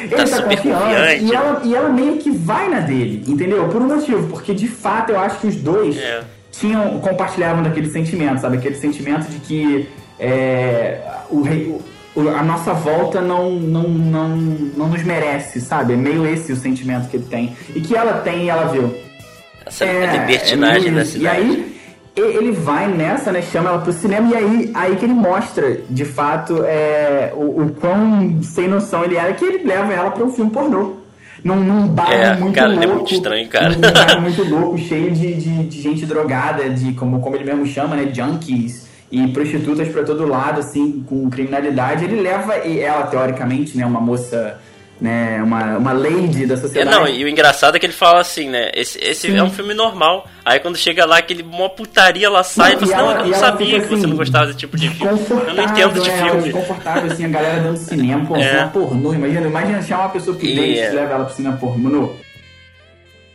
ele 0.00 0.10
tá, 0.10 0.24
tá 0.24 0.42
confiante 0.42 1.24
e 1.24 1.34
ela, 1.34 1.62
e 1.64 1.74
ela 1.74 1.88
meio 1.88 2.18
que 2.18 2.30
vai 2.30 2.68
na 2.68 2.80
dele, 2.80 3.24
entendeu? 3.26 3.68
Por 3.68 3.80
um 3.80 3.86
motivo, 3.86 4.28
porque 4.28 4.54
de 4.54 4.68
fato 4.68 5.10
eu 5.10 5.18
acho 5.18 5.40
que 5.40 5.46
os 5.46 5.56
dois 5.56 5.96
é. 5.96 6.22
tinham, 6.50 6.98
compartilhavam 7.00 7.62
daquele 7.62 7.88
sentimento, 7.90 8.40
sabe? 8.40 8.58
Aquele 8.58 8.76
sentimento 8.76 9.28
de 9.30 9.38
que 9.40 9.88
é, 10.18 11.00
o, 11.30 11.42
o, 12.14 12.28
a 12.28 12.42
nossa 12.42 12.72
volta 12.72 13.20
não, 13.20 13.50
não, 13.50 13.88
não, 13.88 14.28
não 14.28 14.88
nos 14.88 15.02
merece, 15.02 15.60
sabe? 15.60 15.94
É 15.94 15.96
meio 15.96 16.26
esse 16.26 16.52
o 16.52 16.56
sentimento 16.56 17.08
que 17.08 17.16
ele 17.16 17.26
tem. 17.26 17.56
E 17.74 17.80
que 17.80 17.96
ela 17.96 18.20
tem 18.20 18.44
e 18.44 18.50
ela 18.50 18.66
viu. 18.66 18.94
Essa 19.64 19.84
é, 19.84 20.12
libertinagem 20.12 20.88
é, 20.90 20.94
da 20.94 21.04
cidade. 21.04 21.24
E 21.24 21.28
aí, 21.28 21.81
ele 22.14 22.52
vai 22.52 22.88
nessa, 22.88 23.32
né? 23.32 23.40
Chama 23.40 23.70
ela 23.70 23.78
pro 23.78 23.92
cinema 23.92 24.30
e 24.30 24.36
aí, 24.36 24.70
aí 24.74 24.96
que 24.96 25.04
ele 25.04 25.14
mostra, 25.14 25.80
de 25.88 26.04
fato, 26.04 26.62
é, 26.64 27.32
o, 27.34 27.62
o 27.62 27.70
quão 27.80 28.42
sem 28.42 28.68
noção 28.68 29.04
ele 29.04 29.16
era 29.16 29.32
que 29.32 29.44
ele 29.44 29.64
leva 29.64 29.92
ela 29.92 30.10
para 30.10 30.24
um 30.24 30.30
filme 30.30 30.50
pornô. 30.50 30.96
Num, 31.42 31.56
num 31.56 31.88
bar 31.88 32.12
é, 32.12 32.36
muito 32.36 32.54
cara, 32.54 32.68
louco. 32.68 32.84
é 32.84 32.86
muito 32.86 33.14
estranho, 33.14 33.48
cara. 33.48 33.70
Num 33.70 33.80
bar 33.80 34.20
muito 34.20 34.44
louco, 34.44 34.78
cheio 34.78 35.10
de, 35.10 35.34
de, 35.34 35.64
de, 35.64 35.80
gente 35.80 36.06
drogada, 36.06 36.68
de 36.70 36.92
como, 36.92 37.20
como 37.20 37.34
ele 37.34 37.44
mesmo 37.44 37.66
chama, 37.66 37.96
né? 37.96 38.12
Junkies 38.12 38.86
e 39.10 39.28
prostitutas 39.28 39.88
para 39.88 40.04
todo 40.04 40.26
lado, 40.26 40.60
assim, 40.60 41.04
com 41.08 41.28
criminalidade. 41.28 42.04
Ele 42.04 42.20
leva 42.20 42.54
ela, 42.54 43.06
teoricamente, 43.06 43.76
né? 43.76 43.84
Uma 43.84 44.00
moça 44.00 44.60
né, 45.02 45.42
uma, 45.42 45.78
uma 45.78 45.92
lady 45.92 46.46
da 46.46 46.56
sociedade. 46.56 46.88
É, 46.88 46.98
não, 46.98 47.08
e 47.08 47.24
o 47.24 47.28
engraçado 47.28 47.74
é 47.74 47.78
que 47.80 47.84
ele 47.84 47.92
fala 47.92 48.20
assim, 48.20 48.48
né, 48.48 48.70
esse, 48.72 48.98
esse 49.02 49.36
é 49.36 49.42
um 49.42 49.50
filme 49.50 49.74
normal, 49.74 50.28
aí 50.44 50.60
quando 50.60 50.78
chega 50.78 51.04
lá, 51.04 51.18
aquele 51.18 51.42
uma 51.42 51.68
putaria, 51.68 52.26
ela 52.28 52.44
sai 52.44 52.76
não, 52.76 52.82
e 52.82 52.86
fala 52.86 52.92
assim, 52.92 53.02
não, 53.02 53.24
eu 53.24 53.32
não 53.32 53.38
sabia 53.38 53.80
que 53.80 53.86
assim, 53.86 53.96
você 53.96 54.06
não 54.06 54.16
gostava 54.16 54.46
desse 54.46 54.58
tipo 54.58 54.76
de 54.76 54.88
filme, 54.90 55.20
eu 55.28 55.54
não 55.54 55.64
entendo 55.64 56.00
de 56.00 56.08
é, 56.08 56.16
filme. 56.18 56.42
Desconfortável, 56.44 57.10
assim, 57.10 57.24
a 57.24 57.28
galera 57.28 57.60
dando 57.62 57.76
cinema, 57.78 58.24
pô, 58.24 58.36
é. 58.36 58.48
cinema 58.48 58.68
pornô, 58.68 59.12
imagina, 59.12 59.46
imagina 59.48 59.78
achar 59.78 59.98
uma 59.98 60.08
pessoa 60.10 60.36
que 60.36 60.46
e, 60.46 60.78
é. 60.78 60.90
leva 60.90 61.14
ela 61.14 61.24
pro 61.24 61.34
cinema 61.34 61.56
pornô. 61.56 62.14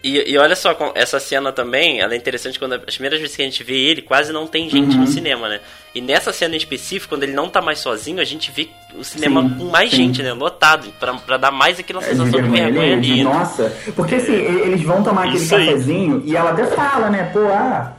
E, 0.07 0.31
e 0.31 0.37
olha 0.37 0.55
só, 0.55 0.73
essa 0.95 1.19
cena 1.19 1.51
também, 1.51 1.99
ela 1.99 2.13
é 2.13 2.17
interessante 2.17 2.57
quando 2.57 2.75
as 2.75 2.95
primeiras 2.95 3.19
vezes 3.19 3.35
que 3.35 3.41
a 3.41 3.45
gente 3.45 3.61
vê 3.61 3.73
ele, 3.73 4.01
quase 4.01 4.31
não 4.31 4.47
tem 4.47 4.69
gente 4.69 4.95
uhum. 4.95 5.01
no 5.01 5.07
cinema, 5.07 5.49
né? 5.49 5.59
E 5.93 5.99
nessa 5.99 6.31
cena 6.31 6.53
em 6.53 6.57
específico, 6.57 7.13
quando 7.13 7.23
ele 7.23 7.33
não 7.33 7.49
tá 7.49 7.61
mais 7.61 7.79
sozinho, 7.79 8.21
a 8.21 8.23
gente 8.23 8.49
vê 8.49 8.69
o 8.97 9.03
cinema 9.03 9.41
sim, 9.41 9.49
com 9.49 9.65
mais 9.65 9.91
sim. 9.91 9.97
gente, 9.97 10.23
né? 10.23 10.31
Lotado, 10.31 10.87
pra, 10.97 11.13
pra 11.15 11.35
dar 11.35 11.51
mais 11.51 11.77
aquela 11.77 12.01
é, 12.01 12.05
sensação 12.05 12.41
de 12.41 12.49
vergonha 12.49 12.95
ali. 12.95 13.17
Né? 13.17 13.23
Nossa, 13.23 13.75
porque 13.97 14.15
assim, 14.15 14.31
eles 14.31 14.81
vão 14.81 15.03
tomar 15.03 15.23
aquele 15.23 15.43
Isso 15.43 15.49
cafezinho 15.49 16.21
aí. 16.23 16.31
e 16.31 16.35
ela 16.37 16.51
até 16.51 16.67
fala, 16.67 17.09
né? 17.09 17.29
Pô, 17.33 17.39
ah, 17.39 17.93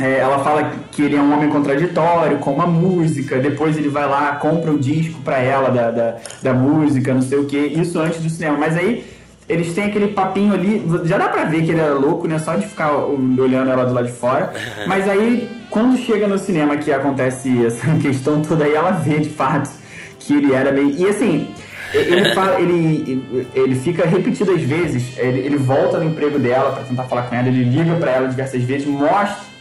é, 0.00 0.18
ela 0.18 0.38
fala 0.44 0.72
que 0.92 1.02
ele 1.02 1.16
é 1.16 1.20
um 1.20 1.32
homem 1.32 1.50
contraditório, 1.50 2.38
com 2.38 2.52
uma 2.52 2.66
música, 2.66 3.40
depois 3.40 3.76
ele 3.76 3.88
vai 3.88 4.08
lá, 4.08 4.36
compra 4.36 4.70
o 4.70 4.78
disco 4.78 5.20
pra 5.22 5.40
ela 5.40 5.68
da, 5.68 5.90
da, 5.90 6.16
da 6.40 6.54
música, 6.54 7.12
não 7.12 7.22
sei 7.22 7.38
o 7.38 7.46
que, 7.46 7.58
isso 7.58 7.98
antes 7.98 8.22
do 8.22 8.30
cinema. 8.30 8.56
Mas 8.56 8.76
aí 8.76 9.04
eles 9.48 9.74
têm 9.74 9.84
aquele 9.84 10.08
papinho 10.08 10.54
ali, 10.54 10.84
já 11.04 11.18
dá 11.18 11.28
pra 11.28 11.44
ver 11.44 11.64
que 11.64 11.70
ele 11.70 11.80
era 11.80 11.94
louco, 11.94 12.26
né? 12.26 12.38
Só 12.38 12.54
de 12.54 12.66
ficar 12.66 12.94
olhando 12.96 13.70
ela 13.70 13.84
do 13.84 13.92
lado 13.92 14.06
de 14.06 14.12
fora. 14.12 14.52
Mas 14.86 15.08
aí, 15.08 15.48
quando 15.70 15.98
chega 15.98 16.26
no 16.26 16.38
cinema 16.38 16.76
que 16.76 16.92
acontece 16.92 17.64
essa 17.64 17.94
questão 18.00 18.40
toda, 18.42 18.64
aí 18.64 18.74
ela 18.74 18.92
vê 18.92 19.18
de 19.18 19.30
fato 19.30 19.70
que 20.18 20.34
ele 20.34 20.52
era 20.52 20.70
meio. 20.72 20.90
E 20.90 21.08
assim, 21.08 21.48
ele, 21.92 22.34
fala, 22.34 22.58
ele, 22.62 23.48
ele 23.54 23.74
fica 23.74 24.06
repetidas 24.06 24.62
vezes, 24.62 25.18
ele, 25.18 25.40
ele 25.40 25.56
volta 25.56 25.98
no 25.98 26.04
emprego 26.04 26.38
dela 26.38 26.72
para 26.72 26.84
tentar 26.84 27.04
falar 27.04 27.22
com 27.22 27.34
ela, 27.34 27.48
ele 27.48 27.64
liga 27.64 27.94
para 27.96 28.10
ela 28.12 28.28
diversas 28.28 28.62
vezes, 28.62 28.86
mostra 28.86 29.51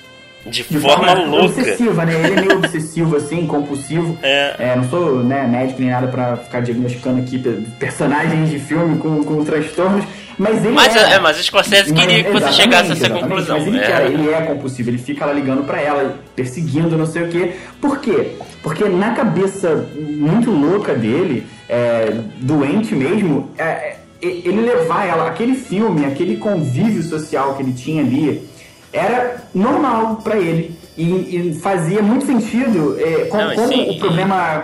de, 0.45 0.63
de 0.63 0.79
forma, 0.79 1.07
forma, 1.07 1.25
louca. 1.25 1.45
Obsessiva, 1.45 2.05
né? 2.05 2.13
Ele 2.15 2.33
é 2.33 2.41
meio 2.41 2.57
obsessivo, 2.57 3.15
assim, 3.15 3.45
compulsivo. 3.45 4.17
É. 4.23 4.55
é. 4.57 4.75
não 4.75 4.89
sou 4.89 5.23
né, 5.23 5.47
médico 5.47 5.81
nem 5.81 5.91
nada 5.91 6.07
pra 6.07 6.37
ficar 6.37 6.61
diagnosticando 6.61 7.19
aqui 7.19 7.37
personagens 7.79 8.49
de 8.49 8.59
filme 8.59 8.97
com, 8.97 9.23
com 9.23 9.43
transtornos. 9.43 10.05
Mas 10.37 10.65
ele 10.65 10.73
mas, 10.73 10.95
é, 10.95 11.13
é, 11.13 11.19
mas 11.19 11.39
o 11.39 11.43
Scorsese 11.43 11.93
queria 11.93 12.23
que 12.23 12.31
você 12.31 12.51
chegasse 12.53 12.89
a 12.89 12.93
essa 12.93 13.09
conclusão. 13.09 13.59
Mas 13.59 13.67
ele, 13.67 13.77
é. 13.77 13.85
Quer, 13.85 14.05
ele 14.07 14.29
é 14.29 14.41
compulsivo, 14.41 14.89
ele 14.89 14.97
fica 14.97 15.25
lá 15.25 15.33
ligando 15.33 15.63
pra 15.63 15.79
ela, 15.79 16.17
perseguindo, 16.35 16.97
não 16.97 17.05
sei 17.05 17.23
o 17.23 17.27
quê. 17.27 17.53
Por 17.79 17.99
quê? 17.99 18.37
Porque 18.63 18.85
na 18.85 19.11
cabeça 19.11 19.87
muito 19.95 20.49
louca 20.49 20.95
dele, 20.95 21.45
é, 21.69 22.11
doente 22.37 22.95
mesmo, 22.95 23.51
é, 23.57 23.63
é, 23.63 23.97
ele 24.21 24.61
levar 24.61 25.07
ela, 25.07 25.27
aquele 25.27 25.55
filme, 25.55 26.05
aquele 26.05 26.37
convívio 26.37 27.03
social 27.03 27.55
que 27.55 27.63
ele 27.63 27.73
tinha 27.73 28.01
ali, 28.01 28.49
era 28.93 29.43
normal 29.53 30.17
para 30.17 30.37
ele. 30.37 30.75
E, 30.97 31.03
e, 31.03 31.59
fazia 31.61 32.01
muito 32.01 32.25
sentido 32.25 32.97
é, 32.99 33.25
com, 33.25 33.37
Não, 33.37 33.55
como 33.55 33.67
sim, 33.67 33.89
o 33.91 33.99
problema. 33.99 34.63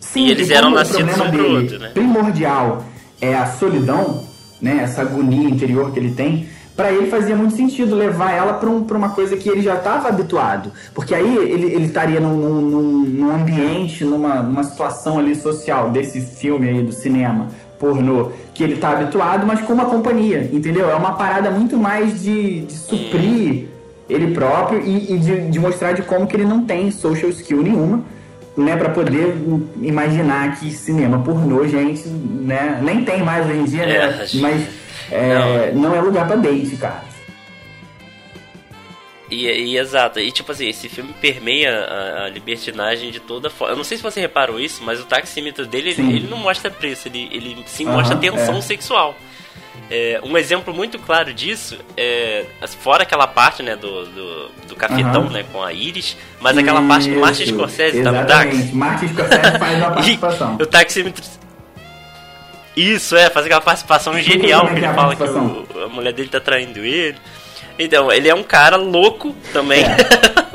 Sim, 0.00 0.26
e 0.26 0.30
eles 0.30 0.50
eram 0.50 0.70
nascidos 0.70 1.18
um 1.20 1.30
pro 1.30 1.56
outro, 1.56 1.78
né? 1.78 1.90
Primordial 1.92 2.84
é 3.20 3.34
a 3.34 3.46
solidão, 3.46 4.24
né? 4.62 4.80
Essa 4.82 5.02
agonia 5.02 5.48
interior 5.48 5.92
que 5.92 5.98
ele 5.98 6.12
tem. 6.12 6.48
Para 6.76 6.92
ele 6.92 7.10
fazia 7.10 7.34
muito 7.34 7.56
sentido 7.56 7.96
levar 7.96 8.30
ela 8.30 8.54
para 8.54 8.70
um, 8.70 8.86
uma 8.88 9.08
coisa 9.08 9.36
que 9.36 9.48
ele 9.48 9.60
já 9.60 9.74
estava 9.74 10.08
habituado. 10.08 10.70
Porque 10.94 11.12
aí 11.12 11.36
ele, 11.36 11.74
ele 11.74 11.86
estaria 11.86 12.20
num, 12.20 12.36
num, 12.60 12.82
num 13.00 13.30
ambiente, 13.34 14.04
numa, 14.04 14.36
numa 14.42 14.62
situação 14.62 15.18
ali 15.18 15.34
social 15.34 15.90
desse 15.90 16.20
filme 16.20 16.68
aí 16.68 16.82
do 16.84 16.92
cinema 16.92 17.48
pornô 17.78 18.32
que 18.54 18.62
ele 18.62 18.76
tá 18.76 18.90
habituado, 18.90 19.46
mas 19.46 19.60
com 19.60 19.72
uma 19.72 19.86
companhia, 19.86 20.48
entendeu? 20.52 20.90
É 20.90 20.94
uma 20.94 21.12
parada 21.12 21.50
muito 21.50 21.76
mais 21.76 22.20
de, 22.20 22.62
de 22.62 22.72
suprir 22.72 23.68
ele 24.08 24.34
próprio 24.34 24.80
e, 24.80 25.14
e 25.14 25.18
de, 25.18 25.50
de, 25.50 25.60
mostrar 25.60 25.92
de 25.92 26.02
como 26.02 26.26
que 26.26 26.34
ele 26.34 26.44
não 26.44 26.64
tem 26.64 26.90
social 26.90 27.30
skill 27.30 27.62
nenhuma, 27.62 28.02
né? 28.56 28.76
Pra 28.76 28.88
poder 28.88 29.36
imaginar 29.80 30.58
que 30.58 30.70
cinema 30.72 31.18
pornô, 31.18 31.66
gente, 31.66 32.08
né? 32.08 32.80
Nem 32.82 33.04
tem 33.04 33.22
mais 33.22 33.46
hoje 33.46 33.58
em 33.58 33.64
dia, 33.64 33.86
né? 33.86 33.94
É, 33.94 34.26
mas 34.40 34.66
é, 35.10 35.72
não. 35.74 35.82
não 35.82 35.94
é 35.94 36.00
lugar 36.00 36.26
pra 36.26 36.36
date, 36.36 36.76
cara. 36.76 37.07
E, 39.30 39.46
e, 39.46 39.76
exato, 39.76 40.18
e 40.18 40.30
tipo 40.30 40.50
assim, 40.52 40.68
esse 40.68 40.88
filme 40.88 41.12
permeia 41.20 41.70
a, 41.70 42.24
a, 42.24 42.28
libertinagem 42.30 43.10
de 43.10 43.20
toda 43.20 43.50
forma. 43.50 43.74
Eu 43.74 43.76
não 43.76 43.84
sei 43.84 43.98
se 43.98 44.02
você 44.02 44.20
reparou 44.20 44.58
isso, 44.58 44.82
mas 44.82 45.00
o 45.00 45.04
taxímetro 45.04 45.66
dele, 45.66 45.90
ele, 45.90 46.16
ele, 46.16 46.26
não 46.26 46.38
mostra 46.38 46.70
preço, 46.70 47.08
ele, 47.08 47.28
ele 47.30 47.62
sim 47.66 47.84
uhum, 47.84 47.92
mostra 47.92 48.16
tensão 48.16 48.56
é. 48.56 48.60
sexual. 48.62 49.14
É, 49.90 50.20
um 50.22 50.36
exemplo 50.36 50.74
muito 50.74 50.98
claro 50.98 51.32
disso 51.32 51.78
é 51.96 52.44
fora 52.82 53.04
aquela 53.04 53.26
parte 53.26 53.62
né 53.62 53.74
do, 53.74 54.04
do, 54.04 54.48
do 54.68 54.76
cafetão 54.76 55.22
uhum. 55.22 55.30
né 55.30 55.46
com 55.50 55.62
a 55.62 55.72
Iris 55.72 56.14
mas 56.40 56.58
aquela 56.58 56.80
isso, 56.80 56.88
parte 56.88 57.08
do 57.08 57.18
Martin 57.18 57.46
Scorsese 57.46 58.02
tá 58.02 58.12
no 58.12 58.26
táxi 58.26 58.74
Martin 58.74 59.08
Scorsese 59.08 59.58
faz 59.58 59.80
a 59.82 59.90
participação 59.90 60.54
o 60.56 60.66
taxímetro 60.66 61.24
isso 62.76 63.16
é 63.16 63.30
faz 63.30 63.46
aquela 63.46 63.62
participação 63.62 64.20
genial 64.20 64.66
que 64.66 64.74
ele 64.74 64.92
fala 64.92 65.16
que 65.16 65.22
o, 65.22 65.66
a 65.84 65.88
mulher 65.88 66.12
dele 66.12 66.28
tá 66.28 66.40
traindo 66.40 66.84
ele 66.84 67.16
então, 67.78 68.10
ele 68.10 68.28
é 68.28 68.34
um 68.34 68.42
cara 68.42 68.76
louco 68.76 69.34
também. 69.52 69.84
É. 69.84 69.96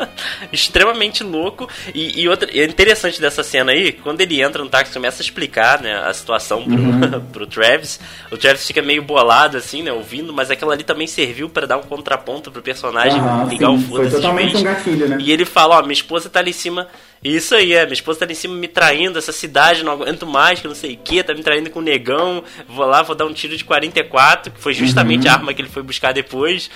Extremamente 0.52 1.24
louco. 1.24 1.68
E, 1.94 2.22
e 2.22 2.28
outra, 2.28 2.50
é 2.52 2.64
interessante 2.64 3.20
dessa 3.20 3.44
cena 3.44 3.72
aí, 3.72 3.92
quando 3.92 4.22
ele 4.22 4.42
entra 4.42 4.64
no 4.64 4.70
táxi 4.70 4.94
começa 4.94 5.22
a 5.22 5.24
explicar 5.26 5.82
né, 5.82 5.96
a 5.96 6.14
situação 6.14 6.64
pro, 6.64 6.76
uhum. 6.76 7.22
pro 7.32 7.48
Travis. 7.48 8.00
O 8.32 8.38
Travis 8.38 8.66
fica 8.66 8.82
meio 8.82 9.02
bolado, 9.02 9.58
assim, 9.58 9.82
né? 9.82 9.92
Ouvindo, 9.92 10.34
mas 10.34 10.52
aquilo 10.52 10.72
ali 10.72 10.84
também 10.84 11.08
serviu 11.08 11.50
para 11.50 11.66
dar 11.66 11.78
um 11.78 11.84
contraponto 11.84 12.52
pro 12.52 12.62
personagem 12.62 13.20
uhum, 13.20 13.48
ligar 13.48 13.70
sim. 13.70 13.76
o 13.76 13.80
foda-se. 13.80 14.12
Foi 14.12 14.22
totalmente 14.22 14.58
um 14.58 14.64
gatilho, 14.64 15.08
né? 15.08 15.18
E 15.20 15.32
ele 15.32 15.46
fala, 15.46 15.78
ó, 15.78 15.82
minha 15.82 15.94
esposa 15.94 16.30
tá 16.30 16.40
ali 16.40 16.52
em 16.52 16.54
cima 16.54 16.88
isso 17.24 17.56
aí, 17.56 17.74
é. 17.74 17.84
Minha 17.84 17.94
esposa 17.94 18.20
tá 18.20 18.26
ali 18.26 18.34
em 18.34 18.36
cima 18.36 18.56
me 18.56 18.68
traindo, 18.68 19.18
essa 19.18 19.32
cidade 19.32 19.84
não 19.84 19.94
aguento 19.94 20.28
mais, 20.28 20.60
que 20.60 20.68
não 20.68 20.76
sei 20.76 20.96
o 20.96 20.98
que, 20.98 21.24
tá 21.24 21.34
me 21.34 21.42
traindo 21.42 21.70
com 21.70 21.80
o 21.80 21.82
negão. 21.82 22.44
Vou 22.68 22.86
lá, 22.86 23.02
vou 23.02 23.16
dar 23.16 23.26
um 23.26 23.34
tiro 23.34 23.56
de 23.56 23.64
44, 23.64 24.52
que 24.52 24.60
foi 24.60 24.74
justamente 24.74 25.28
uhum. 25.28 25.32
a 25.32 25.36
arma 25.38 25.54
que 25.54 25.62
ele 25.62 25.70
foi 25.70 25.84
buscar 25.84 26.12
depois. 26.12 26.70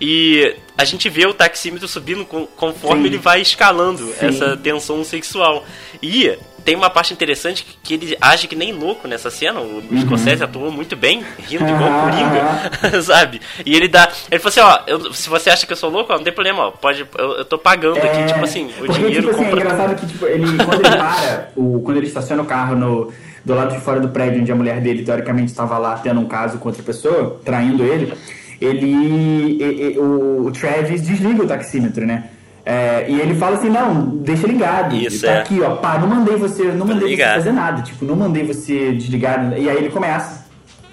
E 0.00 0.54
a 0.76 0.84
gente 0.84 1.08
vê 1.08 1.26
o 1.26 1.34
taxímetro 1.34 1.86
subindo 1.86 2.24
conforme 2.24 3.02
Sim. 3.02 3.08
ele 3.08 3.18
vai 3.18 3.40
escalando 3.40 4.04
Sim. 4.06 4.26
essa 4.26 4.56
tensão 4.56 5.04
sexual. 5.04 5.64
E 6.02 6.36
tem 6.64 6.74
uma 6.74 6.88
parte 6.88 7.12
interessante 7.12 7.66
que 7.82 7.94
ele 7.94 8.16
age 8.20 8.48
que 8.48 8.56
nem 8.56 8.72
louco 8.72 9.06
nessa 9.06 9.30
cena. 9.30 9.60
O 9.60 9.82
uhum. 9.90 10.00
Scorsese 10.00 10.42
atuou 10.42 10.72
muito 10.72 10.96
bem, 10.96 11.22
rindo 11.38 11.64
igual 11.64 11.90
ah, 11.90 12.10
Coringa, 12.10 13.02
sabe? 13.02 13.40
E 13.64 13.76
ele 13.76 13.86
dá. 13.86 14.10
Ele 14.30 14.40
falou 14.40 14.48
assim: 14.48 14.60
ó, 14.60 14.80
eu, 14.86 15.12
se 15.12 15.28
você 15.28 15.50
acha 15.50 15.66
que 15.66 15.72
eu 15.72 15.76
sou 15.76 15.90
louco, 15.90 16.12
ó, 16.12 16.16
não 16.16 16.24
tem 16.24 16.32
problema, 16.32 16.68
ó, 16.68 16.70
pode, 16.70 17.06
eu, 17.18 17.32
eu 17.32 17.44
tô 17.44 17.58
pagando 17.58 17.98
é, 17.98 18.10
aqui, 18.10 18.32
tipo 18.32 18.44
assim, 18.44 18.66
o 18.66 18.86
porque, 18.86 18.92
dinheiro 18.94 19.28
tipo 19.28 19.30
assim, 19.30 19.44
compra. 19.44 19.60
É 19.60 19.64
engraçado 19.64 19.94
que, 19.96 20.06
tipo, 20.06 20.26
ele, 20.26 20.46
quando 20.64 20.86
ele 20.86 20.96
para, 20.96 21.48
o, 21.56 21.80
quando 21.82 21.96
ele 21.98 22.06
estaciona 22.06 22.42
o 22.42 22.46
carro 22.46 22.74
no, 22.74 23.12
do 23.44 23.54
lado 23.54 23.74
de 23.74 23.80
fora 23.82 24.00
do 24.00 24.08
prédio 24.08 24.40
onde 24.40 24.50
a 24.50 24.56
mulher 24.56 24.80
dele, 24.80 25.04
teoricamente, 25.04 25.50
estava 25.50 25.76
lá 25.76 25.98
tendo 25.98 26.20
um 26.20 26.26
caso 26.26 26.58
com 26.58 26.68
outra 26.68 26.82
pessoa, 26.82 27.40
traindo 27.44 27.84
ele, 27.84 28.14
ele. 28.60 29.62
ele 29.62 29.98
o, 29.98 30.46
o 30.46 30.50
Travis 30.50 31.02
desliga 31.02 31.42
o 31.42 31.46
taxímetro, 31.46 32.06
né? 32.06 32.30
É, 32.66 33.04
e 33.08 33.20
ele 33.20 33.34
fala 33.34 33.56
assim, 33.56 33.68
não, 33.68 34.06
deixa 34.16 34.46
ligado. 34.46 34.96
Isso, 34.96 35.26
tá 35.26 35.32
é. 35.32 35.38
aqui, 35.40 35.60
ó, 35.60 35.76
pá, 35.76 35.98
não 35.98 36.08
mandei 36.08 36.36
você, 36.36 36.64
não 36.64 36.86
mandei 36.86 37.14
você 37.14 37.22
fazer 37.22 37.52
nada, 37.52 37.82
tipo, 37.82 38.04
não 38.04 38.16
mandei 38.16 38.44
você 38.44 38.92
desligar. 38.92 39.52
E 39.58 39.68
aí 39.68 39.76
ele 39.76 39.90
começa. 39.90 40.44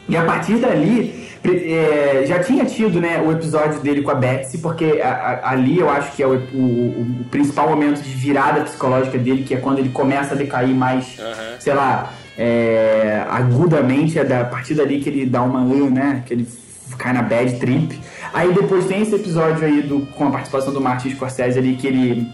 E 0.10 0.18
a 0.18 0.24
partir 0.24 0.56
dali, 0.56 1.30
é, 1.44 2.26
já 2.28 2.44
tinha 2.44 2.66
tido, 2.66 3.00
né, 3.00 3.22
o 3.26 3.32
episódio 3.32 3.80
dele 3.80 4.02
com 4.02 4.12
a 4.12 4.16
Betsy, 4.16 4.58
porque 4.58 5.02
a, 5.02 5.10
a, 5.10 5.52
ali 5.52 5.80
eu 5.80 5.90
acho 5.90 6.12
que 6.12 6.22
é 6.22 6.28
o, 6.28 6.34
o, 6.34 7.02
o, 7.22 7.26
principal 7.32 7.70
momento 7.70 8.02
de 8.02 8.10
virada 8.10 8.62
psicológica 8.62 9.18
dele, 9.18 9.44
que 9.44 9.54
é 9.54 9.58
quando 9.58 9.80
ele 9.80 9.90
começa 9.90 10.34
a 10.34 10.38
decair 10.38 10.76
mais, 10.76 11.18
uhum. 11.20 11.60
sei 11.60 11.74
lá, 11.74 12.12
é, 12.38 13.24
agudamente, 13.30 14.20
é 14.20 14.24
da, 14.24 14.42
a 14.42 14.46
partir 14.46 14.76
dali 14.76 15.00
que 15.00 15.10
ele 15.10 15.26
dá 15.26 15.42
uma, 15.42 15.62
né, 15.90 16.24
que 16.26 16.34
ele 16.34 16.48
cai 16.98 17.14
na 17.14 17.22
bad 17.22 17.60
trip. 17.60 18.00
Aí 18.34 18.54
depois 18.54 18.86
tem 18.86 19.02
esse 19.02 19.16
episódio 19.16 19.66
aí 19.66 19.82
do, 19.82 20.02
com 20.16 20.28
a 20.28 20.32
participação 20.32 20.74
do 20.74 20.80
Martin 20.80 21.10
Scorsese 21.10 21.60
ali, 21.60 21.76
que 21.76 21.88
ele 21.88 22.28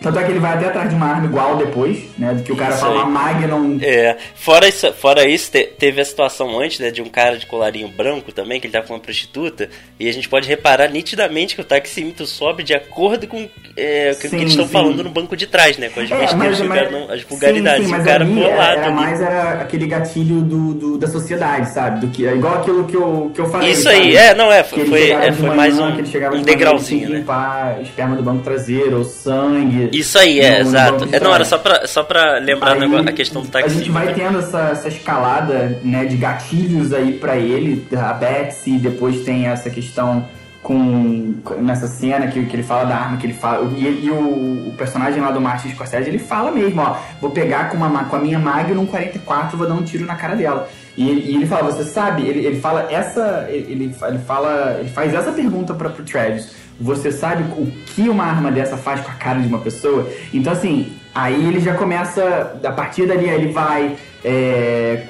tanto 0.00 0.18
é 0.18 0.24
que 0.24 0.30
ele 0.30 0.38
vai 0.38 0.54
até 0.54 0.66
atrás 0.66 0.88
de 0.88 0.94
uma 0.94 1.06
arma 1.06 1.26
igual 1.26 1.56
depois, 1.56 2.04
né? 2.16 2.32
Do 2.32 2.42
que 2.44 2.52
o 2.52 2.56
cara 2.56 2.70
isso 2.70 2.80
fala, 2.80 3.02
uma 3.02 3.06
Magnum. 3.06 3.78
É, 3.82 4.16
fora 4.36 4.68
isso, 4.68 4.92
fora 4.92 5.24
isso 5.24 5.50
te, 5.50 5.64
teve 5.64 6.00
a 6.00 6.04
situação 6.04 6.60
antes, 6.60 6.78
né? 6.78 6.92
De 6.92 7.02
um 7.02 7.08
cara 7.08 7.36
de 7.36 7.46
colarinho 7.46 7.88
branco 7.88 8.30
também, 8.30 8.60
que 8.60 8.68
ele 8.68 8.72
tá 8.72 8.80
com 8.80 8.94
uma 8.94 9.00
prostituta. 9.00 9.68
E 9.98 10.08
a 10.08 10.12
gente 10.12 10.28
pode 10.28 10.46
reparar 10.46 10.88
nitidamente 10.88 11.56
que 11.56 11.60
o 11.60 11.64
taxímetro 11.64 12.26
sobe 12.26 12.62
de 12.62 12.74
acordo 12.74 13.26
com 13.26 13.48
é, 13.76 14.12
o 14.14 14.18
que, 14.20 14.36
eles 14.36 14.50
estão 14.50 14.68
falando 14.68 15.02
no 15.02 15.10
banco 15.10 15.36
de 15.36 15.48
trás, 15.48 15.76
né? 15.78 15.88
Com 15.88 16.00
as 16.00 16.10
é, 16.10 16.34
mas, 16.36 16.60
mas, 16.60 17.10
as 17.10 17.22
vulgaridades. 17.22 17.88
Sim, 17.88 17.94
sim, 17.94 18.00
o 18.00 18.04
cara 18.04 18.24
ali, 18.24 18.42
era, 18.42 18.72
era 18.74 18.90
mais 18.92 19.20
era 19.20 19.52
aquele 19.54 19.86
gatilho 19.88 20.42
do, 20.42 20.74
do, 20.74 20.98
da 20.98 21.08
sociedade, 21.08 21.70
sabe? 21.70 22.06
Do 22.06 22.08
que, 22.12 22.24
é 22.24 22.34
igual 22.34 22.54
aquilo 22.54 22.84
que 22.84 22.96
eu, 22.96 23.32
que 23.34 23.40
eu 23.40 23.46
falei. 23.50 23.72
Isso 23.72 23.88
aí, 23.88 24.16
é, 24.16 24.32
não, 24.32 24.52
é, 24.52 24.62
foi, 24.62 24.86
foi, 24.86 25.10
é, 25.10 25.32
foi 25.32 25.50
mais 25.56 25.76
um, 25.76 25.88
um 25.88 26.42
degrauzinho, 26.42 27.08
né? 27.08 27.18
Limpar 27.18 27.82
esperma 27.82 28.14
do 28.14 28.22
banco 28.22 28.44
traseiro, 28.44 28.98
ou 28.98 29.04
sangue 29.04 29.87
isso 29.92 30.18
aí, 30.18 30.40
é, 30.40 30.62
no, 30.62 30.68
exato. 30.68 31.06
No 31.06 31.14
é, 31.14 31.20
não, 31.20 31.34
era 31.34 31.44
só 31.44 31.58
pra, 31.58 31.86
só 31.86 32.02
pra 32.02 32.38
lembrar 32.38 32.72
aí, 32.72 32.80
negócio, 32.80 33.08
a 33.08 33.12
questão 33.12 33.42
do 33.42 33.48
taxi. 33.48 33.66
A 33.66 33.72
gente 33.72 33.90
vai 33.90 34.12
tendo 34.14 34.38
essa, 34.38 34.60
essa 34.70 34.88
escalada 34.88 35.78
né, 35.82 36.04
de 36.04 36.16
gatilhos 36.16 36.92
aí 36.92 37.12
pra 37.12 37.36
ele, 37.36 37.86
a 37.96 38.12
Betsy, 38.12 38.78
depois 38.78 39.24
tem 39.24 39.46
essa 39.46 39.70
questão 39.70 40.26
com 40.62 41.34
nessa 41.60 41.86
cena 41.86 42.26
que, 42.26 42.44
que 42.44 42.56
ele 42.56 42.64
fala 42.64 42.84
da 42.84 42.96
arma 42.96 43.16
que 43.16 43.26
ele 43.26 43.32
fala 43.32 43.70
e, 43.76 44.04
e 44.04 44.10
o, 44.10 44.68
o, 44.68 44.74
personagem 44.76 45.20
lá 45.20 45.30
do 45.30 45.40
Martin 45.40 45.70
Scorsese 45.70 46.08
ele 46.08 46.18
fala 46.18 46.50
mesmo 46.50 46.82
ó 46.82 46.98
vou 47.20 47.30
pegar 47.30 47.70
com 47.70 47.76
uma 47.76 48.04
com 48.04 48.16
a 48.16 48.18
minha 48.18 48.40
Magnum 48.40 48.84
44 48.84 49.56
vou 49.56 49.68
dar 49.68 49.74
um 49.74 49.84
tiro 49.84 50.04
na 50.04 50.16
cara 50.16 50.34
dela 50.34 50.68
E 50.98 51.08
ele, 51.08 51.30
e 51.30 51.36
ele 51.36 51.46
fala, 51.46 51.70
você 51.70 51.84
sabe, 51.84 52.26
ele, 52.26 52.44
ele 52.44 52.60
fala 52.60 52.88
essa. 52.90 53.46
Ele, 53.48 53.94
ele 54.02 54.18
fala. 54.26 54.78
Ele 54.80 54.88
faz 54.88 55.14
essa 55.14 55.30
pergunta 55.30 55.72
para 55.72 55.90
pro 55.90 56.04
Travis. 56.04 56.56
Você 56.80 57.10
sabe 57.10 57.42
o 57.60 57.66
que 57.86 58.08
uma 58.08 58.24
arma 58.24 58.52
dessa 58.52 58.76
faz 58.76 59.00
com 59.00 59.10
a 59.10 59.14
cara 59.14 59.40
de 59.40 59.48
uma 59.48 59.58
pessoa? 59.58 60.08
Então 60.32 60.52
assim, 60.52 60.92
aí 61.14 61.46
ele 61.46 61.60
já 61.60 61.74
começa. 61.74 62.58
A 62.62 62.72
partir 62.72 63.06
dali 63.06 63.28
ele 63.28 63.52
vai. 63.52 63.96
É, 64.24 65.04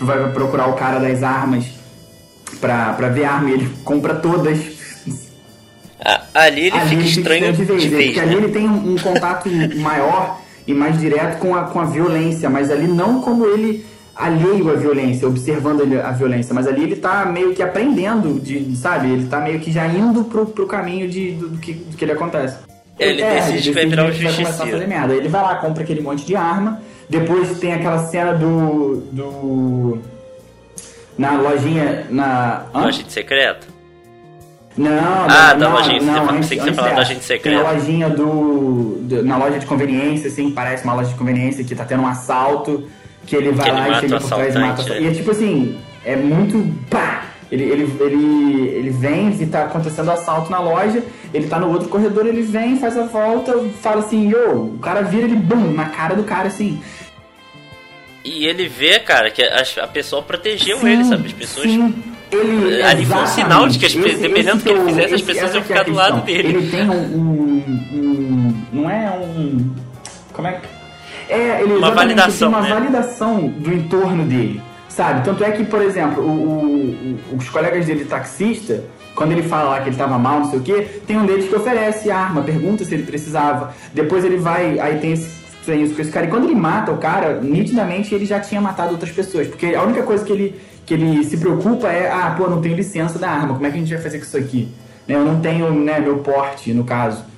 vai 0.00 0.32
procurar 0.32 0.68
o 0.68 0.74
cara 0.74 0.98
das 0.98 1.22
armas 1.22 1.64
pra, 2.60 2.92
pra 2.94 3.08
ver 3.08 3.24
a 3.24 3.32
arma 3.32 3.50
e 3.50 3.52
ele 3.54 3.70
compra 3.84 4.14
todas. 4.14 4.58
Ah, 6.04 6.22
ali 6.34 6.66
ele 6.66 6.76
ali 6.76 6.88
fica 6.90 7.02
estranho 7.02 7.52
de 7.52 7.64
vez, 7.64 7.82
de 7.82 7.88
vez 7.88 8.04
porque 8.06 8.20
né? 8.20 8.26
ali 8.26 8.44
ele 8.44 8.52
tem 8.52 8.68
um, 8.68 8.94
um 8.94 8.96
contato 8.96 9.48
maior 9.76 10.40
e 10.66 10.74
mais 10.74 10.98
direto 10.98 11.38
com 11.38 11.54
a, 11.54 11.64
com 11.64 11.80
a 11.80 11.84
violência, 11.84 12.50
mas 12.50 12.70
ali 12.70 12.88
não 12.88 13.20
como 13.20 13.46
ele 13.46 13.84
alheio 14.14 14.70
à 14.70 14.74
violência, 14.74 15.26
observando 15.26 15.82
a 16.00 16.10
violência, 16.10 16.54
mas 16.54 16.66
ali 16.66 16.82
ele 16.84 16.96
tá 16.96 17.24
meio 17.24 17.54
que 17.54 17.62
aprendendo, 17.62 18.38
de, 18.40 18.76
sabe? 18.76 19.10
Ele 19.10 19.26
tá 19.26 19.40
meio 19.40 19.58
que 19.58 19.72
já 19.72 19.86
indo 19.86 20.24
pro, 20.24 20.46
pro 20.46 20.66
caminho 20.66 21.08
de, 21.08 21.32
do, 21.32 21.48
do 21.48 21.58
que, 21.58 21.72
do 21.72 21.96
que 21.96 22.04
ele 22.04 22.12
acontece. 22.12 22.58
Ele 22.98 23.22
é, 23.22 23.34
decide 23.36 23.62
que 23.62 23.72
vai 23.72 23.86
virar 23.86 24.04
um 24.04 24.12
justiceiro. 24.12 24.82
Ele 25.12 25.28
vai 25.28 25.42
lá, 25.42 25.56
compra 25.56 25.82
aquele 25.82 26.02
monte 26.02 26.24
de 26.26 26.36
arma, 26.36 26.80
depois 27.08 27.58
tem 27.58 27.72
aquela 27.72 27.98
cena 28.06 28.34
do... 28.34 29.02
do 29.12 29.98
na 31.16 31.32
lojinha, 31.38 32.06
na... 32.10 32.64
Loja 32.72 33.02
de 33.02 33.12
secreto? 33.12 33.68
Não, 34.76 34.90
ah, 35.28 35.52
não, 35.52 35.58
da 35.58 35.74
lojinha, 35.74 36.00
não, 36.00 36.26
não, 36.26 36.34
pensei 36.36 36.56
que 36.56 36.64
você 36.64 36.72
falava 36.72 36.94
da 36.94 37.00
lojinha 37.00 37.20
secreta. 37.20 37.58
Tem 37.58 37.68
a 37.68 37.72
lojinha 37.72 38.08
do, 38.08 38.96
do, 39.02 39.22
na 39.22 39.36
loja 39.36 39.58
de 39.58 39.66
conveniência, 39.66 40.28
assim, 40.28 40.50
parece 40.50 40.84
uma 40.84 40.94
loja 40.94 41.10
de 41.10 41.14
conveniência 41.14 41.62
que 41.62 41.74
tá 41.74 41.84
tendo 41.84 42.02
um 42.02 42.06
assalto 42.06 42.88
que 43.26 43.36
ele 43.36 43.52
vai 43.52 43.66
que 43.66 43.72
lá 43.72 43.86
ele 43.86 43.96
e 43.96 44.00
chega 44.00 44.20
por 44.20 44.28
trás 44.28 44.54
e 44.54 44.58
mata. 44.58 44.82
Né? 44.82 45.00
E 45.02 45.06
é 45.06 45.10
tipo 45.12 45.30
assim, 45.30 45.78
é 46.04 46.16
muito. 46.16 46.64
pá! 46.90 47.26
Ele, 47.50 47.64
ele, 47.64 47.96
ele, 48.00 48.68
ele 48.68 48.90
vem 48.90 49.30
e 49.38 49.46
tá 49.46 49.64
acontecendo 49.64 50.10
assalto 50.10 50.50
na 50.50 50.58
loja, 50.58 51.02
ele 51.34 51.48
tá 51.48 51.60
no 51.60 51.70
outro 51.70 51.86
corredor, 51.90 52.26
ele 52.26 52.40
vem, 52.40 52.78
faz 52.78 52.96
a 52.96 53.02
volta, 53.02 53.52
fala 53.82 54.00
assim, 54.00 54.30
yo, 54.30 54.74
o 54.74 54.78
cara 54.78 55.02
vira 55.02 55.24
ele, 55.24 55.36
bum, 55.36 55.70
na 55.70 55.84
cara 55.90 56.14
do 56.14 56.24
cara 56.24 56.48
assim. 56.48 56.80
E 58.24 58.46
ele 58.46 58.68
vê, 58.68 58.98
cara, 59.00 59.30
que 59.30 59.42
a, 59.42 59.86
pessoa 59.86 60.22
protegeu 60.22 60.78
sim, 60.78 60.88
ele, 60.88 61.04
sabe? 61.04 61.26
As 61.26 61.32
pessoas. 61.32 61.66
Sim. 61.66 61.94
Ele, 62.30 62.82
Ali 62.82 63.04
foi 63.04 63.18
um 63.18 63.26
sinal 63.26 63.68
de 63.68 63.78
que, 63.78 63.84
as, 63.84 63.94
esse, 63.94 64.22
dependendo 64.22 64.56
do 64.56 64.62
que 64.62 64.70
ele 64.70 64.84
fizesse, 64.84 65.14
as 65.14 65.22
pessoas 65.22 65.54
iam 65.54 65.62
ficar 65.62 65.82
do 65.82 65.92
lado 65.92 66.22
dele. 66.22 66.48
Ele 66.48 66.70
tem 66.70 66.88
um, 66.88 66.94
um, 66.94 67.64
um. 67.92 68.62
Não 68.72 68.88
é 68.88 69.10
um. 69.10 69.74
Como 70.32 70.48
é 70.48 70.52
que 70.52 70.81
é, 71.32 71.62
ele 71.62 71.76
uma 71.76 71.90
validação, 71.90 72.50
tem 72.50 72.58
uma 72.58 72.68
né? 72.68 72.74
validação 72.74 73.48
do 73.48 73.72
entorno 73.72 74.24
dele, 74.24 74.60
sabe? 74.88 75.24
Tanto 75.24 75.42
é 75.42 75.50
que, 75.50 75.64
por 75.64 75.80
exemplo, 75.80 76.22
o, 76.22 77.18
o, 77.32 77.36
os 77.36 77.48
colegas 77.48 77.86
dele 77.86 78.04
taxista, 78.04 78.84
quando 79.14 79.32
ele 79.32 79.42
fala 79.42 79.70
lá 79.70 79.76
que 79.80 79.84
ele 79.84 79.90
estava 79.90 80.18
mal, 80.18 80.40
não 80.40 80.50
sei 80.50 80.58
o 80.58 80.62
que, 80.62 80.82
tem 81.06 81.16
um 81.16 81.26
deles 81.26 81.48
que 81.48 81.54
oferece 81.54 82.10
arma, 82.10 82.42
pergunta 82.42 82.84
se 82.84 82.94
ele 82.94 83.04
precisava. 83.04 83.74
Depois 83.92 84.24
ele 84.24 84.36
vai, 84.36 84.78
aí 84.78 84.98
tem 84.98 85.12
esse, 85.12 85.30
tem 85.64 85.82
isso 85.82 85.94
com 85.94 86.02
esse 86.02 86.10
cara. 86.10 86.26
E 86.26 86.28
quando 86.28 86.44
ele 86.44 86.54
mata 86.54 86.92
o 86.92 86.98
cara, 86.98 87.40
nitidamente 87.40 88.14
ele 88.14 88.26
já 88.26 88.40
tinha 88.40 88.60
matado 88.60 88.92
outras 88.92 89.10
pessoas. 89.10 89.48
Porque 89.48 89.74
a 89.74 89.82
única 89.82 90.02
coisa 90.02 90.24
que 90.24 90.32
ele, 90.32 90.60
que 90.84 90.94
ele 90.94 91.24
se 91.24 91.36
preocupa 91.36 91.88
é, 91.88 92.10
ah, 92.10 92.34
pô, 92.36 92.48
não 92.48 92.60
tenho 92.60 92.76
licença 92.76 93.18
da 93.18 93.30
arma, 93.30 93.54
como 93.54 93.66
é 93.66 93.70
que 93.70 93.76
a 93.76 93.80
gente 93.80 93.92
vai 93.92 94.02
fazer 94.02 94.18
com 94.18 94.24
isso 94.24 94.36
aqui? 94.36 94.68
Né, 95.06 95.14
eu 95.14 95.24
não 95.24 95.40
tenho, 95.40 95.72
né, 95.72 95.98
meu 96.00 96.18
porte, 96.18 96.72
no 96.72 96.84
caso. 96.84 97.31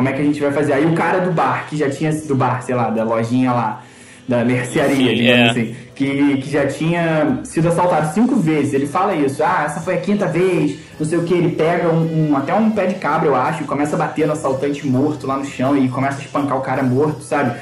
Como 0.00 0.08
é 0.08 0.14
que 0.14 0.22
a 0.22 0.24
gente 0.24 0.40
vai 0.40 0.50
fazer? 0.50 0.72
Aí 0.72 0.86
o 0.86 0.94
cara 0.94 1.18
do 1.18 1.30
bar, 1.30 1.66
que 1.68 1.76
já 1.76 1.90
tinha 1.90 2.10
do 2.10 2.34
bar, 2.34 2.62
sei 2.62 2.74
lá, 2.74 2.88
da 2.88 3.04
lojinha 3.04 3.52
lá, 3.52 3.82
da 4.26 4.42
mercearia, 4.42 4.96
Sim, 4.96 5.14
digamos 5.14 5.46
é. 5.46 5.50
assim, 5.50 5.76
que, 5.94 6.36
que 6.38 6.50
já 6.50 6.66
tinha 6.66 7.40
sido 7.44 7.68
assaltado 7.68 8.14
cinco 8.14 8.36
vezes. 8.36 8.72
Ele 8.72 8.86
fala 8.86 9.14
isso, 9.14 9.44
ah, 9.44 9.64
essa 9.66 9.78
foi 9.80 9.96
a 9.96 10.00
quinta 10.00 10.26
vez, 10.26 10.78
não 10.98 11.06
sei 11.06 11.18
o 11.18 11.24
que, 11.24 11.34
ele 11.34 11.50
pega 11.50 11.90
um, 11.90 12.30
um, 12.30 12.34
até 12.38 12.54
um 12.54 12.70
pé 12.70 12.86
de 12.86 12.94
cabra, 12.94 13.28
eu 13.28 13.36
acho, 13.36 13.62
e 13.62 13.66
começa 13.66 13.94
a 13.94 13.98
bater 13.98 14.26
no 14.26 14.32
assaltante 14.32 14.86
morto 14.86 15.26
lá 15.26 15.36
no 15.36 15.44
chão 15.44 15.76
e 15.76 15.86
começa 15.90 16.16
a 16.16 16.22
espancar 16.22 16.56
o 16.56 16.62
cara 16.62 16.82
morto, 16.82 17.22
sabe? 17.22 17.60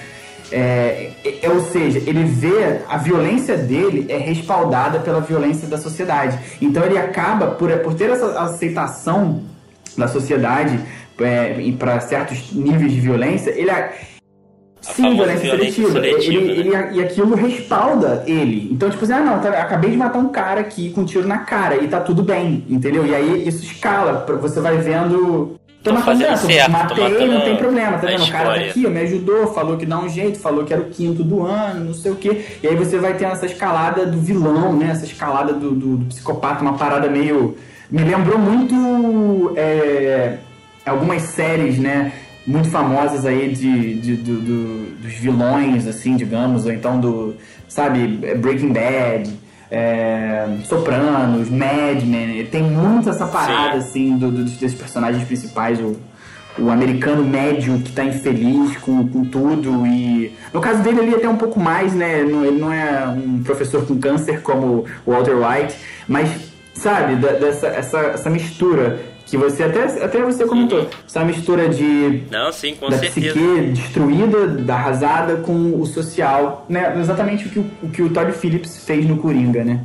É, 0.53 1.11
é, 1.43 1.51
ou 1.51 1.61
seja, 1.61 1.99
ele 2.07 2.23
vê 2.23 2.83
a 2.89 2.99
violência 2.99 3.57
dele 3.57 4.07
é 4.09 4.17
respaldada 4.17 5.01
pela 5.01 5.21
violência 5.21 5.67
da 5.67 5.77
sociedade. 5.77 6.39
Então 6.63 6.85
ele 6.85 6.99
acaba, 6.99 7.49
por, 7.49 7.69
por 7.79 7.95
ter 7.95 8.11
essa 8.11 8.41
aceitação 8.41 9.43
da 9.97 10.07
sociedade, 10.07 10.79
é, 11.21 11.73
para 11.79 12.01
certos 12.01 12.53
níveis 12.53 12.93
de 12.93 13.01
violência, 13.01 13.51
ele 13.51 13.71
é. 13.71 13.93
Sim, 14.81 15.17
violência, 15.17 15.57
violência 15.57 15.83
seletiva. 15.83 15.93
seletiva 15.93 16.43
ele, 16.43 16.71
né? 16.71 16.89
ele, 16.91 17.01
e 17.01 17.05
aquilo 17.05 17.35
respalda 17.35 18.23
ele. 18.27 18.69
Então, 18.73 18.89
tipo 18.89 19.05
assim, 19.05 19.13
ah, 19.13 19.21
não, 19.21 19.41
tá, 19.41 19.51
acabei 19.51 19.91
de 19.91 19.97
matar 19.97 20.19
um 20.19 20.29
cara 20.29 20.61
aqui 20.61 20.91
com 20.91 21.01
um 21.01 21.05
tiro 21.05 21.27
na 21.27 21.39
cara 21.39 21.77
e 21.77 21.89
tá 21.89 22.01
tudo 22.01 22.23
bem, 22.23 22.65
entendeu? 22.69 23.05
E 23.05 23.15
aí 23.15 23.47
isso 23.47 23.65
escala, 23.65 24.25
você 24.41 24.61
vai 24.61 24.79
vendo. 24.79 25.59
Tô 25.83 25.95
fazendo 25.97 26.37
certo, 26.37 26.71
matei, 26.71 27.29
não 27.29 27.41
tem 27.41 27.57
problema, 27.57 27.99
tá 27.99 28.07
vendo? 28.07 28.25
O 28.25 28.31
cara 28.31 28.55
tá 28.55 28.61
aqui, 28.67 28.87
me 28.89 29.01
ajudou, 29.01 29.47
falou 29.49 29.77
que 29.77 29.87
dá 29.87 29.99
um 29.99 30.09
jeito, 30.09 30.39
falou 30.39 30.65
que 30.65 30.73
era 30.73 30.83
o 30.83 30.91
quinto 30.91 31.23
do 31.23 31.45
ano, 31.45 31.87
não 31.87 31.95
sei 31.95 32.13
o 32.13 32.17
quê. 32.17 32.45
E 32.63 32.67
aí 32.67 32.77
você 32.77 32.99
vai 32.99 33.15
ter 33.15 33.25
essa 33.25 33.47
escalada 33.47 34.05
do 34.05 34.21
vilão, 34.21 34.77
né? 34.77 34.91
Essa 34.91 35.05
escalada 35.05 35.53
do, 35.53 35.73
do, 35.73 35.97
do 35.97 36.07
psicopata, 36.07 36.63
uma 36.63 36.75
parada 36.75 37.09
meio. 37.09 37.57
Me 37.91 38.03
lembrou 38.03 38.39
muito. 38.39 39.55
É 39.57 40.39
algumas 40.89 41.23
séries, 41.23 41.79
né? 41.79 42.13
Muito 42.47 42.71
famosas 42.71 43.27
aí 43.27 43.53
de, 43.53 43.95
de 43.95 44.17
do, 44.17 44.97
dos 45.01 45.13
vilões, 45.15 45.87
assim, 45.87 46.17
digamos, 46.17 46.65
ou 46.65 46.73
então 46.73 46.99
do, 46.99 47.37
sabe, 47.69 48.07
Breaking 48.37 48.73
Bad, 48.73 49.31
é, 49.71 50.47
Sopranos, 50.65 51.51
Mad 51.51 52.03
Men. 52.05 52.47
Tem 52.47 52.63
muito 52.63 53.11
essa 53.11 53.27
parada, 53.27 53.81
Sim. 53.81 53.89
assim, 53.89 54.17
do, 54.19 54.31
do, 54.31 54.45
desses 54.45 54.75
personagens 54.75 55.25
principais, 55.25 55.79
o, 55.79 55.97
o 56.59 56.71
americano 56.71 57.25
médio 57.25 57.79
que 57.81 57.91
está 57.91 58.05
infeliz 58.05 58.77
com, 58.79 59.07
com 59.09 59.25
tudo 59.25 59.87
e 59.87 60.35
no 60.53 60.61
caso 60.61 60.83
dele 60.83 61.01
ele 61.01 61.15
até 61.15 61.29
um 61.29 61.37
pouco 61.37 61.61
mais 61.61 61.95
né 61.95 62.21
ele 62.21 62.59
não 62.59 62.73
é 62.73 63.07
um 63.07 63.43
professor 63.45 63.87
com 63.87 63.97
câncer 63.99 64.43
como 64.43 64.85
o 65.07 65.13
Walter 65.13 65.37
White 65.37 65.77
mas 66.09 66.29
sabe 66.75 67.15
dessa 67.15 67.69
essa, 67.69 67.99
essa 67.99 68.31
mistura 68.31 69.01
que 69.29 69.37
você 69.37 69.63
até, 69.63 69.85
até 70.03 70.23
você 70.23 70.47
comentou, 70.47 70.81
uhum. 70.81 70.91
essa 71.07 71.23
mistura 71.23 71.69
de 71.69 72.23
não, 72.31 72.51
sim, 72.51 72.75
com 72.75 72.89
da 72.89 72.97
certeza. 72.99 73.35
psique 73.35 73.73
destruída, 73.73 74.47
da 74.47 74.75
arrasada 74.75 75.37
com 75.37 75.79
o 75.79 75.85
social, 75.85 76.65
né? 76.69 76.99
Exatamente 76.99 77.47
o 77.47 77.51
que 77.51 77.59
o, 77.59 77.71
o 77.83 77.91
que 77.91 78.03
o 78.03 78.11
Todd 78.11 78.33
Phillips 78.33 78.83
fez 78.85 79.07
no 79.07 79.19
Coringa, 79.19 79.63
né? 79.63 79.85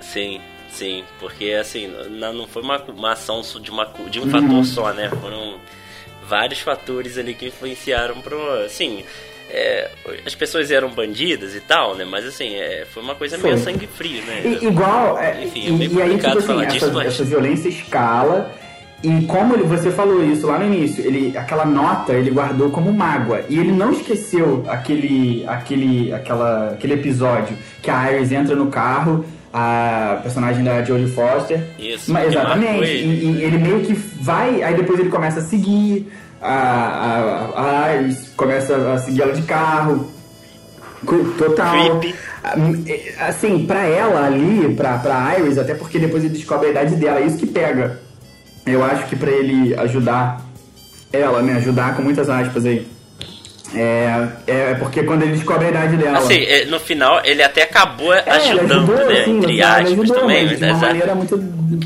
Sim, 0.00 0.40
sim, 0.72 1.04
porque 1.20 1.52
assim, 1.52 1.88
não, 2.10 2.32
não 2.32 2.46
foi 2.48 2.62
uma, 2.62 2.78
uma 2.82 3.12
ação 3.12 3.42
de, 3.60 3.70
uma, 3.70 3.88
de 4.10 4.18
um 4.18 4.24
uhum. 4.24 4.30
fator 4.30 4.64
só, 4.64 4.92
né? 4.92 5.08
Foram 5.20 5.54
vários 6.28 6.58
fatores 6.60 7.16
ali 7.16 7.34
que 7.34 7.46
influenciaram 7.46 8.20
pro, 8.20 8.64
assim, 8.64 9.04
é, 9.52 9.90
as 10.24 10.34
pessoas 10.34 10.70
eram 10.70 10.90
bandidas 10.90 11.54
e 11.54 11.60
tal, 11.60 11.94
né? 11.94 12.04
Mas 12.04 12.24
assim, 12.24 12.54
é, 12.54 12.86
foi 12.90 13.02
uma 13.02 13.14
coisa 13.14 13.38
foi. 13.38 13.50
meio 13.50 13.62
sangue 13.62 13.86
frio, 13.86 14.22
né? 14.24 14.42
E, 14.44 14.66
igual, 14.66 15.18
é, 15.18 15.44
Enfim, 15.44 15.68
é 15.68 15.72
meio 15.72 15.98
e, 15.98 16.02
aí, 16.02 16.16
tipo 16.16 16.28
assim, 16.28 16.46
falar 16.46 16.64
essa, 16.64 16.72
disso, 16.72 16.92
mas... 16.92 17.06
essa 17.08 17.24
violência 17.24 17.68
escala. 17.68 18.52
E 19.02 19.22
como 19.24 19.54
ele, 19.54 19.62
você 19.62 19.90
falou 19.90 20.22
isso 20.22 20.46
lá 20.46 20.58
no 20.58 20.66
início, 20.66 21.04
ele, 21.04 21.36
aquela 21.36 21.64
nota 21.64 22.12
ele 22.12 22.30
guardou 22.30 22.70
como 22.70 22.92
mágoa. 22.92 23.42
E 23.48 23.58
ele 23.58 23.72
não 23.72 23.92
esqueceu 23.92 24.64
aquele, 24.68 25.42
aquele, 25.46 26.12
aquela, 26.12 26.72
aquele 26.72 26.94
episódio 26.94 27.56
que 27.82 27.90
a 27.90 28.12
Iris 28.12 28.30
entra 28.30 28.54
no 28.54 28.66
carro, 28.66 29.24
a 29.52 30.20
personagem 30.22 30.62
da 30.62 30.84
Jodie 30.84 31.08
Foster. 31.08 31.60
Isso, 31.78 32.12
Mas, 32.12 32.28
exatamente. 32.28 32.84
E, 32.84 33.38
e 33.38 33.42
ele 33.42 33.56
meio 33.56 33.80
que 33.80 33.94
vai, 33.94 34.62
aí 34.62 34.74
depois 34.74 35.00
ele 35.00 35.08
começa 35.08 35.40
a 35.40 35.42
seguir 35.42 36.06
a, 36.40 37.52
a, 37.54 37.86
a 37.86 37.96
Iris 37.96 38.32
começa 38.36 38.92
a 38.92 38.98
seguir 38.98 39.22
ela 39.22 39.32
de 39.32 39.42
carro. 39.42 40.10
Total. 41.38 41.98
Creepy. 42.00 42.14
Assim, 43.18 43.66
pra 43.66 43.84
ela 43.84 44.26
ali, 44.26 44.74
pra, 44.74 44.98
pra 44.98 45.38
Iris, 45.38 45.58
até 45.58 45.74
porque 45.74 45.98
depois 45.98 46.24
ele 46.24 46.34
descobre 46.34 46.68
a 46.68 46.70
idade 46.70 46.96
dela, 46.96 47.20
é 47.20 47.26
isso 47.26 47.38
que 47.38 47.46
pega. 47.46 48.00
Eu 48.66 48.84
acho 48.84 49.06
que 49.06 49.16
pra 49.16 49.30
ele 49.30 49.74
ajudar 49.74 50.44
ela, 51.12 51.42
né? 51.42 51.54
Ajudar 51.54 51.96
com 51.96 52.02
muitas 52.02 52.28
aspas 52.28 52.64
aí. 52.64 52.86
É, 53.74 54.28
é 54.46 54.74
porque 54.74 55.02
quando 55.04 55.22
ele 55.22 55.32
descobre 55.32 55.66
a 55.66 55.70
idade 55.70 55.96
dela. 55.96 56.18
Assim, 56.18 56.42
é, 56.42 56.64
no 56.64 56.80
final 56.80 57.20
ele 57.24 57.42
até 57.42 57.62
acabou 57.62 58.12
é, 58.12 58.24
ajudando, 58.28 58.92
ajudou, 58.92 59.06
né? 59.06 59.20
Assim, 59.20 59.38
entre 59.38 59.62
aspas 59.62 59.92
ajudou, 59.92 60.16
também. 60.16 60.46
Mas, 60.46 60.60
uma 60.60 60.74
maneira 60.74 61.14
muito. 61.14 61.40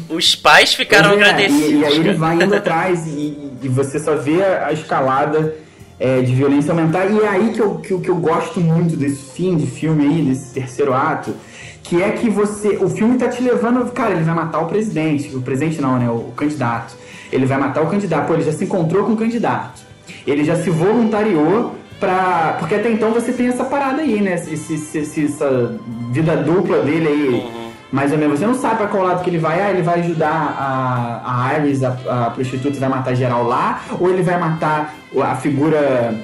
Os 0.08 0.34
pais 0.34 0.74
ficaram 0.74 1.10
é, 1.10 1.14
agradecidos. 1.14 1.70
E, 1.70 1.74
e, 1.74 1.84
aí 1.84 1.96
ele 1.96 2.14
vai 2.14 2.36
indo 2.36 2.54
atrás 2.54 3.06
e, 3.06 3.52
e, 3.62 3.68
você 3.68 3.98
só 3.98 4.16
vê 4.16 4.42
a 4.42 4.72
escalada 4.72 5.54
é, 6.00 6.22
de 6.22 6.34
violência 6.34 6.70
aumentar. 6.70 7.04
E 7.06 7.20
é 7.20 7.28
aí 7.28 7.52
que 7.52 7.60
eu, 7.60 7.74
que, 7.76 7.98
que 7.98 8.08
eu 8.08 8.16
gosto 8.16 8.60
muito 8.60 8.96
desse 8.96 9.32
fim 9.32 9.54
de 9.56 9.66
filme 9.66 10.06
aí, 10.06 10.22
desse 10.22 10.54
terceiro 10.54 10.94
ato. 10.94 11.34
Que 11.82 12.02
é 12.02 12.12
que 12.12 12.30
você. 12.30 12.78
O 12.80 12.88
filme 12.88 13.18
tá 13.18 13.28
te 13.28 13.42
levando. 13.42 13.92
Cara, 13.92 14.12
ele 14.12 14.24
vai 14.24 14.34
matar 14.34 14.60
o 14.60 14.68
presidente. 14.68 15.36
O 15.36 15.42
presidente 15.42 15.82
não, 15.82 15.98
né? 15.98 16.08
O, 16.08 16.14
o 16.14 16.32
candidato. 16.34 16.96
Ele 17.30 17.44
vai 17.44 17.58
matar 17.58 17.82
o 17.82 17.90
candidato. 17.90 18.26
Pô, 18.26 18.32
ele 18.32 18.42
já 18.42 18.52
se 18.52 18.64
encontrou 18.64 19.04
com 19.04 19.12
o 19.12 19.16
candidato 19.16 19.93
ele 20.26 20.44
já 20.44 20.56
se 20.56 20.70
voluntariou 20.70 21.76
pra. 22.00 22.56
Porque 22.58 22.74
até 22.74 22.90
então 22.90 23.12
você 23.12 23.32
tem 23.32 23.48
essa 23.48 23.64
parada 23.64 24.02
aí, 24.02 24.20
né? 24.20 24.34
Esse, 24.34 24.74
esse, 24.74 25.24
essa 25.24 25.78
vida 26.10 26.36
dupla 26.36 26.80
dele 26.80 27.08
aí. 27.08 27.28
Uhum. 27.28 27.64
Mais 27.92 28.10
ou 28.10 28.18
menos, 28.18 28.40
você 28.40 28.46
não 28.46 28.54
sabe 28.54 28.78
pra 28.78 28.86
qual 28.88 29.04
lado 29.04 29.22
que 29.22 29.30
ele 29.30 29.38
vai. 29.38 29.60
Ah, 29.60 29.70
ele 29.70 29.82
vai 29.82 30.00
ajudar 30.00 30.32
a, 30.58 31.46
a 31.48 31.58
Iris, 31.58 31.84
a, 31.84 31.96
a 32.08 32.30
prostituta, 32.30 32.78
vai 32.80 32.88
matar 32.88 33.14
geral 33.14 33.44
lá, 33.44 33.82
ou 34.00 34.10
ele 34.10 34.22
vai 34.22 34.38
matar 34.38 34.94
a 35.22 35.36
figura. 35.36 36.14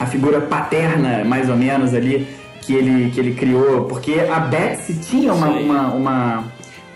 a 0.00 0.06
figura 0.06 0.40
paterna, 0.40 1.24
mais 1.24 1.48
ou 1.48 1.56
menos, 1.56 1.94
ali, 1.94 2.26
que 2.62 2.74
ele, 2.74 3.10
que 3.10 3.20
ele 3.20 3.34
criou. 3.34 3.84
Porque 3.84 4.26
a 4.28 4.40
Betsy 4.40 4.94
tinha 4.94 5.32
uma, 5.32 5.48
uma, 5.50 5.88
uma, 5.94 6.44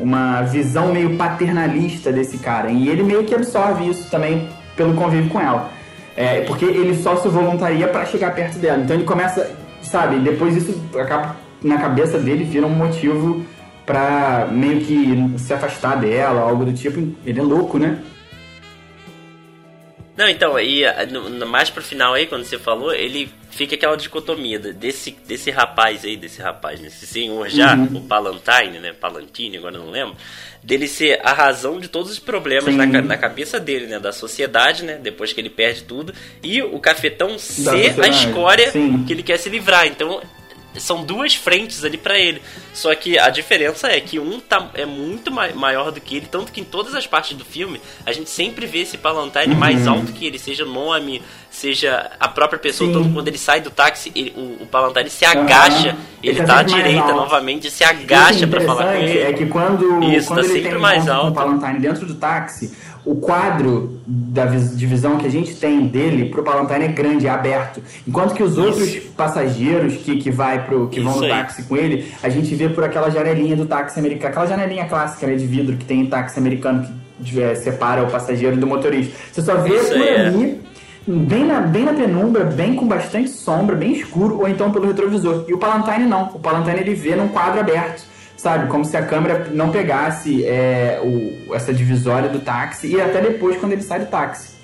uma 0.01 0.43
visão 0.43 0.93
meio 0.93 1.17
paternalista 1.17 2.11
desse 2.11 2.39
cara. 2.39 2.71
E 2.71 2.89
ele 2.89 3.05
meio 3.05 3.23
que 3.23 3.35
absorve 3.35 3.89
isso 3.89 4.11
também 4.11 4.49
pelo 4.75 4.95
convívio 4.95 5.31
com 5.31 5.41
ela. 5.41 5.78
É, 6.21 6.41
porque 6.41 6.65
ele 6.65 7.01
só 7.01 7.15
se 7.15 7.29
voluntaria 7.29 7.87
para 7.87 8.05
chegar 8.05 8.35
perto 8.35 8.59
dela. 8.59 8.83
Então 8.83 8.97
ele 8.97 9.05
começa, 9.05 9.57
sabe, 9.81 10.19
depois 10.19 10.57
isso 10.57 10.77
acaba 10.99 11.37
na 11.63 11.79
cabeça 11.79 12.19
dele 12.19 12.43
vira 12.43 12.67
um 12.67 12.71
motivo 12.71 13.47
para 13.87 14.49
meio 14.51 14.81
que 14.81 15.39
se 15.39 15.55
afastar 15.55 15.97
dela, 15.97 16.41
algo 16.41 16.65
do 16.65 16.73
tipo. 16.73 17.15
Ele 17.25 17.39
é 17.39 17.43
louco, 17.43 17.79
né? 17.79 18.03
Não, 20.17 20.29
então, 20.29 20.59
e 20.59 20.83
no, 21.09 21.47
mais 21.47 21.71
pro 21.71 21.81
final 21.81 22.15
aí, 22.15 22.27
quando 22.27 22.43
você 22.43 22.59
falou, 22.59 22.93
ele 22.93 23.31
fica 23.51 23.75
aquela 23.75 23.97
dicotomia 23.97 24.59
desse, 24.59 25.17
desse 25.27 25.51
rapaz 25.51 26.05
aí, 26.05 26.17
desse 26.17 26.41
rapaz, 26.41 26.81
desse 26.81 27.07
senhor 27.07 27.49
já, 27.49 27.75
uhum. 27.75 27.99
o 27.99 28.01
Palantine, 28.03 28.79
né? 28.79 28.93
Palantine, 28.93 29.57
agora 29.57 29.79
não 29.79 29.91
lembro 29.91 30.17
dele 30.63 30.89
ser 30.89 31.21
a 31.25 31.33
razão 31.33 31.79
de 31.79 31.89
todos 31.89 32.11
os 32.11 32.19
problemas 32.19 32.75
na, 32.75 32.85
na, 32.87 33.17
cabeça 33.17 33.61
dele, 33.61 33.87
né? 33.87 33.99
Da 33.99 34.13
sociedade, 34.13 34.85
né? 34.85 34.99
Depois 35.01 35.33
que 35.33 35.41
ele 35.41 35.51
perde 35.51 35.85
tudo. 35.85 36.13
E 36.43 36.63
o 36.63 36.79
cafetão 36.79 37.39
ser 37.39 37.95
a 38.03 38.09
escória 38.09 38.71
Sim. 38.71 39.05
que 39.05 39.13
ele 39.13 39.23
quer 39.23 39.39
se 39.39 39.49
livrar. 39.49 39.87
Então, 39.87 40.21
são 40.75 41.05
duas 41.05 41.35
frentes 41.35 41.85
ali 41.85 41.97
para 41.97 42.19
ele. 42.19 42.43
Só 42.73 42.95
que 42.95 43.19
a 43.19 43.31
diferença 43.31 43.89
é 43.89 44.01
que 44.01 44.19
um 44.19 44.39
tá, 44.41 44.71
é 44.75 44.85
muito 44.85 45.31
maior 45.31 45.91
do 45.91 46.01
que 46.01 46.17
ele, 46.17 46.27
tanto 46.27 46.53
que 46.53 46.61
em 46.61 46.65
todas 46.65 46.95
as 46.95 47.07
partes 47.07 47.37
do 47.37 47.45
filme 47.45 47.81
a 48.05 48.13
gente 48.13 48.31
sempre 48.31 48.67
vê 48.67 48.81
esse 48.81 48.99
Palantine 48.99 49.55
uhum. 49.55 49.59
mais 49.59 49.87
alto 49.87 50.13
que 50.13 50.27
ele, 50.27 50.39
seja 50.39 50.65
nome, 50.65 51.23
seja 51.51 52.11
a 52.19 52.29
própria 52.29 52.59
pessoa. 52.59 52.91
Quando 52.93 53.29
ele 53.29 53.39
sai 53.39 53.61
do 53.61 53.71
táxi, 53.71 54.13
ele, 54.15 54.33
o, 54.37 54.63
o 54.63 54.67
Palantine 54.67 55.11
se 55.11 55.25
agacha, 55.25 55.91
uhum. 55.91 55.97
ele, 56.23 56.39
ele 56.39 56.47
tá 56.47 56.59
à 56.59 56.63
direita 56.63 57.13
novamente, 57.13 57.71
se 57.71 57.85
agacha 57.85 58.47
para 58.47 58.61
falar 58.61 58.93
com 58.93 58.99
ele. 58.99 59.19
É 59.19 59.33
que 59.33 59.47
quando, 59.47 60.03
Isso, 60.05 60.29
quando 60.29 60.41
tá 60.41 60.47
ele 60.47 60.63
sempre 60.63 60.79
mais 60.79 61.09
alto. 61.09 61.31
o 61.31 61.35
Palantine 61.35 61.79
dentro 61.81 62.07
do 62.07 62.15
táxi 62.15 62.73
o 63.09 63.15
quadro 63.17 64.03
da 64.07 64.45
divisão 64.45 65.17
que 65.17 65.27
a 65.27 65.31
gente 65.31 65.55
tem 65.55 65.87
dele 65.87 66.27
pro 66.29 66.43
Palantine 66.43 66.85
é 66.85 66.89
grande, 66.89 67.27
é 67.27 67.31
aberto. 67.31 67.83
Enquanto 68.07 68.35
que 68.35 68.43
os 68.43 68.53
Isso. 68.53 68.61
outros 68.61 68.97
passageiros 69.17 69.97
que, 69.97 70.19
que, 70.19 70.31
vai 70.31 70.63
pro, 70.67 70.89
que 70.89 71.01
vão 71.01 71.17
no 71.19 71.27
táxi 71.27 71.63
com 71.63 71.75
ele, 71.75 72.13
a 72.23 72.29
gente 72.29 72.55
vê 72.55 72.69
por 72.69 72.85
aquela 72.85 73.09
janelinha 73.09 73.57
do 73.57 73.65
táxi 73.65 73.99
americano, 73.99 74.29
aquela 74.29 74.47
janelinha 74.47 74.85
clássica 74.85 75.27
né, 75.27 75.37
de 75.37 75.47
vidro 75.47 75.79
que 75.79 75.87
tem 75.87 76.01
em 76.01 76.07
táxi 76.07 76.39
americano 76.39 76.87
que 77.25 77.43
é, 77.43 77.55
separa 77.55 78.03
o 78.03 78.11
passageiro 78.11 78.59
do 78.59 78.67
motorista. 78.67 79.17
Você 79.33 79.41
só 79.41 79.57
vê 79.57 79.75
Isso 79.75 79.89
por 79.89 80.03
é. 80.03 80.27
ali, 80.27 80.61
bem 81.09 81.45
na, 81.45 81.61
bem 81.61 81.85
na 81.85 81.95
penumbra, 81.95 82.45
bem 82.45 82.75
com 82.75 82.87
bastante 82.87 83.31
sombra, 83.31 83.75
bem 83.75 83.93
escuro, 83.93 84.39
ou 84.39 84.49
então 84.49 84.71
pelo 84.71 84.87
retrovisor. 84.87 85.45
E 85.49 85.55
o 85.55 85.59
Palantine 85.59 86.07
não. 86.07 86.25
O 86.35 86.39
Palantine 86.39 86.81
ele 86.81 86.95
vê 86.95 87.17
num 87.17 87.29
quadro 87.29 87.61
aberto 87.61 88.07
sabe? 88.37 88.69
Como 88.69 88.85
se 88.85 88.97
a 88.97 89.05
câmera 89.05 89.49
não 89.51 89.71
pegasse 89.71 90.45
é, 90.47 91.01
o, 91.03 91.53
essa 91.55 91.75
divisória 91.75 92.29
do 92.29 92.39
táxi 92.39 92.87
e 92.95 93.01
até 93.01 93.21
depois 93.21 93.57
quando 93.59 93.73
ele 93.73 93.83
sai 93.83 93.99
do 93.99 94.07
táxi. 94.07 94.57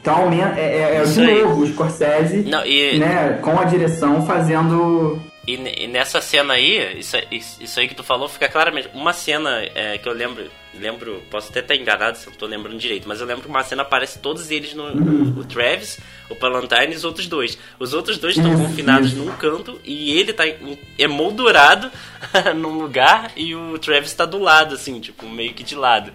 Então 0.00 0.30
é, 0.32 0.60
é, 0.60 0.96
é 0.96 1.02
de 1.02 1.42
novo 1.42 1.62
o 1.62 1.66
Scorsese 1.66 2.44
não, 2.44 2.64
e... 2.64 2.96
né, 2.98 3.40
com 3.42 3.58
a 3.58 3.64
direção 3.64 4.24
fazendo 4.24 5.20
e, 5.48 5.84
e, 5.84 5.86
nessa 5.86 6.20
cena 6.20 6.54
aí, 6.54 6.98
isso, 6.98 7.16
isso 7.30 7.80
aí 7.80 7.88
que 7.88 7.94
tu 7.94 8.04
falou 8.04 8.28
fica 8.28 8.48
claramente. 8.50 8.90
Uma 8.92 9.14
cena 9.14 9.62
é, 9.74 9.96
que 9.96 10.06
eu 10.06 10.12
lembro, 10.12 10.44
lembro, 10.74 11.22
posso 11.30 11.50
até 11.50 11.60
estar 11.60 11.76
enganado 11.76 12.18
se 12.18 12.26
eu 12.26 12.30
não 12.30 12.38
tô 12.38 12.46
lembrando 12.46 12.78
direito, 12.78 13.08
mas 13.08 13.20
eu 13.20 13.26
lembro 13.26 13.42
que 13.42 13.48
uma 13.48 13.62
cena 13.62 13.82
aparece 13.82 14.18
todos 14.18 14.50
eles 14.50 14.74
no. 14.74 14.84
O 15.38 15.44
Travis, 15.44 15.98
o 16.28 16.34
Palantine 16.34 16.92
e 16.92 16.96
os 16.96 17.04
outros 17.04 17.26
dois. 17.26 17.58
Os 17.78 17.92
outros 17.92 18.18
dois 18.18 18.36
estão 18.36 18.56
confinados 18.56 19.12
num 19.14 19.30
canto 19.36 19.80
e 19.84 20.18
ele 20.18 20.32
tá 20.32 20.44
emoldurado 20.98 21.90
num 22.56 22.78
lugar 22.78 23.32
e 23.36 23.54
o 23.54 23.78
Travis 23.78 24.12
tá 24.12 24.24
do 24.24 24.38
lado, 24.38 24.74
assim, 24.74 25.00
tipo, 25.00 25.26
meio 25.28 25.54
que 25.54 25.62
de 25.62 25.74
lado. 25.74 26.12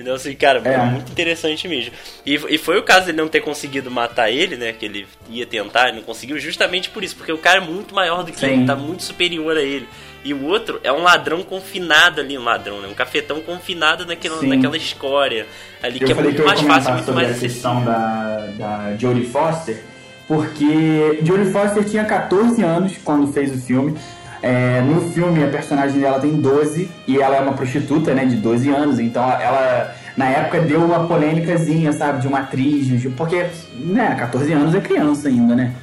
Então, 0.00 0.14
assim, 0.14 0.34
cara, 0.34 0.60
é. 0.64 0.78
muito 0.78 1.12
interessante 1.12 1.68
mesmo. 1.68 1.92
E, 2.24 2.34
e 2.34 2.58
foi 2.58 2.78
o 2.78 2.82
caso 2.82 3.06
dele 3.06 3.18
não 3.18 3.28
ter 3.28 3.40
conseguido 3.40 3.90
matar 3.90 4.30
ele, 4.30 4.56
né? 4.56 4.72
Que 4.72 4.86
ele 4.86 5.06
ia 5.28 5.46
tentar 5.46 5.90
e 5.90 5.92
não 5.92 6.02
conseguiu, 6.02 6.38
justamente 6.38 6.88
por 6.88 7.04
isso, 7.04 7.16
porque 7.16 7.32
o 7.32 7.38
cara 7.38 7.58
é 7.58 7.64
muito 7.64 7.94
maior 7.94 8.24
do 8.24 8.32
que 8.32 8.40
Sim. 8.40 8.46
ele, 8.46 8.66
tá 8.66 8.74
muito 8.74 9.02
superior 9.02 9.56
a 9.56 9.62
ele. 9.62 9.86
E 10.22 10.34
o 10.34 10.44
outro 10.44 10.78
é 10.84 10.92
um 10.92 11.02
ladrão 11.02 11.42
confinado 11.42 12.20
ali, 12.20 12.36
um 12.36 12.44
ladrão, 12.44 12.80
né? 12.80 12.88
Um 12.88 12.94
cafetão 12.94 13.40
confinado 13.40 14.04
naquela, 14.04 14.42
naquela 14.42 14.76
escória 14.76 15.46
ali, 15.82 15.98
eu 16.00 16.06
que 16.06 16.12
é 16.12 16.14
muito 16.14 16.44
mais 16.44 16.60
fácil, 16.60 16.94
muito 16.94 17.12
mais 17.12 17.30
acessível. 17.30 17.80
Da, 17.80 18.48
da 18.58 18.96
Jodie 18.98 19.26
Foster, 19.26 19.82
porque 20.28 21.20
Jodie 21.22 21.50
Foster 21.50 21.84
tinha 21.84 22.04
14 22.04 22.62
anos 22.62 22.98
quando 23.02 23.32
fez 23.32 23.54
o 23.54 23.58
filme. 23.58 23.96
É, 24.42 24.80
no 24.80 25.10
filme, 25.10 25.44
a 25.44 25.48
personagem 25.48 26.00
dela 26.00 26.18
tem 26.18 26.32
12 26.32 26.90
e 27.06 27.20
ela 27.20 27.36
é 27.36 27.40
uma 27.40 27.52
prostituta, 27.52 28.14
né, 28.14 28.24
de 28.24 28.36
12 28.36 28.70
anos. 28.70 28.98
Então, 28.98 29.22
ela, 29.22 29.94
na 30.16 30.26
época, 30.26 30.60
deu 30.60 30.82
uma 30.82 31.06
polêmicazinha, 31.06 31.92
sabe, 31.92 32.22
de 32.22 32.28
uma 32.28 32.40
atriz, 32.40 32.88
porque, 33.14 33.46
né, 33.74 34.14
14 34.18 34.52
anos 34.52 34.74
é 34.74 34.80
criança 34.80 35.28
ainda, 35.28 35.54
né? 35.54 35.74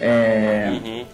É, 0.00 0.70
uhum. 0.72 1.04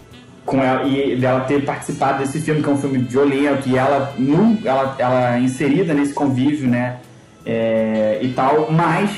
Com 0.47 0.63
ela, 0.63 0.83
e 0.85 1.17
dela 1.17 1.41
ter 1.41 1.63
participado 1.65 2.19
desse 2.19 2.39
filme, 2.39 2.63
que 2.63 2.69
é 2.69 2.71
um 2.71 2.77
filme 2.77 2.99
violento, 2.99 3.67
e 3.67 3.77
ela, 3.77 4.13
no, 4.17 4.57
ela, 4.65 4.95
ela 4.97 5.35
é 5.35 5.41
inserida 5.41 5.93
nesse 5.93 6.13
convívio, 6.13 6.67
né, 6.67 6.97
é, 7.45 8.19
e 8.21 8.29
tal, 8.29 8.71
mas 8.71 9.11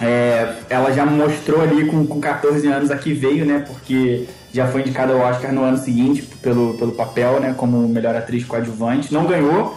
é, 0.00 0.54
ela 0.70 0.92
já 0.92 1.04
mostrou 1.04 1.60
ali 1.60 1.86
com, 1.86 2.06
com 2.06 2.20
14 2.20 2.64
anos 2.68 2.90
a 2.92 2.96
que 2.96 3.12
veio, 3.12 3.44
né, 3.44 3.64
porque 3.66 4.26
já 4.52 4.68
foi 4.68 4.82
indicada 4.82 5.12
ao 5.12 5.18
Oscar 5.18 5.52
no 5.52 5.64
ano 5.64 5.76
seguinte 5.76 6.22
pelo, 6.40 6.74
pelo 6.74 6.92
papel, 6.92 7.40
né, 7.40 7.52
como 7.56 7.88
melhor 7.88 8.14
atriz 8.14 8.44
coadjuvante. 8.44 9.12
Não 9.12 9.26
ganhou, 9.26 9.76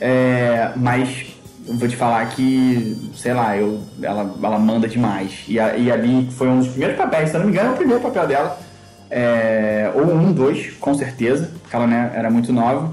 é, 0.00 0.70
mas 0.76 1.36
vou 1.68 1.88
te 1.88 1.96
falar 1.96 2.26
que, 2.30 2.96
sei 3.14 3.34
lá, 3.34 3.54
eu, 3.54 3.82
ela, 4.00 4.34
ela 4.42 4.58
manda 4.58 4.88
demais. 4.88 5.44
E, 5.46 5.60
a, 5.60 5.76
e 5.76 5.92
ali 5.92 6.26
foi 6.30 6.48
um 6.48 6.58
dos 6.58 6.68
primeiros 6.68 6.96
papéis, 6.96 7.28
se 7.28 7.36
eu 7.36 7.40
não 7.40 7.46
me 7.46 7.52
engano, 7.52 7.70
é 7.70 7.72
o 7.72 7.76
primeiro 7.76 8.02
papel 8.02 8.26
dela. 8.26 8.65
É, 9.10 9.90
ou 9.94 10.14
um, 10.14 10.32
dois, 10.32 10.72
com 10.80 10.94
certeza, 10.94 11.50
porque 11.62 11.76
ela 11.76 11.86
né, 11.86 12.10
era 12.14 12.30
muito 12.30 12.52
nova. 12.52 12.92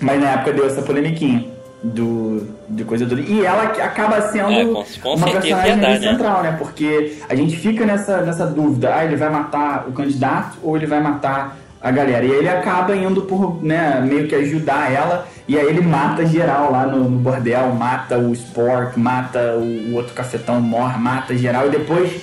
Mas 0.00 0.20
na 0.20 0.30
época 0.30 0.52
deu 0.52 0.66
essa 0.66 0.82
polemiquinha 0.82 1.44
do, 1.82 2.48
de 2.68 2.84
coisa 2.84 3.06
do. 3.06 3.18
E 3.18 3.44
ela 3.44 3.64
acaba 3.64 4.20
sendo 4.30 4.50
é, 4.50 4.64
com, 4.64 4.84
com 5.02 5.14
uma 5.14 5.30
personagem 5.30 5.76
né? 5.76 6.00
central, 6.00 6.42
né? 6.42 6.56
Porque 6.58 7.16
a 7.28 7.34
gente 7.34 7.56
fica 7.56 7.84
nessa, 7.86 8.22
nessa 8.22 8.46
dúvida: 8.46 8.94
ah, 8.94 9.04
ele 9.04 9.16
vai 9.16 9.30
matar 9.30 9.86
o 9.88 9.92
candidato 9.92 10.58
ou 10.62 10.76
ele 10.76 10.86
vai 10.86 11.00
matar 11.00 11.56
a 11.80 11.90
galera? 11.90 12.24
E 12.24 12.32
aí 12.32 12.38
ele 12.38 12.48
acaba 12.48 12.96
indo 12.96 13.22
por, 13.22 13.62
né, 13.62 14.00
meio 14.00 14.26
que 14.26 14.34
ajudar 14.34 14.92
ela. 14.92 15.26
E 15.48 15.56
aí 15.56 15.66
ele 15.66 15.80
mata 15.80 16.26
geral 16.26 16.72
lá 16.72 16.86
no, 16.86 17.08
no 17.08 17.18
bordel, 17.18 17.72
mata 17.72 18.18
o 18.18 18.32
Sport, 18.32 18.96
mata 18.96 19.54
o, 19.56 19.92
o, 19.92 19.94
outro 19.94 20.12
cafetão, 20.12 20.60
morre, 20.60 20.98
mata 20.98 21.36
geral. 21.36 21.68
E 21.68 21.70
depois 21.70 22.22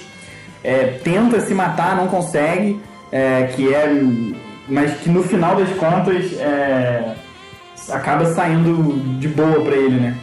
é, 0.64 1.00
tenta 1.04 1.40
se 1.40 1.54
matar, 1.54 1.96
não 1.96 2.08
consegue. 2.08 2.80
É, 3.14 3.44
que 3.56 3.72
é. 3.72 3.88
Mas 4.68 4.98
que 4.98 5.10
no 5.10 5.22
final 5.24 5.56
das 5.56 5.70
contas. 5.78 6.34
É, 6.40 7.14
acaba 7.90 8.26
saindo 8.34 9.00
de 9.20 9.28
boa 9.28 9.62
pra 9.64 9.76
ele, 9.76 10.00
né? 10.00 10.16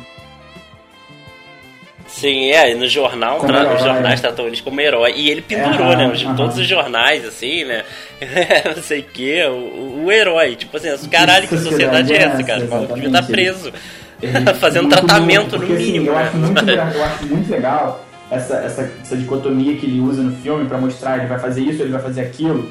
Sim, 2.08 2.50
é, 2.50 2.74
no 2.74 2.88
jornal, 2.88 3.38
tra... 3.38 3.72
os 3.72 3.82
jornais 3.84 4.20
tratam 4.20 4.46
eles 4.48 4.60
como 4.60 4.80
herói. 4.80 5.12
E 5.14 5.30
ele 5.30 5.40
pendurou, 5.40 5.92
é, 5.92 5.96
né? 5.96 6.08
Os, 6.08 6.22
todos 6.36 6.58
os 6.58 6.66
jornais, 6.66 7.24
assim, 7.24 7.64
né? 7.64 7.84
não 8.74 8.82
sei 8.82 9.00
o 9.00 9.04
que, 9.04 9.44
o, 9.46 10.10
herói. 10.10 10.56
Tipo 10.56 10.76
assim, 10.76 11.08
caralho, 11.08 11.46
que 11.46 11.56
sociedade 11.56 12.12
é 12.12 12.22
essa, 12.24 12.42
cara? 12.42 12.64
O 12.64 12.86
devia 12.94 13.06
estar 13.06 13.22
preso. 13.22 13.72
Fazendo 14.58 14.88
tratamento 14.88 15.56
porque, 15.56 15.72
no 15.72 15.78
assim, 15.78 15.92
mínimo. 15.92 16.10
Assim, 16.10 16.18
eu, 16.18 16.18
acho 16.18 16.36
muito, 16.36 16.70
eu 16.70 17.04
acho 17.04 17.26
muito 17.26 17.50
legal 17.50 18.09
essa, 18.30 18.56
essa, 18.56 18.90
essa 19.02 19.16
dicotomia 19.16 19.76
que 19.76 19.86
ele 19.86 20.00
usa 20.00 20.22
no 20.22 20.32
filme 20.36 20.66
para 20.66 20.78
mostrar 20.78 21.18
ele 21.18 21.26
vai 21.26 21.38
fazer 21.38 21.62
isso, 21.62 21.82
ele 21.82 21.92
vai 21.92 22.00
fazer 22.00 22.22
aquilo 22.22 22.70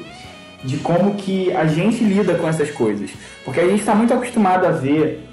de 0.64 0.76
como 0.78 1.14
que 1.14 1.52
a 1.52 1.66
gente 1.66 2.04
lida 2.04 2.34
com 2.34 2.48
essas 2.48 2.70
coisas. 2.70 3.10
Porque 3.44 3.60
a 3.60 3.66
gente 3.66 3.80
está 3.80 3.94
muito 3.94 4.12
acostumado 4.12 4.66
a 4.66 4.70
ver. 4.70 5.26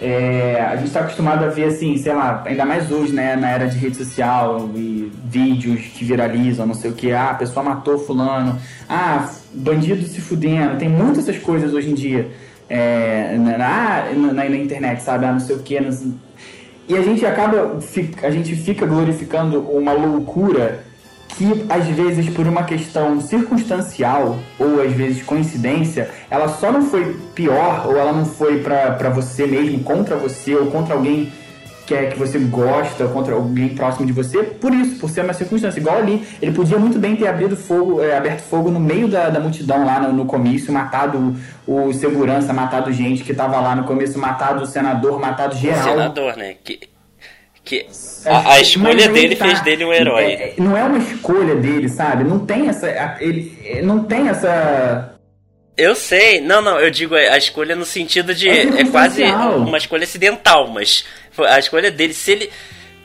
É, 0.00 0.60
a 0.60 0.76
gente 0.76 0.88
está 0.88 1.00
acostumado 1.00 1.44
a 1.44 1.48
ver 1.48 1.66
assim, 1.66 1.96
sei 1.96 2.12
lá, 2.12 2.42
ainda 2.44 2.64
mais 2.66 2.90
hoje, 2.90 3.12
né, 3.12 3.36
na 3.36 3.48
era 3.48 3.66
de 3.66 3.78
rede 3.78 3.96
social 3.96 4.68
e 4.74 5.10
vídeos 5.24 5.80
que 5.94 6.04
viralizam, 6.04 6.66
não 6.66 6.74
sei 6.74 6.90
o 6.90 6.94
que, 6.94 7.12
ah, 7.12 7.30
a 7.30 7.34
pessoa 7.34 7.64
matou 7.64 7.96
fulano, 7.96 8.58
ah, 8.88 9.30
bandido 9.54 10.04
se 10.04 10.20
fudendo, 10.20 10.78
tem 10.78 10.88
muitas 10.88 11.28
essas 11.28 11.40
coisas 11.40 11.72
hoje 11.72 11.90
em 11.90 11.94
dia 11.94 12.28
é, 12.68 13.36
na, 13.38 14.32
na, 14.32 14.32
na, 14.32 14.56
internet, 14.56 15.00
sabe, 15.00 15.26
ah, 15.26 15.32
não 15.32 15.40
sei 15.40 15.56
o 15.56 15.60
que, 15.60 15.80
e 16.88 16.96
a 16.96 17.02
gente 17.02 17.24
acaba, 17.24 17.78
a 18.22 18.30
gente 18.30 18.54
fica 18.56 18.84
glorificando 18.86 19.60
uma 19.60 19.92
loucura 19.92 20.84
que 21.28 21.64
às 21.68 21.86
vezes 21.88 22.28
por 22.30 22.46
uma 22.46 22.62
questão 22.62 23.20
circunstancial 23.20 24.38
ou 24.58 24.80
às 24.80 24.92
vezes 24.92 25.22
coincidência, 25.22 26.10
ela 26.30 26.48
só 26.48 26.70
não 26.70 26.82
foi 26.82 27.16
pior 27.34 27.86
ou 27.86 27.96
ela 27.96 28.12
não 28.12 28.24
foi 28.24 28.60
para 28.60 29.08
você 29.10 29.46
mesmo, 29.46 29.82
contra 29.82 30.16
você 30.16 30.54
ou 30.54 30.66
contra 30.66 30.94
alguém 30.94 31.32
que 31.86 31.94
é 31.94 32.06
que 32.06 32.18
você 32.18 32.38
gosta, 32.38 33.06
contra 33.08 33.34
alguém 33.34 33.70
próximo 33.70 34.06
de 34.06 34.12
você, 34.12 34.42
por 34.42 34.72
isso, 34.72 34.98
por 34.98 35.10
ser 35.10 35.22
uma 35.22 35.34
circunstância. 35.34 35.78
Igual 35.78 35.98
ali, 35.98 36.26
ele 36.40 36.52
podia 36.52 36.78
muito 36.78 36.98
bem 36.98 37.14
ter 37.16 37.26
abrido 37.26 37.56
fogo, 37.56 38.02
é, 38.02 38.16
aberto 38.16 38.42
fogo 38.42 38.70
no 38.70 38.80
meio 38.80 39.08
da, 39.08 39.28
da 39.28 39.40
multidão 39.40 39.84
lá 39.84 40.00
no, 40.00 40.12
no 40.12 40.24
comício, 40.24 40.72
matado 40.72 41.36
o, 41.66 41.88
o 41.88 41.92
segurança, 41.92 42.52
matado 42.52 42.90
gente 42.92 43.22
que 43.22 43.34
tava 43.34 43.60
lá 43.60 43.76
no 43.76 43.84
começo, 43.84 44.18
matado 44.18 44.62
o 44.62 44.66
senador, 44.66 45.20
matado 45.20 45.56
geral. 45.56 45.80
O 45.80 45.90
senador, 45.90 46.36
né? 46.36 46.54
Que 46.64 46.80
que 47.64 47.86
a, 48.26 48.52
a 48.52 48.60
escolha 48.60 49.08
dele 49.08 49.34
tá, 49.34 49.46
fez 49.46 49.60
dele 49.62 49.84
um 49.86 49.92
herói. 49.92 50.32
É, 50.32 50.54
não 50.58 50.76
é 50.76 50.84
uma 50.84 50.98
escolha 50.98 51.54
dele, 51.56 51.88
sabe? 51.88 52.22
Não 52.22 52.40
tem 52.40 52.68
essa. 52.68 53.16
Ele 53.18 53.80
não 53.82 54.04
tem 54.04 54.28
essa. 54.28 55.13
Eu 55.76 55.94
sei, 55.96 56.40
não, 56.40 56.62
não, 56.62 56.78
eu 56.78 56.88
digo 56.88 57.16
a 57.16 57.36
escolha 57.36 57.74
no 57.74 57.84
sentido 57.84 58.32
de. 58.32 58.48
É, 58.48 58.62
é 58.80 58.84
quase 58.84 59.24
uma 59.24 59.76
escolha 59.76 60.04
acidental, 60.04 60.68
mas 60.68 61.04
a 61.38 61.58
escolha 61.58 61.90
dele, 61.90 62.14
se 62.14 62.30
ele. 62.30 62.50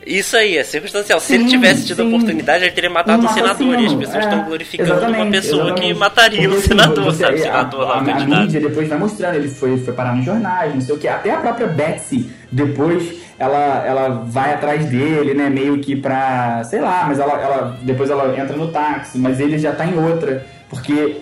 Isso 0.06 0.34
aí, 0.34 0.56
é 0.56 0.64
circunstancial. 0.64 1.20
Sim, 1.20 1.26
se 1.26 1.34
ele 1.34 1.44
tivesse 1.46 1.86
tido 1.86 2.00
a 2.00 2.06
oportunidade, 2.06 2.64
ele 2.64 2.72
teria 2.72 2.88
matado 2.88 3.22
um, 3.22 3.28
um 3.28 3.34
senador. 3.34 3.78
E 3.80 3.86
as 3.86 3.92
pessoas 3.92 4.16
é, 4.16 4.20
estão 4.20 4.44
glorificando 4.44 5.06
uma 5.06 5.26
pessoa 5.30 5.64
exatamente. 5.64 5.92
que 5.92 5.94
mataria 5.94 6.48
o 6.48 6.60
senador, 6.60 7.04
você, 7.04 7.24
sabe? 7.24 7.34
O 7.34 7.42
senador 7.42 7.82
a, 7.82 7.94
a, 7.94 7.98
a, 7.98 8.24
mídia 8.24 8.60
depois 8.60 8.88
vai 8.88 8.98
mostrando, 8.98 9.34
ele 9.34 9.48
foi, 9.48 9.76
foi 9.76 9.92
parar 9.92 10.14
nos 10.14 10.24
jornais, 10.24 10.72
não 10.72 10.80
sei 10.80 10.94
o 10.94 10.98
que. 10.98 11.08
Até 11.08 11.32
a 11.32 11.38
própria 11.38 11.66
Betsy, 11.66 12.30
depois, 12.50 13.20
ela, 13.38 13.84
ela 13.84 14.08
vai 14.26 14.54
atrás 14.54 14.86
dele, 14.86 15.34
né? 15.34 15.50
Meio 15.50 15.80
que 15.80 15.96
pra. 15.96 16.62
sei 16.64 16.80
lá, 16.80 17.04
mas 17.06 17.18
ela, 17.18 17.32
ela 17.32 17.78
depois 17.82 18.08
ela 18.08 18.34
entra 18.40 18.56
no 18.56 18.68
táxi, 18.68 19.18
mas 19.18 19.40
ele 19.40 19.58
já 19.58 19.72
tá 19.72 19.84
em 19.84 19.98
outra. 19.98 20.46
Porque 20.70 21.16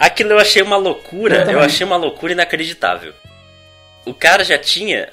Aquilo 0.00 0.32
eu 0.32 0.38
achei 0.38 0.62
uma 0.62 0.76
loucura, 0.76 1.44
eu, 1.44 1.52
eu 1.52 1.60
achei 1.60 1.86
uma 1.86 1.96
loucura 1.96 2.32
inacreditável 2.32 3.14
o 4.04 4.14
cara 4.14 4.42
já 4.44 4.58
tinha. 4.58 5.08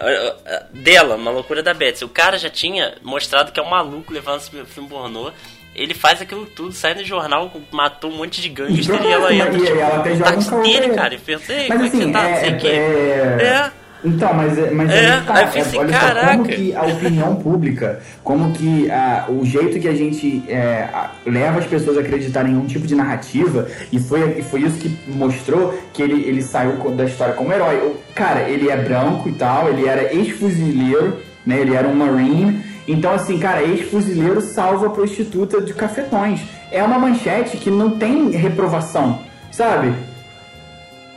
Dela, 0.72 1.16
uma 1.16 1.32
loucura 1.32 1.62
da 1.62 1.74
Betsy. 1.74 2.06
O 2.06 2.10
cara 2.10 2.38
já 2.38 2.50
tinha 2.50 2.96
mostrado 3.04 3.52
que 3.52 3.60
é 3.60 3.64
um 3.64 3.70
maluco 3.70 4.14
levando 4.14 4.40
esse 4.40 4.50
filme 4.66 4.90
pornô. 4.90 5.32
Ele 5.76 5.94
faz 5.94 6.22
aquilo 6.22 6.46
tudo, 6.48 6.72
sai 6.72 6.96
no 6.96 7.04
jornal, 7.04 7.52
matou 7.72 8.10
um 8.10 8.16
monte 8.18 8.42
de 8.42 8.50
gangster 8.50 9.00
e 9.00 9.12
ela 9.12 9.32
entra. 9.32 9.58
E, 9.58 9.68
ela 9.80 10.04
tipo, 10.04 10.24
ela 10.26 10.58
um 10.58 10.64
dele, 10.64 10.96
cara. 10.96 11.14
E 11.14 11.20
pensa, 11.20 11.54
Ei, 11.54 11.68
Mas 11.70 11.78
como 11.78 11.88
assim, 11.88 11.98
é 11.98 12.06
que 12.06 12.06
você 12.06 12.12
tá? 12.12 12.28
É, 12.28 12.32
não 12.32 12.40
sei 12.40 12.50
o 12.50 12.58
quê. 12.58 12.68
É... 12.68 13.46
é... 13.46 13.72
Então, 14.08 14.34
mas, 14.34 14.58
é, 14.58 14.72
mas 14.72 14.90
é, 14.90 15.22
tá, 15.22 15.34
aí 15.34 15.44
eu 15.44 15.62
assim, 15.62 15.78
olha 15.78 16.00
só, 16.00 16.32
como 16.32 16.48
que 16.48 16.76
a 16.76 16.84
opinião 16.84 17.36
pública, 17.36 18.00
como 18.24 18.54
que 18.54 18.90
a, 18.90 19.26
o 19.28 19.46
jeito 19.46 19.80
que 19.80 19.88
a 19.88 19.94
gente 19.94 20.44
é, 20.48 20.88
a, 20.94 21.12
leva 21.26 21.60
as 21.60 21.66
pessoas 21.66 21.98
a 21.98 22.00
acreditarem 22.00 22.54
em 22.54 22.58
um 22.58 22.66
tipo 22.66 22.88
de 22.88 22.96
narrativa, 22.96 23.68
e 23.92 24.00
foi, 24.00 24.42
foi 24.44 24.62
isso 24.62 24.78
que 24.78 24.98
mostrou 25.08 25.78
que 25.94 26.02
ele, 26.02 26.24
ele 26.24 26.42
saiu 26.42 26.78
da 26.92 27.04
história 27.04 27.34
como 27.34 27.52
herói. 27.52 27.76
O, 27.78 27.98
cara, 28.16 28.42
ele 28.42 28.70
é 28.70 28.78
branco 28.78 29.28
e 29.28 29.34
tal, 29.34 29.70
ele 29.70 29.86
era 29.86 30.14
ex-fuzileiro, 30.14 31.18
né, 31.46 31.60
ele 31.60 31.76
era 31.76 31.88
um 31.88 31.94
marine, 31.94 32.64
então 32.88 33.12
assim, 33.12 33.38
cara, 33.38 33.62
ex-fuzileiro 33.62 34.40
salva 34.40 34.88
a 34.88 34.90
prostituta 34.90 35.60
de 35.62 35.74
cafetões. 35.74 36.40
É 36.72 36.82
uma 36.82 36.98
manchete 36.98 37.58
que 37.58 37.70
não 37.70 37.92
tem 37.92 38.32
reprovação, 38.32 39.22
sabe? 39.52 39.94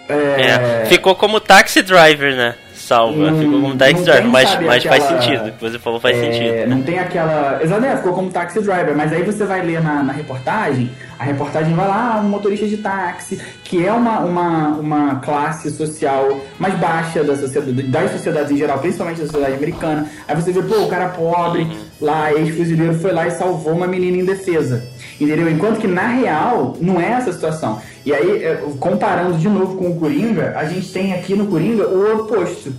É... 0.09 0.83
É, 0.83 0.87
ficou 0.87 1.15
como 1.15 1.39
taxi 1.39 1.83
driver, 1.83 2.35
né? 2.35 2.57
Salva. 2.91 3.31
Hum, 3.31 3.39
ficou 3.39 3.61
como 3.61 3.77
taxi 3.77 4.03
driver, 4.03 4.27
mas, 4.27 4.61
mas 4.61 4.85
aquela, 4.85 4.97
faz 4.97 5.05
sentido. 5.05 5.49
O 5.49 5.53
que 5.53 5.61
você 5.61 5.79
falou 5.79 6.01
faz 6.01 6.17
é, 6.17 6.33
sentido. 6.33 6.69
Não 6.69 6.83
tem 6.83 6.99
aquela. 6.99 7.61
Exatamente, 7.63 7.97
ficou 7.99 8.13
como 8.15 8.31
taxi 8.31 8.61
driver, 8.61 8.97
mas 8.97 9.13
aí 9.13 9.23
você 9.23 9.45
vai 9.45 9.63
ler 9.65 9.81
na, 9.81 10.03
na 10.03 10.13
reportagem, 10.13 10.91
a 11.19 11.25
reportagem 11.25 11.73
vai 11.75 11.87
lá, 11.87 12.21
um 12.21 12.29
motorista 12.29 12.67
de 12.67 12.79
táxi, 12.79 13.41
que 13.63 13.87
é 13.87 13.93
uma, 13.93 14.21
uma, 14.21 14.69
uma 14.69 15.15
classe 15.17 15.71
social 15.71 16.41
mais 16.59 16.75
baixa 16.75 17.23
da 17.23 17.37
sociedade, 17.37 17.83
das 17.85 18.11
sociedades 18.11 18.51
em 18.51 18.57
geral, 18.57 18.79
principalmente 18.79 19.21
da 19.21 19.27
sociedade 19.27 19.55
americana. 19.55 20.07
Aí 20.27 20.35
você 20.35 20.51
vê, 20.51 20.63
pô, 20.63 20.83
o 20.83 20.89
cara 20.89 21.11
pobre, 21.11 21.63
uhum. 21.63 21.77
lá, 22.01 22.33
ex-fuzileiro, 22.33 22.95
foi 22.95 23.13
lá 23.13 23.27
e 23.29 23.31
salvou 23.31 23.75
uma 23.75 23.87
menina 23.87 24.17
indefesa. 24.17 24.83
Entendeu? 25.21 25.51
Enquanto 25.51 25.79
que 25.79 25.87
na 25.87 26.07
real 26.07 26.77
não 26.81 26.99
é 26.99 27.11
essa 27.11 27.33
situação. 27.33 27.81
E 28.07 28.15
aí, 28.15 28.43
é, 28.43 28.59
comparando 28.79 29.37
de 29.37 29.49
novo 29.49 29.77
com 29.77 29.91
o 29.91 30.01
Coringa, 30.01 30.55
a 30.57 30.65
gente 30.65 30.91
tem 30.91 31.13
aqui 31.13 31.35
no 31.35 31.47
Coringa 31.47 31.87
o 31.87 32.21
oposto. 32.21 32.73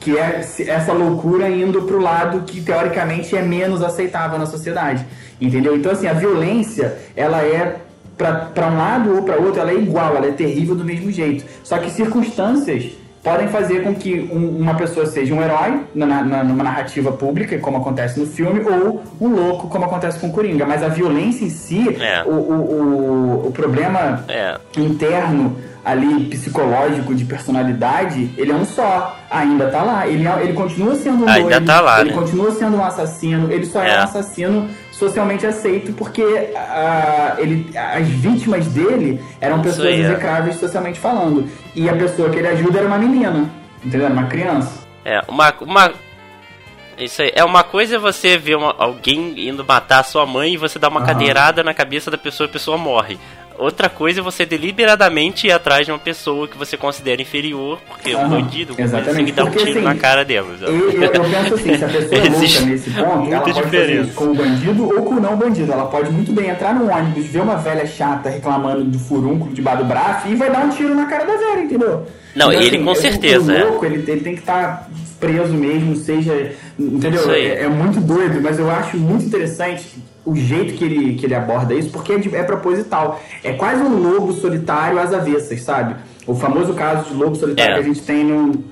Que 0.00 0.18
é 0.18 0.40
essa 0.66 0.92
loucura 0.92 1.48
indo 1.48 1.82
pro 1.82 1.98
lado 1.98 2.42
que 2.42 2.60
teoricamente 2.60 3.36
é 3.36 3.42
menos 3.42 3.82
aceitável 3.82 4.38
na 4.38 4.46
sociedade. 4.46 5.06
Entendeu? 5.40 5.76
Então, 5.76 5.92
assim, 5.92 6.06
a 6.06 6.12
violência, 6.12 6.98
ela 7.14 7.42
é 7.42 7.76
para 8.16 8.68
um 8.68 8.76
lado 8.76 9.14
ou 9.14 9.22
para 9.22 9.36
outro, 9.36 9.60
ela 9.60 9.70
é 9.70 9.74
igual, 9.74 10.16
ela 10.16 10.26
é 10.26 10.32
terrível 10.32 10.74
do 10.74 10.84
mesmo 10.84 11.10
jeito. 11.12 11.44
Só 11.62 11.78
que 11.78 11.90
circunstâncias 11.90 12.92
podem 13.26 13.48
fazer 13.48 13.82
com 13.82 13.92
que 13.92 14.30
um, 14.32 14.56
uma 14.56 14.76
pessoa 14.76 15.04
seja 15.04 15.34
um 15.34 15.42
herói 15.42 15.80
na, 15.92 16.06
na, 16.06 16.44
numa 16.44 16.62
narrativa 16.62 17.10
pública, 17.10 17.58
como 17.58 17.78
acontece 17.78 18.20
no 18.20 18.24
filme, 18.24 18.60
ou 18.60 19.02
um 19.20 19.28
louco, 19.34 19.66
como 19.66 19.84
acontece 19.84 20.20
com 20.20 20.28
o 20.28 20.32
Coringa. 20.32 20.64
Mas 20.64 20.80
a 20.80 20.86
violência 20.86 21.44
em 21.44 21.50
si, 21.50 21.88
é. 22.00 22.22
o, 22.22 22.30
o, 22.30 22.52
o, 22.52 23.48
o, 23.48 23.50
problema 23.50 24.24
é. 24.28 24.56
interno 24.78 25.56
ali 25.86 26.24
psicológico 26.24 27.14
de 27.14 27.24
personalidade, 27.24 28.28
ele 28.36 28.50
é 28.50 28.54
um 28.56 28.64
só. 28.64 29.16
Ainda 29.30 29.68
tá 29.68 29.84
lá. 29.84 30.04
Ele, 30.04 30.26
é, 30.26 30.42
ele 30.42 30.52
continua 30.52 30.96
sendo 30.96 31.24
um 31.24 31.28
Ainda 31.28 31.60
tá 31.60 31.80
lá, 31.80 32.00
ele 32.00 32.10
né? 32.10 32.16
continua 32.16 32.50
sendo 32.50 32.76
um 32.76 32.84
assassino, 32.84 33.52
ele 33.52 33.64
só 33.64 33.84
é, 33.84 33.94
é 33.94 34.00
um 34.00 34.02
assassino 34.02 34.68
socialmente 34.90 35.46
aceito 35.46 35.92
porque 35.92 36.22
uh, 36.22 37.38
ele, 37.38 37.70
as 37.76 38.08
vítimas 38.08 38.66
dele 38.66 39.22
eram 39.40 39.62
pessoas 39.62 39.86
aí, 39.86 40.02
é. 40.02 40.06
execráveis 40.06 40.56
socialmente 40.56 40.98
falando. 40.98 41.48
E 41.72 41.88
a 41.88 41.94
pessoa 41.94 42.30
que 42.30 42.38
ele 42.38 42.48
ajuda 42.48 42.78
era 42.78 42.88
uma 42.88 42.98
menina, 42.98 43.48
entendeu? 43.84 44.08
Uma 44.08 44.26
criança. 44.26 44.84
É, 45.04 45.22
uma, 45.28 45.54
uma, 45.60 45.92
isso 46.98 47.22
aí. 47.22 47.30
É 47.32 47.44
uma 47.44 47.62
coisa 47.62 47.96
você 47.96 48.36
ver 48.36 48.56
uma, 48.56 48.74
alguém 48.76 49.48
indo 49.48 49.64
matar 49.64 50.00
a 50.00 50.04
sua 50.04 50.26
mãe 50.26 50.54
e 50.54 50.56
você 50.56 50.80
dá 50.80 50.88
uma 50.88 51.00
uhum. 51.00 51.06
cadeirada 51.06 51.62
na 51.62 51.72
cabeça 51.72 52.10
da 52.10 52.18
pessoa 52.18 52.46
e 52.46 52.50
a 52.50 52.52
pessoa 52.52 52.76
morre. 52.76 53.18
Outra 53.58 53.88
coisa 53.88 54.20
é 54.20 54.22
você 54.22 54.44
deliberadamente 54.44 55.46
ir 55.46 55.52
atrás 55.52 55.86
de 55.86 55.92
uma 55.92 55.98
pessoa 55.98 56.46
que 56.46 56.58
você 56.58 56.76
considera 56.76 57.22
inferior, 57.22 57.80
porque 57.88 58.10
é 58.10 58.18
um 58.18 58.28
bandido, 58.28 58.74
exatamente. 58.76 59.32
Assim, 59.32 59.34
dá 59.34 59.44
um 59.44 59.50
tiro 59.50 59.70
assim, 59.70 59.80
na 59.80 59.94
cara 59.94 60.24
dela. 60.24 60.54
Eu, 60.60 60.90
eu, 60.90 61.10
penso 61.10 61.54
assim, 61.54 61.76
se 61.76 61.84
a 61.84 61.88
pessoa 61.88 62.20
é 62.20 62.28
louca 62.28 62.60
nesse 62.66 62.90
ponto, 62.90 63.32
ela 63.32 63.40
pode 63.40 63.62
diferença. 63.62 64.12
com 64.14 64.24
o 64.24 64.34
bandido 64.34 64.84
ou 64.84 65.02
com 65.02 65.14
o 65.14 65.20
não 65.20 65.36
bandido. 65.36 65.72
Ela 65.72 65.86
pode 65.86 66.10
muito 66.10 66.32
bem 66.32 66.50
entrar 66.50 66.74
no 66.74 66.90
ônibus, 66.90 67.26
ver 67.26 67.40
uma 67.40 67.56
velha 67.56 67.86
chata 67.86 68.28
reclamando 68.28 68.84
do 68.84 68.98
furúnculo 68.98 69.52
debaixo 69.54 69.82
do 69.82 69.88
braço 69.88 70.28
e 70.28 70.34
vai 70.34 70.50
dar 70.50 70.64
um 70.64 70.70
tiro 70.70 70.94
na 70.94 71.06
cara 71.06 71.24
da 71.24 71.36
velha, 71.36 71.62
entendeu? 71.62 72.06
Não, 72.34 72.52
então, 72.52 72.62
ele 72.62 72.76
assim, 72.76 72.84
com 72.84 72.94
certeza. 72.94 73.52
O 73.52 73.68
louco, 73.70 73.86
ele, 73.86 74.04
ele 74.10 74.20
tem 74.20 74.34
que 74.34 74.40
estar 74.40 74.80
tá 74.80 74.86
preso 75.18 75.54
mesmo, 75.54 75.96
seja. 75.96 76.52
Entendeu? 76.78 77.30
É, 77.30 77.62
é, 77.62 77.68
muito 77.68 78.00
doido, 78.00 78.40
mas 78.42 78.58
eu 78.58 78.70
acho 78.70 78.98
muito 78.98 79.24
interessante 79.24 79.96
o 80.26 80.34
jeito 80.34 80.74
que 80.74 80.84
ele, 80.84 81.14
que 81.14 81.24
ele 81.24 81.34
aborda 81.34 81.72
isso, 81.72 81.88
porque 81.90 82.12
é, 82.12 82.16
é 82.16 82.42
proposital. 82.42 83.22
É 83.44 83.52
quase 83.52 83.82
um 83.82 83.96
lobo 83.96 84.32
solitário 84.32 84.98
às 84.98 85.14
avessas, 85.14 85.62
sabe? 85.62 85.94
O 86.26 86.34
famoso 86.34 86.74
caso 86.74 87.08
de 87.08 87.14
lobo 87.14 87.36
solitário 87.36 87.72
é. 87.72 87.74
que 87.76 87.80
a 87.80 87.84
gente 87.84 88.02
tem 88.02 88.24
no. 88.24 88.64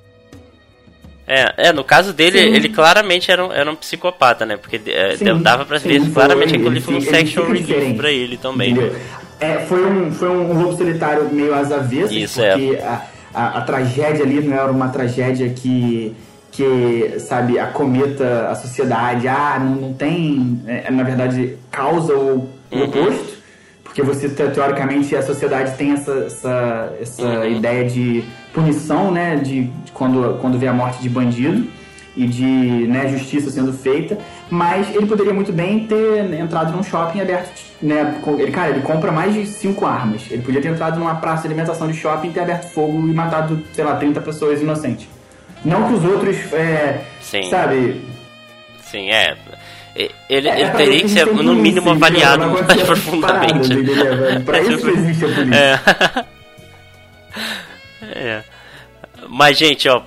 É, 1.27 1.69
é 1.69 1.73
no 1.73 1.85
caso 1.85 2.13
dele, 2.13 2.39
sim. 2.39 2.55
ele 2.55 2.69
claramente 2.69 3.31
era 3.31 3.47
um, 3.47 3.53
era 3.53 3.71
um 3.71 3.77
psicopata, 3.77 4.45
né? 4.45 4.57
Porque 4.57 4.81
é, 4.91 5.17
sim, 5.17 5.25
dava 5.41 5.65
pra 5.65 5.79
ver 5.79 6.11
claramente 6.11 6.55
que 6.55 6.57
aquilo 6.57 6.81
foi 6.81 6.97
um 6.97 7.01
sexual 7.01 7.47
relief 7.47 7.97
pra 7.97 8.11
ele 8.11 8.37
também. 8.37 8.75
Né? 8.75 8.91
É, 9.39 9.61
foi 9.61 9.87
um, 9.87 10.13
foi 10.13 10.29
um 10.29 10.53
lobo 10.53 10.77
solitário 10.77 11.29
meio 11.33 11.55
às 11.55 11.71
avessas, 11.71 12.13
Isso, 12.13 12.41
porque 12.41 12.77
é. 12.77 12.83
a, 12.83 13.07
a, 13.33 13.59
a 13.59 13.61
tragédia 13.63 14.25
ali 14.25 14.41
não 14.41 14.55
era 14.55 14.71
uma 14.71 14.89
tragédia 14.89 15.49
que 15.49 16.15
que, 16.55 17.17
sabe, 17.19 17.59
acometa 17.59 18.49
a 18.49 18.55
sociedade. 18.55 19.27
Ah, 19.27 19.59
não, 19.59 19.75
não 19.75 19.93
tem, 19.93 20.63
é, 20.67 20.89
na 20.91 21.03
verdade, 21.03 21.59
causa 21.71 22.15
ou 22.15 22.49
o 22.71 22.77
uhum. 22.77 22.85
oposto, 22.85 23.39
porque 23.83 24.03
você, 24.03 24.29
teoricamente, 24.29 25.15
a 25.17 25.23
sociedade 25.23 25.77
tem 25.77 25.93
essa, 25.93 26.13
essa, 26.13 26.93
essa 27.01 27.23
uhum. 27.23 27.57
ideia 27.57 27.85
de 27.85 28.25
punição, 28.53 29.11
né, 29.11 29.35
de, 29.37 29.65
de, 29.65 29.93
quando, 29.93 30.39
quando 30.41 30.57
vê 30.57 30.69
a 30.69 30.73
morte 30.73 31.03
de 31.03 31.09
bandido 31.09 31.67
e 32.17 32.29
de 32.29 32.87
né, 32.87 33.09
justiça 33.09 33.51
sendo 33.51 33.73
feita, 33.73 34.17
mas 34.49 34.95
ele 34.95 35.07
poderia 35.07 35.35
muito 35.35 35.53
bem 35.53 35.89
ter 35.89 36.33
entrado 36.35 36.71
num 36.71 36.85
shopping 36.85 37.21
aberto, 37.21 37.61
né, 37.83 38.15
ele, 38.39 38.53
cara, 38.53 38.71
ele 38.71 38.83
compra 38.83 39.11
mais 39.11 39.35
de 39.35 39.45
cinco 39.45 39.85
armas, 39.85 40.23
ele 40.31 40.43
podia 40.43 40.63
ter 40.63 40.69
entrado 40.69 41.01
numa 41.01 41.17
praça 41.17 41.43
de 41.43 41.49
alimentação 41.49 41.89
de 41.89 41.95
shopping, 41.95 42.31
ter 42.31 42.41
aberto 42.41 42.71
fogo 42.71 43.09
e 43.09 43.13
matado, 43.13 43.61
sei 43.73 43.85
lá, 43.85 43.97
30 43.97 44.21
pessoas 44.21 44.63
inocentes. 44.63 45.14
Não 45.65 45.89
que 45.89 45.95
os 45.95 46.05
outros, 46.05 46.53
é, 46.53 47.05
Sim. 47.21 47.45
sabe? 47.45 48.03
Sim, 48.83 49.11
é. 49.11 49.37
Ele, 50.29 50.49
é, 50.49 50.61
ele 50.61 50.71
teria 50.73 51.01
que 51.03 51.09
ser, 51.09 51.27
no 51.27 51.55
mínimo, 51.55 51.91
avaliado 51.91 52.51
mais 52.51 52.83
profundamente. 52.83 53.69
Para 54.45 54.61
isso 54.63 54.89
existe 54.89 55.25
a 55.25 55.29
polícia. 55.29 56.25
É. 58.03 58.19
é. 58.19 58.45
Mas, 59.29 59.57
gente, 59.57 59.89
ó, 59.89 60.03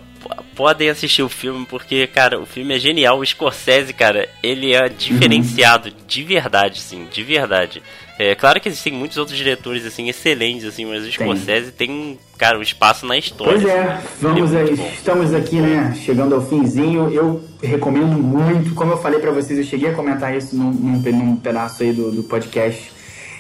podem 0.56 0.90
assistir 0.90 1.22
o 1.22 1.30
filme, 1.30 1.66
porque, 1.66 2.06
cara, 2.08 2.40
o 2.40 2.46
filme 2.46 2.76
é 2.76 2.80
genial. 2.80 3.20
O 3.20 3.26
Scorsese, 3.26 3.94
cara, 3.94 4.28
ele 4.44 4.74
é 4.74 4.90
diferenciado, 4.90 5.92
de 6.06 6.24
verdade, 6.24 6.82
sim, 6.82 7.08
de 7.12 7.24
verdade. 7.24 7.82
É 8.20 8.34
claro 8.34 8.60
que 8.60 8.68
existem 8.68 8.94
muitos 8.94 9.18
outros 9.18 9.38
diretores, 9.38 9.86
assim, 9.86 10.10
excelentes, 10.10 10.66
assim, 10.66 10.86
mas 10.86 11.06
o 11.06 11.12
Scorsese 11.12 11.72
tem, 11.72 11.88
tem 11.88 12.20
cara, 12.38 12.58
um 12.58 12.64
espaço 12.64 13.06
na 13.06 13.16
história. 13.16 13.54
Pois 13.54 13.66
é, 13.66 14.00
vamos 14.20 14.54
é 14.54 14.64
estamos 14.64 15.34
aqui, 15.34 15.58
né, 15.58 15.94
chegando 15.96 16.34
ao 16.34 16.42
finzinho. 16.42 17.10
Eu 17.14 17.44
recomendo 17.62 18.18
muito, 18.18 18.74
como 18.74 18.94
eu 18.94 18.98
falei 18.98 19.20
para 19.20 19.32
vocês, 19.32 19.60
eu 19.60 19.66
cheguei 19.66 19.90
a 19.90 19.94
comentar 19.94 20.36
isso 20.36 20.56
num, 20.56 20.72
num, 20.72 21.00
num 21.00 21.36
pedaço 21.36 21.84
aí 21.84 21.94
do, 21.94 22.12
do 22.12 22.24
podcast. 22.24 22.92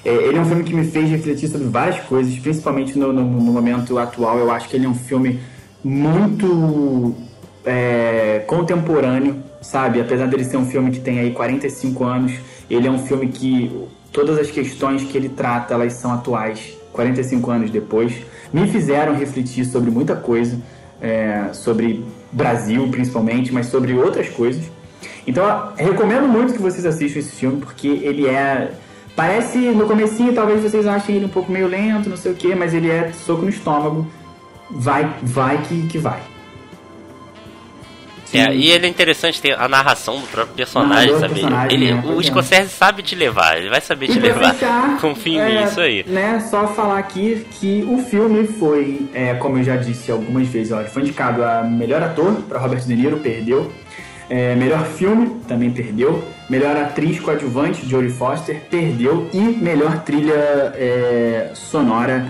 É, 0.05 0.09
ele 0.09 0.37
é 0.37 0.41
um 0.41 0.45
filme 0.45 0.63
que 0.63 0.73
me 0.73 0.85
fez 0.85 1.09
refletir 1.09 1.49
sobre 1.49 1.67
várias 1.67 1.99
coisas, 2.01 2.37
principalmente 2.37 2.97
no, 2.99 3.11
no, 3.11 3.23
no 3.23 3.51
momento 3.51 3.97
atual. 3.97 4.37
Eu 4.37 4.51
acho 4.51 4.69
que 4.69 4.75
ele 4.75 4.85
é 4.85 4.89
um 4.89 4.95
filme 4.95 5.39
muito 5.83 7.15
é, 7.65 8.43
contemporâneo, 8.45 9.43
sabe? 9.61 9.99
Apesar 9.99 10.27
dele 10.27 10.43
ser 10.43 10.57
um 10.57 10.65
filme 10.65 10.91
que 10.91 10.99
tem 10.99 11.19
aí 11.19 11.31
45 11.31 12.03
anos, 12.03 12.33
ele 12.69 12.87
é 12.87 12.91
um 12.91 12.99
filme 12.99 13.27
que 13.27 13.71
todas 14.17 14.39
as 14.39 14.49
questões 14.49 15.03
que 15.03 15.15
ele 15.15 15.29
trata, 15.29 15.75
elas 15.75 15.93
são 15.93 16.11
atuais, 16.11 16.75
45 16.91 17.51
anos 17.51 17.69
depois. 17.69 18.11
Me 18.51 18.67
fizeram 18.67 19.13
refletir 19.13 19.63
sobre 19.63 19.91
muita 19.91 20.15
coisa, 20.15 20.57
é, 20.99 21.49
sobre 21.53 22.03
Brasil 22.31 22.87
principalmente, 22.89 23.53
mas 23.53 23.67
sobre 23.67 23.93
outras 23.93 24.27
coisas. 24.27 24.63
Então, 25.27 25.71
recomendo 25.75 26.27
muito 26.27 26.53
que 26.53 26.59
vocês 26.59 26.83
assistam 26.83 27.19
esse 27.19 27.35
filme, 27.35 27.61
porque 27.61 27.87
ele 27.87 28.25
é... 28.25 28.71
Parece, 29.15 29.57
no 29.57 29.85
comecinho, 29.85 30.33
talvez 30.33 30.63
vocês 30.63 30.87
achem 30.87 31.17
ele 31.17 31.25
um 31.25 31.29
pouco 31.29 31.51
meio 31.51 31.67
lento, 31.67 32.09
não 32.09 32.17
sei 32.17 32.31
o 32.31 32.35
que, 32.35 32.55
mas 32.55 32.73
ele 32.73 32.89
é 32.89 33.11
soco 33.11 33.43
no 33.43 33.49
estômago 33.49 34.07
vai, 34.71 35.13
vai 35.21 35.61
que, 35.61 35.87
que 35.87 35.97
vai. 35.97 36.21
É, 38.37 38.55
e 38.55 38.69
ele 38.69 38.85
é 38.85 38.89
interessante 38.89 39.41
ter 39.41 39.59
a 39.59 39.67
narração 39.67 40.19
do 40.19 40.27
próprio 40.27 40.55
personagem, 40.55 41.19
sabe? 41.19 41.33
Personagem, 41.33 41.77
ele, 41.77 41.93
né? 41.93 42.03
o 42.05 42.21
Scorsese 42.23 42.69
sabe 42.69 43.01
te 43.01 43.15
levar, 43.15 43.57
ele 43.57 43.69
vai 43.69 43.81
saber 43.81 44.05
e 44.07 44.13
te 44.13 44.19
levar. 44.19 44.53
Fechar, 44.53 44.97
Confia 44.99 45.33
em 45.33 45.55
é, 45.55 45.59
mim, 45.59 45.63
isso 45.65 45.79
aí. 45.79 46.05
Né, 46.07 46.39
só 46.49 46.67
falar 46.67 46.99
aqui 46.99 47.45
que 47.59 47.87
o 47.89 47.99
filme 47.99 48.47
foi, 48.47 49.07
é, 49.13 49.33
como 49.35 49.57
eu 49.57 49.63
já 49.63 49.75
disse 49.75 50.11
algumas 50.11 50.47
vezes, 50.47 50.71
ó, 50.71 50.83
foi 50.85 51.01
indicado 51.01 51.43
a 51.43 51.63
melhor 51.63 52.01
ator 52.01 52.33
para 52.47 52.59
Robert 52.59 52.81
De 52.81 52.95
Niro, 52.95 53.17
perdeu. 53.17 53.71
É, 54.29 54.55
melhor 54.55 54.85
filme, 54.85 55.39
também 55.47 55.71
perdeu. 55.71 56.23
Melhor 56.49 56.75
atriz 56.75 57.19
coadjuvante, 57.19 57.87
Jodie 57.87 58.09
Foster, 58.09 58.61
perdeu. 58.69 59.29
E 59.33 59.39
melhor 59.39 60.03
trilha 60.03 60.33
é, 60.75 61.51
sonora, 61.53 62.27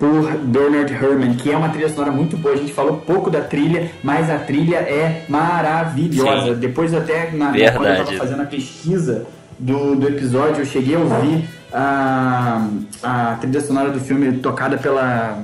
por 0.00 0.32
Bernard 0.38 0.90
Herrmann, 0.94 1.34
que 1.34 1.52
é 1.52 1.56
uma 1.56 1.68
trilha 1.68 1.90
sonora 1.90 2.10
muito 2.10 2.34
boa. 2.34 2.54
A 2.54 2.56
gente 2.56 2.72
falou 2.72 2.96
pouco 2.96 3.30
da 3.30 3.42
trilha, 3.42 3.90
mas 4.02 4.30
a 4.30 4.38
trilha 4.38 4.76
é 4.76 5.26
maravilhosa. 5.28 6.54
Sim. 6.54 6.58
Depois 6.60 6.94
até 6.94 7.30
na, 7.32 7.48
quando 7.48 7.86
eu 7.86 7.92
estava 7.92 8.12
fazendo 8.14 8.40
a 8.40 8.46
pesquisa 8.46 9.26
do, 9.58 9.94
do 9.94 10.08
episódio, 10.08 10.62
eu 10.62 10.64
cheguei 10.64 10.96
a 10.96 11.00
ouvir 11.00 11.44
a, 11.70 12.66
a 13.02 13.36
trilha 13.42 13.60
sonora 13.60 13.90
do 13.90 14.00
filme 14.00 14.38
tocada 14.38 14.78
pela 14.78 15.38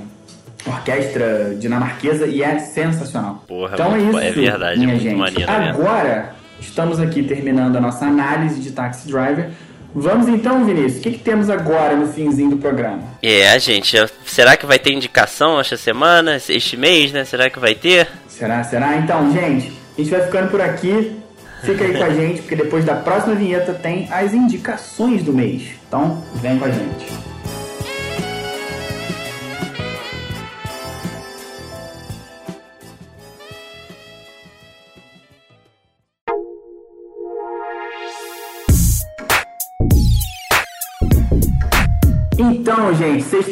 orquestra 0.65 1.55
dinamarquesa 1.59 2.25
e 2.25 2.41
é 2.41 2.57
sensacional. 2.57 3.43
Porra, 3.47 3.75
então 3.75 3.95
é 3.95 3.99
isso, 3.99 4.17
é 4.17 4.31
verdade, 4.31 4.79
minha 4.79 4.97
gente. 4.97 5.15
Maneiro, 5.15 5.51
Agora 5.51 6.33
estamos 6.59 6.99
aqui 6.99 7.21
terminando 7.21 7.75
a 7.75 7.79
nossa 7.79 8.05
análise 8.05 8.59
de 8.59 8.71
Taxi 8.71 9.07
Driver. 9.07 9.51
Vamos 9.93 10.27
então, 10.27 10.63
Vinícius, 10.65 10.99
o 10.99 11.01
que, 11.01 11.11
que, 11.11 11.19
temos 11.19 11.49
agora 11.49 11.95
no 11.95 12.07
finzinho 12.07 12.51
do 12.51 12.57
programa? 12.57 13.01
É, 13.21 13.57
gente, 13.59 13.97
será 14.25 14.55
que 14.55 14.65
vai 14.65 14.77
ter 14.77 14.91
indicação 14.91 15.59
esta 15.59 15.77
semana, 15.77 16.37
este 16.49 16.77
mês, 16.77 17.11
né? 17.11 17.25
Será 17.25 17.49
que 17.49 17.59
vai 17.59 17.73
ter? 17.73 18.07
Será, 18.27 18.63
será? 18.63 18.97
Então, 18.97 19.31
gente, 19.31 19.71
a 19.97 20.01
gente 20.01 20.11
vai 20.11 20.21
ficando 20.21 20.51
por 20.51 20.61
aqui. 20.61 21.17
Fica 21.63 21.83
aí 21.83 21.97
com 21.97 22.03
a 22.03 22.09
gente, 22.13 22.41
porque 22.41 22.55
depois 22.55 22.85
da 22.85 22.95
próxima 22.95 23.33
vinheta 23.33 23.73
tem 23.73 24.07
as 24.11 24.33
indicações 24.33 25.23
do 25.23 25.33
mês. 25.33 25.63
Então, 25.87 26.23
vem 26.35 26.59
com 26.59 26.65
a 26.65 26.69
gente. 26.69 27.26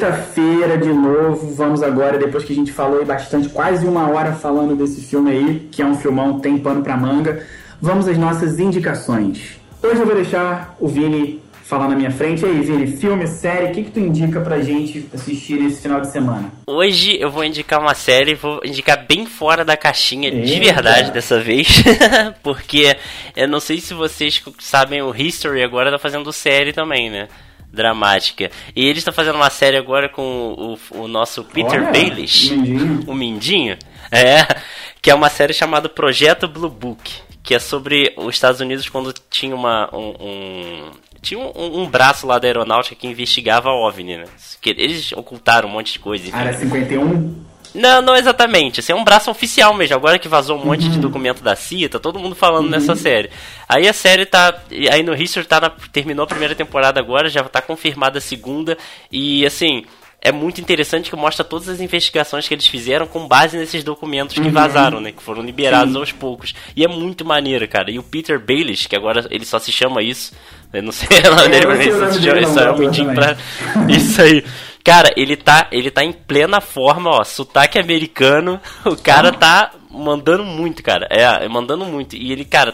Sexta-feira 0.06 0.78
de 0.78 0.94
novo. 0.94 1.54
Vamos 1.56 1.82
agora, 1.82 2.18
depois 2.18 2.44
que 2.44 2.54
a 2.54 2.56
gente 2.56 2.72
falou 2.72 3.00
aí 3.00 3.06
bastante, 3.06 3.50
quase 3.50 3.86
uma 3.86 4.10
hora 4.10 4.34
falando 4.34 4.76
desse 4.76 5.02
filme 5.02 5.32
aí, 5.32 5.68
que 5.72 5.82
é 5.82 5.86
um 5.86 5.96
filmão, 5.96 6.40
tem 6.40 6.58
pano 6.58 6.84
pra 6.84 6.96
manga. 6.96 7.46
Vamos 7.82 8.08
às 8.08 8.18
nossas 8.18 8.60
indicações. 8.60 9.58
Hoje 9.82 10.00
eu 10.00 10.06
vou 10.06 10.16
deixar 10.16 10.76
o 10.80 10.88
Vini 10.88 11.42
falar 11.64 11.88
na 11.88 11.96
minha 11.96 12.12
frente. 12.12 12.44
E 12.44 12.46
aí, 12.46 12.62
Vini, 12.62 12.88
filme, 12.88 13.28
série, 13.28 13.66
o 13.66 13.72
que, 13.72 13.84
que 13.84 13.92
tu 13.92 14.00
indica 14.00 14.40
pra 14.40 14.62
gente 14.62 15.10
assistir 15.14 15.60
nesse 15.60 15.82
final 15.82 16.00
de 16.00 16.12
semana? 16.12 16.52
Hoje 16.68 17.18
eu 17.20 17.30
vou 17.32 17.44
indicar 17.44 17.80
uma 17.80 17.96
série, 17.96 18.36
vou 18.36 18.62
indicar 18.64 19.06
bem 19.08 19.26
fora 19.26 19.66
da 19.66 19.76
caixinha, 19.76 20.30
Eita. 20.30 20.46
de 20.46 20.60
verdade 20.60 21.12
dessa 21.12 21.40
vez. 21.40 21.84
Porque 22.44 22.96
eu 23.36 23.48
não 23.48 23.60
sei 23.60 23.82
se 23.82 23.94
vocês 23.94 24.42
sabem, 24.60 25.02
o 25.02 25.16
History 25.16 25.64
agora 25.64 25.92
tá 25.92 25.98
fazendo 25.98 26.32
série 26.32 26.72
também, 26.72 27.10
né? 27.10 27.28
Dramática. 27.76 28.50
E 28.76 28.86
ele 28.86 29.00
está 29.00 29.12
fazendo 29.12 29.36
uma 29.36 29.50
série 29.50 29.78
agora 29.78 30.10
com 30.10 30.78
o, 30.92 31.04
o 31.04 31.08
nosso 31.08 31.44
Peter 31.44 31.82
Olha, 31.82 31.92
Baelish, 31.92 32.52
Mindinho. 32.52 33.04
o 33.08 33.14
Mindinho, 33.14 33.78
é, 34.12 34.62
que 35.02 35.12
é 35.12 35.16
uma 35.16 35.30
série 35.30 35.54
chamada 35.54 35.88
Projeto 35.88 36.48
Blue 36.48 36.70
Book, 36.70 37.14
que 37.44 37.54
é 37.54 37.60
sobre 37.60 38.14
os 38.18 38.34
Estados 38.34 38.62
Unidos 38.62 38.90
quando 38.90 39.14
tinha 39.30 39.56
uma 39.56 39.90
um, 39.94 40.16
um 40.20 40.92
tinha 41.22 41.40
um, 41.40 41.82
um, 41.82 41.88
braço 41.88 42.28
lá 42.28 42.38
da 42.38 42.48
aeronáutica 42.48 42.96
que 42.96 43.08
investigava 43.08 43.70
a 43.70 43.74
OVNI, 43.74 44.18
né? 44.18 44.26
Que 44.62 44.70
eles 44.70 45.12
ocultaram 45.12 45.68
um 45.68 45.72
monte 45.72 45.94
de 45.94 46.00
coisa. 46.00 46.36
Área 46.36 46.54
51? 46.54 47.55
Não, 47.76 48.02
não 48.02 48.16
exatamente. 48.16 48.80
Assim, 48.80 48.94
é 48.94 48.96
um 48.96 49.04
braço 49.04 49.30
oficial 49.30 49.74
mesmo. 49.74 49.96
Agora 49.96 50.18
que 50.18 50.28
vazou 50.28 50.58
um 50.58 50.66
monte 50.66 50.88
de 50.88 50.96
uhum. 50.96 51.02
documento 51.02 51.44
da 51.44 51.56
CIA, 51.56 51.90
tá 51.90 52.00
todo 52.00 52.18
mundo 52.18 52.34
falando 52.34 52.66
uhum. 52.66 52.72
nessa 52.72 52.96
série. 52.96 53.30
Aí 53.68 53.88
a 53.88 53.94
série 53.94 54.26
tá. 54.26 54.58
Aí 54.92 55.04
no 55.04 55.14
History 55.14 55.46
tá 55.46 55.60
na, 55.60 55.70
terminou 55.92 56.24
a 56.24 56.28
primeira 56.28 56.56
temporada 56.56 57.00
agora, 57.00 57.30
já 57.30 57.44
tá 57.44 57.62
confirmada 57.62 58.18
a 58.18 58.22
segunda. 58.22 58.78
E 59.12 59.46
assim. 59.46 59.84
É 60.26 60.32
muito 60.32 60.60
interessante 60.60 61.12
que 61.12 61.16
mostra 61.16 61.46
todas 61.46 61.70
as 61.70 61.80
investigações 61.80 62.48
que 62.48 62.54
eles 62.56 62.66
fizeram 62.66 63.06
com 63.06 63.28
base 63.28 63.56
nesses 63.56 63.84
documentos 63.84 64.34
que 64.34 64.42
uhum. 64.42 64.52
vazaram, 64.52 65.00
né? 65.00 65.12
Que 65.12 65.22
foram 65.22 65.44
liberados 65.44 65.94
Sim. 65.94 66.00
aos 66.00 66.12
poucos. 66.12 66.56
E 66.76 66.84
é 66.84 66.88
muito 66.88 67.24
maneiro, 67.24 67.68
cara. 67.68 67.92
E 67.92 68.00
o 68.00 68.04
Peter 68.04 68.40
Baelish, 68.40 68.88
que 68.88 68.96
agora 68.96 69.28
ele 69.30 69.46
só 69.46 69.60
se 69.60 69.72
chama 69.72 70.02
isso. 70.02 70.34
Eu 70.74 70.82
não 70.82 70.92
sei 70.92 71.08
o 71.30 71.36
nome 71.36 71.50
dele, 71.50 71.68
mas 71.68 71.80
ele 71.80 72.12
se 72.12 72.24
chama 72.24 72.40
isso. 72.42 72.60
É 72.60 72.72
um 72.72 73.14
pra... 73.14 73.38
Isso 73.88 74.20
aí. 74.20 74.44
Cara, 74.84 75.14
ele 75.16 75.36
tá, 75.38 75.68
ele 75.72 75.92
tá 75.92 76.04
em 76.04 76.12
plena 76.12 76.60
forma, 76.60 77.12
ó, 77.12 77.24
sotaque 77.24 77.78
americano. 77.78 78.60
O 78.84 78.96
cara 78.96 79.32
tá 79.32 79.74
mandando 79.92 80.44
muito, 80.44 80.82
cara. 80.82 81.08
É, 81.12 81.48
mandando 81.48 81.86
muito. 81.86 82.16
E 82.16 82.32
ele, 82.32 82.46
cara, 82.46 82.74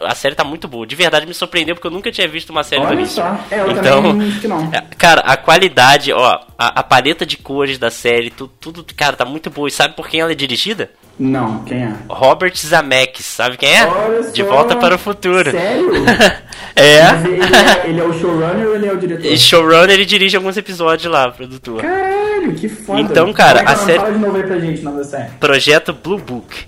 a 0.00 0.14
série 0.14 0.34
tá 0.34 0.44
muito 0.44 0.66
boa. 0.68 0.86
De 0.86 0.94
verdade 0.94 1.26
me 1.26 1.34
surpreendeu 1.34 1.74
porque 1.74 1.86
eu 1.86 1.90
nunca 1.90 2.10
tinha 2.10 2.28
visto 2.28 2.50
uma 2.50 2.62
série 2.62 2.82
Olha 2.82 3.06
só. 3.06 3.38
É, 3.50 3.60
eu 3.60 3.70
então, 3.70 4.02
não. 4.02 4.70
É, 4.72 4.82
cara, 4.96 5.20
a 5.22 5.36
qualidade, 5.36 6.12
ó, 6.12 6.40
a, 6.58 6.80
a, 6.80 6.82
paleta 6.82 7.26
de 7.26 7.36
cores 7.36 7.78
da 7.78 7.90
série, 7.90 8.30
tudo, 8.30 8.52
tudo, 8.60 8.84
cara, 8.94 9.16
tá 9.16 9.24
muito 9.24 9.50
boa. 9.50 9.68
E 9.68 9.70
sabe 9.70 9.94
por 9.94 10.08
quem 10.08 10.20
ela 10.20 10.32
é 10.32 10.34
dirigida? 10.34 10.90
Não, 11.18 11.62
quem 11.64 11.82
é? 11.82 11.94
Robert 12.08 12.56
Zemeckis, 12.56 13.26
sabe 13.26 13.56
quem 13.56 13.76
é? 13.76 13.86
Olha 13.86 14.30
de 14.30 14.42
Volta 14.42 14.76
para 14.76 14.94
o 14.94 14.98
Futuro. 14.98 15.50
Sério? 15.50 15.92
é. 16.74 16.98
Ele 17.24 17.42
é. 17.42 17.88
Ele 17.88 18.00
é 18.00 18.04
o 18.04 18.12
showrunner 18.12 18.66
ou 18.66 18.74
ele 18.74 18.86
é 18.86 18.92
o 18.92 18.96
diretor? 18.96 19.26
E 19.26 19.38
showrunner, 19.38 19.90
ele 19.90 20.04
dirige 20.04 20.36
alguns 20.36 20.56
episódios 20.56 21.12
lá, 21.12 21.30
produtor. 21.30 21.82
Caralho, 21.82 22.54
que 22.54 22.68
foda. 22.68 23.00
Então, 23.00 23.32
cara, 23.32 23.60
é 23.60 23.68
a 23.68 23.76
série... 23.76 23.98
Fala 23.98 24.12
de 24.12 24.18
novo 24.18 24.36
aí 24.36 24.42
pra 24.42 24.58
gente, 24.58 24.82
nova 24.82 25.04
série. 25.04 25.30
Projeto 25.38 25.92
Blue 25.92 26.18
Book. 26.18 26.66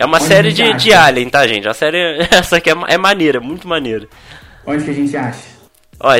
É 0.00 0.04
uma 0.06 0.16
Onde 0.16 0.26
série 0.26 0.50
de, 0.50 0.72
de 0.72 0.94
Alien, 0.94 1.28
tá, 1.28 1.46
gente? 1.46 1.68
A 1.68 1.74
série, 1.74 1.98
essa 2.32 2.56
aqui 2.56 2.70
é, 2.70 2.74
é 2.88 2.96
maneira, 2.96 3.38
muito 3.38 3.68
maneira. 3.68 4.08
Onde 4.66 4.82
que 4.82 4.90
a 4.90 4.94
gente 4.94 5.14
acha? 5.14 5.60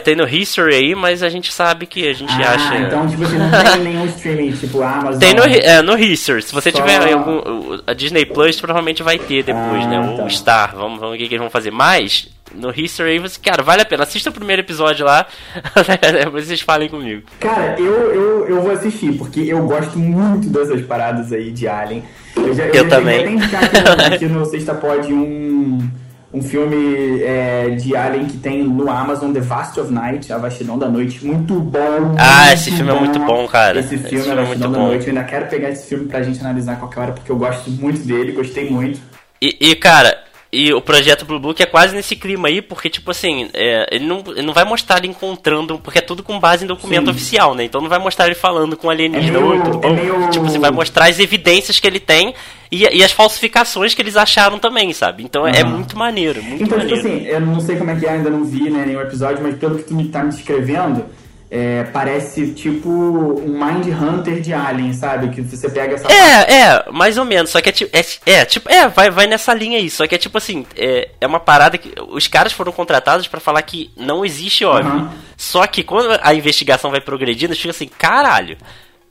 Tem 0.05 0.15
no 0.15 0.29
History 0.29 0.75
aí, 0.75 0.95
mas 0.95 1.23
a 1.23 1.31
gente 1.31 1.51
sabe 1.51 1.87
que 1.87 2.07
a 2.07 2.13
gente 2.13 2.31
ah, 2.31 2.53
acha. 2.53 2.77
Então, 2.77 3.09
tipo, 3.09 3.25
você 3.25 3.39
não 3.39 3.51
tem 3.51 3.81
nenhum 3.83 4.05
streaming, 4.05 4.53
tipo 4.53 4.83
Amazon. 4.83 5.19
Tem 5.19 5.33
no, 5.33 5.43
é, 5.43 5.81
no 5.81 5.99
History. 5.99 6.43
Se 6.43 6.53
você 6.53 6.71
Só... 6.71 6.77
tiver 6.77 7.11
algum. 7.11 7.81
A 7.87 7.95
Disney 7.95 8.27
Plus 8.27 8.61
provavelmente 8.61 9.03
vai 9.03 9.19
ter 9.19 9.43
depois, 9.43 9.83
ah, 9.83 9.89
né? 9.89 10.01
Ou 10.11 10.17
tá. 10.19 10.29
Star. 10.29 10.77
Vamos, 10.77 11.01
vamos 11.01 11.17
ver 11.17 11.25
o 11.25 11.29
que 11.29 11.35
eles 11.35 11.41
vão 11.41 11.49
fazer. 11.49 11.71
Mas, 11.71 12.29
no 12.55 12.71
History, 12.75 13.19
você, 13.19 13.39
cara, 13.41 13.63
vale 13.63 13.83
a 13.83 13.85
pena. 13.85 14.03
Assista 14.03 14.31
o 14.31 14.33
primeiro 14.33 14.63
episódio 14.63 15.05
lá. 15.05 15.27
depois 16.25 16.47
vocês 16.47 16.61
falem 16.61 16.89
comigo. 16.89 17.23
Cara, 17.39 17.77
eu, 17.79 18.13
eu, 18.13 18.49
eu 18.49 18.63
vou 18.63 18.73
assistir, 18.73 19.13
porque 19.13 19.41
eu 19.41 19.65
gosto 19.67 19.99
muito 19.99 20.49
dessas 20.49 20.83
paradas 20.83 21.33
aí 21.33 21.51
de 21.51 21.69
Alien. 21.69 22.03
Eu, 22.37 22.55
já, 22.55 22.65
eu, 22.65 22.75
eu 22.75 22.89
também. 22.89 23.35
Eu 23.35 23.39
aqui 23.39 23.81
no, 23.81 24.15
aqui 24.15 24.27
no 24.27 24.45
Sexta 24.47 24.75
Pod 24.75 25.13
um 25.13 25.91
um 26.33 26.41
filme 26.41 27.23
é, 27.23 27.71
de 27.71 27.97
Alien 27.97 28.27
que 28.27 28.39
tem 28.39 28.63
no 28.63 28.89
Amazon 28.89 29.33
The 29.33 29.41
Vast 29.41 29.81
of 29.81 29.93
Night, 29.93 30.33
A 30.33 30.39
Vastidão 30.39 30.79
da 30.79 30.89
Noite, 30.89 31.25
muito 31.27 31.59
bom. 31.59 32.15
Ah, 32.19 32.47
muito 32.47 32.55
esse 32.55 32.71
filme 32.71 32.91
é 32.91 32.99
muito 32.99 33.19
bom, 33.19 33.49
cara. 33.49 33.81
Esse 33.81 33.99
filme, 33.99 34.07
esse 34.07 34.23
filme 34.23 34.41
A 34.41 34.45
é 34.45 34.47
muito 34.47 34.69
bom. 34.69 34.87
Noite, 34.87 35.09
eu 35.09 35.09
ainda 35.09 35.25
quero 35.25 35.47
pegar 35.49 35.71
esse 35.71 35.89
filme 35.89 36.07
pra 36.07 36.23
gente 36.23 36.39
analisar 36.41 36.75
a 36.75 36.77
qualquer 36.77 37.01
hora, 37.01 37.13
porque 37.13 37.33
eu 37.33 37.37
gosto 37.37 37.69
muito 37.71 38.01
dele, 38.07 38.33
gostei 38.33 38.71
muito. 38.71 39.01
E, 39.43 39.57
e, 39.59 39.75
cara, 39.75 40.20
e 40.53 40.73
o 40.73 40.81
projeto 40.81 41.25
Blue 41.25 41.39
Book 41.39 41.63
é 41.63 41.67
quase 41.67 41.95
nesse 41.95 42.17
clima 42.17 42.49
aí, 42.49 42.61
porque, 42.61 42.91
tipo 42.91 43.11
assim, 43.13 43.49
é, 43.55 43.87
ele, 43.93 44.05
não, 44.05 44.23
ele 44.27 44.43
não 44.43 44.53
vai 44.53 44.65
mostrar 44.65 44.99
ele 44.99 45.07
encontrando, 45.07 45.79
porque 45.79 45.99
é 46.01 46.03
tudo 46.03 46.23
com 46.25 46.41
base 46.41 46.65
em 46.65 46.67
documento 46.67 47.05
Sim. 47.05 47.11
oficial, 47.13 47.55
né? 47.55 47.63
Então 47.65 47.81
não 47.81 47.89
vai 47.89 47.99
mostrar 48.01 48.27
ele 48.27 48.35
falando 48.35 48.77
com 48.77 48.91
alienígena, 48.91 49.39
É 49.39 49.41
meio- 49.41 49.63
tudo 49.65 49.87
é 49.87 49.91
meio- 49.93 50.31
Tipo, 50.31 50.47
você 50.49 50.59
vai 50.59 50.71
mostrar 50.73 51.09
as 51.09 51.19
evidências 51.21 51.79
que 51.79 51.87
ele 51.87 52.01
tem 52.01 52.35
e, 52.71 52.83
e 52.83 53.05
as 53.05 53.13
falsificações 53.13 53.95
que 53.95 54.03
eles 54.03 54.17
acharam 54.17 54.59
também, 54.59 54.93
sabe? 54.93 55.23
Então 55.23 55.47
é 55.47 55.61
Aham. 55.63 55.71
muito 55.71 55.97
maneiro, 55.97 56.43
muito 56.43 56.65
Então, 56.65 56.79
tipo 56.81 56.91
maneiro. 56.97 57.09
assim, 57.17 57.27
eu 57.27 57.41
não 57.41 57.61
sei 57.61 57.77
como 57.77 57.91
é 57.91 57.97
que 57.97 58.07
é, 58.07 58.11
ainda 58.11 58.31
não 58.31 58.45
vi 58.45 58.69
né, 58.71 58.85
nenhum 58.87 59.01
episódio, 59.01 59.41
mas 59.43 59.57
pelo 59.57 59.77
que 59.79 59.85
tu 59.85 59.95
me 59.95 60.09
tá 60.09 60.23
me 60.25 60.31
descrevendo, 60.31 61.05
é, 61.51 61.83
parece 61.93 62.53
tipo 62.53 62.89
um 62.89 63.59
Mind 63.59 63.87
Hunter 63.89 64.41
de 64.41 64.53
Alien, 64.53 64.93
sabe? 64.93 65.31
Que 65.31 65.43
você 65.43 65.69
pega 65.69 65.97
essa 65.97 66.07
É, 66.07 66.61
é, 66.61 66.93
mais 66.93 67.19
ou 67.19 67.25
menos. 67.25 67.51
Só 67.51 67.61
que 67.61 67.69
é 67.69 67.73
tipo. 67.73 67.91
É, 67.97 68.05
é, 68.33 68.45
tipo, 68.45 68.71
é 68.71 68.89
vai, 68.89 69.11
vai 69.11 69.27
nessa 69.27 69.53
linha 69.53 69.77
aí. 69.79 69.91
Só 69.91 70.07
que 70.07 70.15
é 70.15 70.19
tipo 70.19 70.39
assim, 70.39 70.65
é, 70.77 71.11
é 71.21 71.27
uma 71.27 71.41
parada 71.41 71.77
que. 71.77 71.93
Os 72.09 72.29
caras 72.29 72.53
foram 72.53 72.71
contratados 72.71 73.27
pra 73.27 73.41
falar 73.41 73.63
que 73.63 73.91
não 73.97 74.25
existe 74.25 74.65
OVNI. 74.65 74.89
Aham. 74.89 75.13
Só 75.37 75.67
que 75.67 75.83
quando 75.83 76.17
a 76.23 76.33
investigação 76.33 76.91
vai 76.91 77.01
progredindo, 77.01 77.57
fica 77.57 77.71
assim, 77.71 77.89
caralho. 77.89 78.57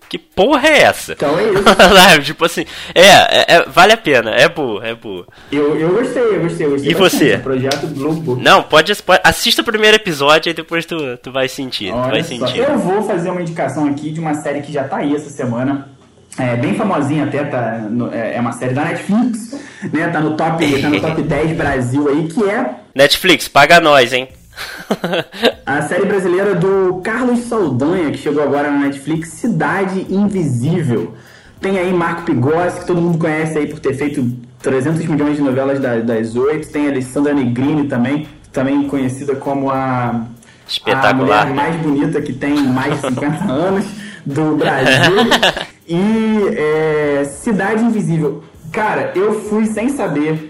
Que 0.09 0.17
porra 0.17 0.67
é 0.67 0.81
essa? 0.81 1.13
Então 1.13 1.37
é 1.37 1.43
isso. 1.53 1.63
Sabe? 1.63 2.23
tipo 2.25 2.43
assim, 2.43 2.65
é, 2.95 3.01
é, 3.03 3.45
é, 3.57 3.65
vale 3.67 3.93
a 3.93 3.97
pena, 3.97 4.31
é 4.31 4.49
boa, 4.49 4.83
é 4.85 4.95
boa. 4.95 5.27
Eu, 5.51 5.79
eu 5.79 5.89
gostei, 5.89 6.23
eu 6.23 6.41
gostei, 6.41 6.65
eu 6.65 6.71
gostei. 6.71 6.91
E 6.91 6.93
você? 6.95 7.37
Projeto 7.37 7.85
Blue 7.85 8.13
Book. 8.13 8.41
Não, 8.41 8.63
pode, 8.63 8.95
pode 9.03 9.21
assista 9.23 9.61
o 9.61 9.65
primeiro 9.65 9.97
episódio 9.97 10.49
e 10.49 10.53
depois 10.53 10.83
tu, 10.85 10.97
tu 11.21 11.31
vai 11.31 11.47
sentir, 11.47 11.91
tu 11.91 11.95
Olha 11.95 12.09
vai 12.09 12.23
só, 12.23 12.29
sentir. 12.29 12.57
Eu 12.57 12.77
vou 12.79 13.03
fazer 13.03 13.29
uma 13.29 13.41
indicação 13.41 13.85
aqui 13.87 14.09
de 14.09 14.19
uma 14.19 14.33
série 14.33 14.61
que 14.61 14.71
já 14.73 14.83
tá 14.83 14.97
aí 14.97 15.13
essa 15.15 15.29
semana. 15.29 15.89
É 16.37 16.55
bem 16.55 16.73
famosinha 16.73 17.25
até, 17.25 17.43
tá 17.43 17.77
no- 17.89 18.11
é 18.13 18.35
é 18.35 18.39
uma 18.39 18.53
série 18.53 18.73
da 18.73 18.85
Netflix, 18.85 19.59
né? 19.93 20.07
Tá 20.07 20.19
no 20.21 20.35
top, 20.37 20.81
tá 20.81 20.89
no 20.89 21.01
top 21.01 21.21
10 21.23 21.51
Brasil 21.57 22.07
aí, 22.09 22.27
que 22.27 22.49
é 22.49 22.65
Netflix, 22.95 23.47
paga 23.47 23.79
nós, 23.79 24.11
hein? 24.13 24.27
a 25.65 25.81
série 25.83 26.05
brasileira 26.05 26.55
do 26.55 27.01
Carlos 27.03 27.39
Saldanha, 27.45 28.11
que 28.11 28.17
chegou 28.17 28.41
agora 28.43 28.71
na 28.71 28.79
Netflix, 28.79 29.29
Cidade 29.29 30.05
Invisível. 30.09 31.13
Tem 31.61 31.77
aí 31.77 31.93
Marco 31.93 32.23
Pigossi, 32.23 32.79
que 32.81 32.87
todo 32.87 33.01
mundo 33.01 33.17
conhece 33.17 33.57
aí 33.57 33.67
por 33.67 33.79
ter 33.79 33.93
feito 33.93 34.25
300 34.61 35.05
milhões 35.05 35.35
de 35.35 35.41
novelas 35.41 35.79
da- 35.79 35.97
das 35.99 36.35
oito. 36.35 36.69
Tem 36.69 36.87
a 36.87 36.89
Alessandra 36.91 37.33
Negrini 37.33 37.87
também, 37.87 38.27
também 38.51 38.87
conhecida 38.87 39.35
como 39.35 39.69
a, 39.69 40.25
Espetacular, 40.67 41.09
a 41.43 41.45
mulher 41.45 41.53
mais 41.55 41.75
bonita 41.77 42.21
que 42.21 42.31
tem 42.33 42.55
mais 42.63 42.95
de 43.01 43.07
50 43.09 43.43
anos 43.51 43.85
do 44.25 44.55
Brasil. 44.55 45.15
E 45.91 46.43
é, 46.55 47.23
Cidade 47.25 47.83
Invisível. 47.83 48.43
Cara, 48.71 49.11
eu 49.15 49.41
fui 49.49 49.65
sem 49.65 49.89
saber 49.89 50.48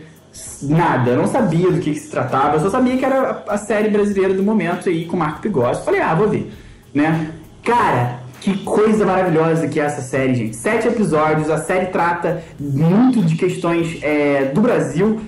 nada, 0.61 1.11
eu 1.11 1.17
não 1.17 1.27
sabia 1.27 1.71
do 1.71 1.79
que, 1.79 1.91
que 1.93 1.99
se 1.99 2.09
tratava, 2.09 2.55
eu 2.55 2.59
só 2.61 2.69
sabia 2.69 2.97
que 2.97 3.05
era 3.05 3.43
a, 3.47 3.53
a 3.53 3.57
série 3.57 3.89
brasileira 3.89 4.33
do 4.33 4.43
momento 4.43 4.89
aí 4.89 5.05
com 5.05 5.15
o 5.15 5.19
Marco 5.19 5.41
Pigossi. 5.41 5.83
Falei, 5.83 6.01
ah, 6.01 6.13
vou 6.15 6.27
ver, 6.29 6.51
né? 6.93 7.31
Cara, 7.63 8.19
que 8.41 8.57
coisa 8.63 9.05
maravilhosa 9.05 9.67
que 9.67 9.79
é 9.79 9.83
essa 9.83 10.01
série, 10.01 10.33
gente. 10.35 10.55
Sete 10.55 10.87
episódios, 10.87 11.49
a 11.49 11.57
série 11.57 11.87
trata 11.87 12.41
muito 12.59 13.21
de 13.21 13.35
questões 13.35 13.99
é, 14.01 14.45
do 14.53 14.61
Brasil, 14.61 15.19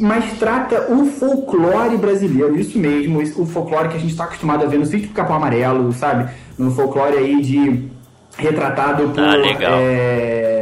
mas 0.00 0.38
trata 0.38 0.92
o 0.92 1.06
folclore 1.06 1.96
brasileiro, 1.96 2.56
isso 2.58 2.78
mesmo, 2.78 3.20
o 3.36 3.46
folclore 3.46 3.88
que 3.88 3.96
a 3.96 4.00
gente 4.00 4.12
está 4.12 4.24
acostumado 4.24 4.64
a 4.64 4.66
ver 4.68 4.78
no 4.78 4.86
sítio 4.86 5.08
do 5.08 5.14
Capão 5.14 5.36
Amarelo, 5.36 5.92
sabe? 5.92 6.30
No 6.56 6.70
folclore 6.70 7.16
aí 7.18 7.42
de 7.42 7.90
retratado 8.38 9.08
por 9.10 9.20
Ah, 9.22 9.34
legal. 9.34 9.72
é, 9.74 10.61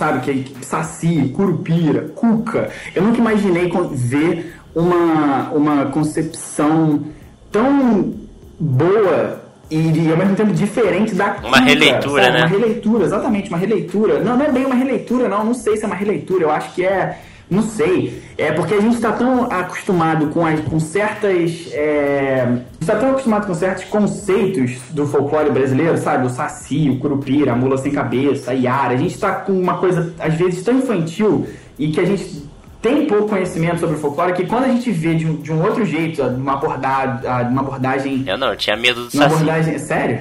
sabe, 0.00 0.20
que 0.20 0.30
que- 0.44 0.64
Saci, 0.64 1.30
Curupira, 1.36 2.08
Cuca. 2.14 2.70
Eu 2.94 3.02
nunca 3.02 3.18
imaginei 3.18 3.68
ver 3.92 4.54
uma, 4.74 5.50
uma 5.52 5.86
concepção 5.86 7.02
tão 7.52 8.14
boa 8.58 9.42
e, 9.70 9.76
e 9.76 10.10
ao 10.10 10.16
mesmo 10.16 10.34
tempo 10.34 10.52
diferente 10.52 11.14
da 11.14 11.26
Uma 11.26 11.34
Cuca, 11.42 11.60
releitura, 11.60 12.22
sabe? 12.24 12.32
né? 12.34 12.40
Uma 12.46 12.48
releitura, 12.48 13.04
exatamente, 13.04 13.48
uma 13.50 13.58
releitura. 13.58 14.20
Não, 14.20 14.36
não 14.36 14.44
é 14.46 14.50
bem 14.50 14.64
uma 14.64 14.74
releitura, 14.74 15.28
não. 15.28 15.44
Não 15.44 15.54
sei 15.54 15.76
se 15.76 15.84
é 15.84 15.86
uma 15.86 15.96
releitura. 15.96 16.42
Eu 16.44 16.50
acho 16.50 16.74
que 16.74 16.82
é. 16.84 17.18
Não 17.50 17.62
sei. 17.62 18.22
É 18.38 18.52
porque 18.52 18.74
a 18.74 18.80
gente 18.80 18.94
está 18.94 19.12
tão 19.12 19.44
acostumado 19.50 20.28
com, 20.28 20.46
as, 20.46 20.60
com 20.60 20.78
certas. 20.78 21.68
É, 21.72 22.44
a 22.46 22.52
gente 22.52 22.66
está 22.80 22.96
tão 22.96 23.10
acostumado 23.10 23.46
com 23.46 23.54
certos 23.54 23.84
conceitos 23.84 24.78
do 24.90 25.06
folclore 25.06 25.50
brasileiro, 25.50 25.98
sabe? 25.98 26.26
O 26.26 26.30
Saci, 26.30 26.88
o 26.88 26.98
Curupira, 26.98 27.52
a 27.52 27.56
mula 27.56 27.76
sem 27.76 27.90
cabeça, 27.90 28.52
a 28.52 28.54
Yara. 28.54 28.94
A 28.94 28.96
gente 28.96 29.14
está 29.14 29.32
com 29.32 29.52
uma 29.52 29.78
coisa, 29.78 30.14
às 30.18 30.34
vezes, 30.34 30.62
tão 30.62 30.78
infantil 30.78 31.46
e 31.78 31.90
que 31.90 32.00
a 32.00 32.04
gente 32.04 32.48
tem 32.80 33.06
pouco 33.06 33.28
conhecimento 33.28 33.80
sobre 33.80 33.96
o 33.96 33.98
folclore 33.98 34.32
que 34.32 34.46
quando 34.46 34.64
a 34.64 34.68
gente 34.68 34.90
vê 34.90 35.14
de 35.14 35.26
um, 35.26 35.36
de 35.36 35.52
um 35.52 35.62
outro 35.62 35.84
jeito, 35.84 36.22
uma 36.22 36.54
abordagem, 36.54 37.50
uma 37.50 37.60
abordagem. 37.60 38.24
Eu 38.26 38.38
não, 38.38 38.48
eu 38.48 38.56
tinha 38.56 38.76
medo 38.76 39.06
do 39.06 39.14
Uma 39.14 39.28
Saci. 39.28 39.34
abordagem. 39.34 39.78
Sério? 39.78 40.20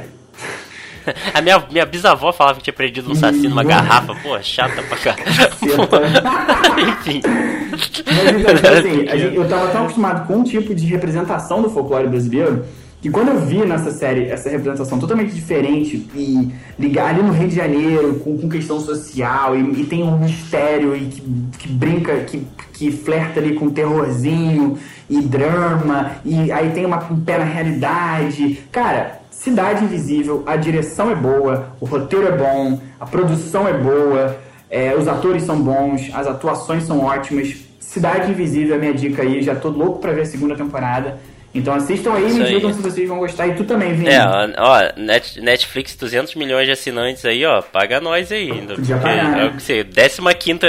A 1.33 1.41
minha, 1.41 1.63
minha 1.71 1.85
bisavó 1.85 2.31
falava 2.31 2.57
que 2.57 2.63
tinha 2.65 2.73
perdido 2.73 3.11
um 3.11 3.15
saci 3.15 3.47
numa 3.47 3.63
garrafa. 3.63 4.13
Pô, 4.15 4.39
chata 4.41 4.81
pra 4.83 4.97
caralho. 4.97 5.29
Enfim. 6.99 7.21
Mas 7.25 8.41
então, 8.41 8.77
assim, 8.77 9.07
gente- 9.19 9.35
eu 9.35 9.47
tava 9.47 9.67
tão 9.69 9.81
acostumado 9.83 10.27
com 10.27 10.37
um 10.37 10.43
tipo 10.43 10.73
de 10.73 10.85
representação 10.85 11.61
do 11.61 11.69
folclore 11.69 12.07
brasileiro 12.07 12.65
que 13.01 13.09
quando 13.09 13.29
eu 13.29 13.39
vi 13.39 13.59
nessa 13.65 13.91
série 13.91 14.25
essa 14.25 14.49
representação 14.49 14.99
totalmente 14.99 15.33
diferente 15.33 16.05
e 16.13 16.49
ligar 16.77 17.11
ali 17.11 17.23
no 17.23 17.31
Rio 17.31 17.47
de 17.47 17.55
Janeiro 17.55 18.15
com, 18.15 18.37
com 18.37 18.49
questão 18.49 18.77
social 18.81 19.55
e, 19.55 19.81
e 19.81 19.85
tem 19.85 20.03
um 20.03 20.17
mistério 20.19 20.93
e 20.97 21.05
que, 21.05 21.21
que 21.59 21.67
brinca, 21.69 22.13
que, 22.25 22.45
que 22.73 22.91
flerta 22.91 23.39
ali 23.39 23.53
com 23.55 23.69
terrorzinho 23.69 24.77
e 25.09 25.21
drama 25.21 26.11
e 26.25 26.51
aí 26.51 26.71
tem 26.71 26.85
uma, 26.85 26.97
um 27.09 27.21
pé 27.21 27.37
na 27.37 27.45
realidade. 27.45 28.59
Cara, 28.69 29.18
Cidade 29.43 29.85
Invisível, 29.85 30.43
a 30.45 30.57
direção 30.57 31.09
é 31.09 31.15
boa, 31.15 31.69
o 31.79 31.85
roteiro 31.85 32.27
é 32.27 32.31
bom, 32.33 32.77
a 32.99 33.05
produção 33.05 33.65
é 33.65 33.71
boa, 33.73 34.37
é, 34.69 34.93
os 34.95 35.07
atores 35.07 35.43
são 35.43 35.61
bons, 35.61 36.09
as 36.13 36.27
atuações 36.27 36.83
são 36.83 36.99
ótimas. 37.05 37.55
Cidade 37.79 38.31
Invisível 38.31 38.73
é 38.75 38.77
a 38.77 38.81
minha 38.81 38.93
dica 38.93 39.21
aí, 39.21 39.41
já 39.41 39.55
tô 39.55 39.69
louco 39.69 39.99
pra 39.99 40.11
ver 40.11 40.21
a 40.23 40.25
segunda 40.25 40.57
temporada. 40.57 41.17
Então 41.55 41.73
assistam 41.73 42.13
aí 42.15 42.29
e 42.29 42.33
me 42.33 42.43
digam 42.43 42.73
se 42.73 42.81
vocês 42.81 43.07
vão 43.07 43.17
gostar. 43.19 43.47
E 43.47 43.55
tu 43.55 43.63
também, 43.63 43.93
Vini. 43.93 44.09
É, 44.09 44.19
ó, 44.21 44.49
ó, 44.57 44.79
Net- 44.99 45.39
Netflix, 45.41 45.95
200 45.95 46.35
milhões 46.35 46.65
de 46.65 46.73
assinantes 46.73 47.23
aí, 47.23 47.43
ó, 47.45 47.61
paga 47.61 48.01
nós 48.01 48.31
aí 48.33 48.51
ainda. 48.51 48.75
Podia 48.75 48.97
pagar, 48.97 49.31
né? 49.31 49.45
é 49.45 49.47
o 49.47 49.53
que 49.53 49.63
sei, 49.63 49.83
15 50.37 50.59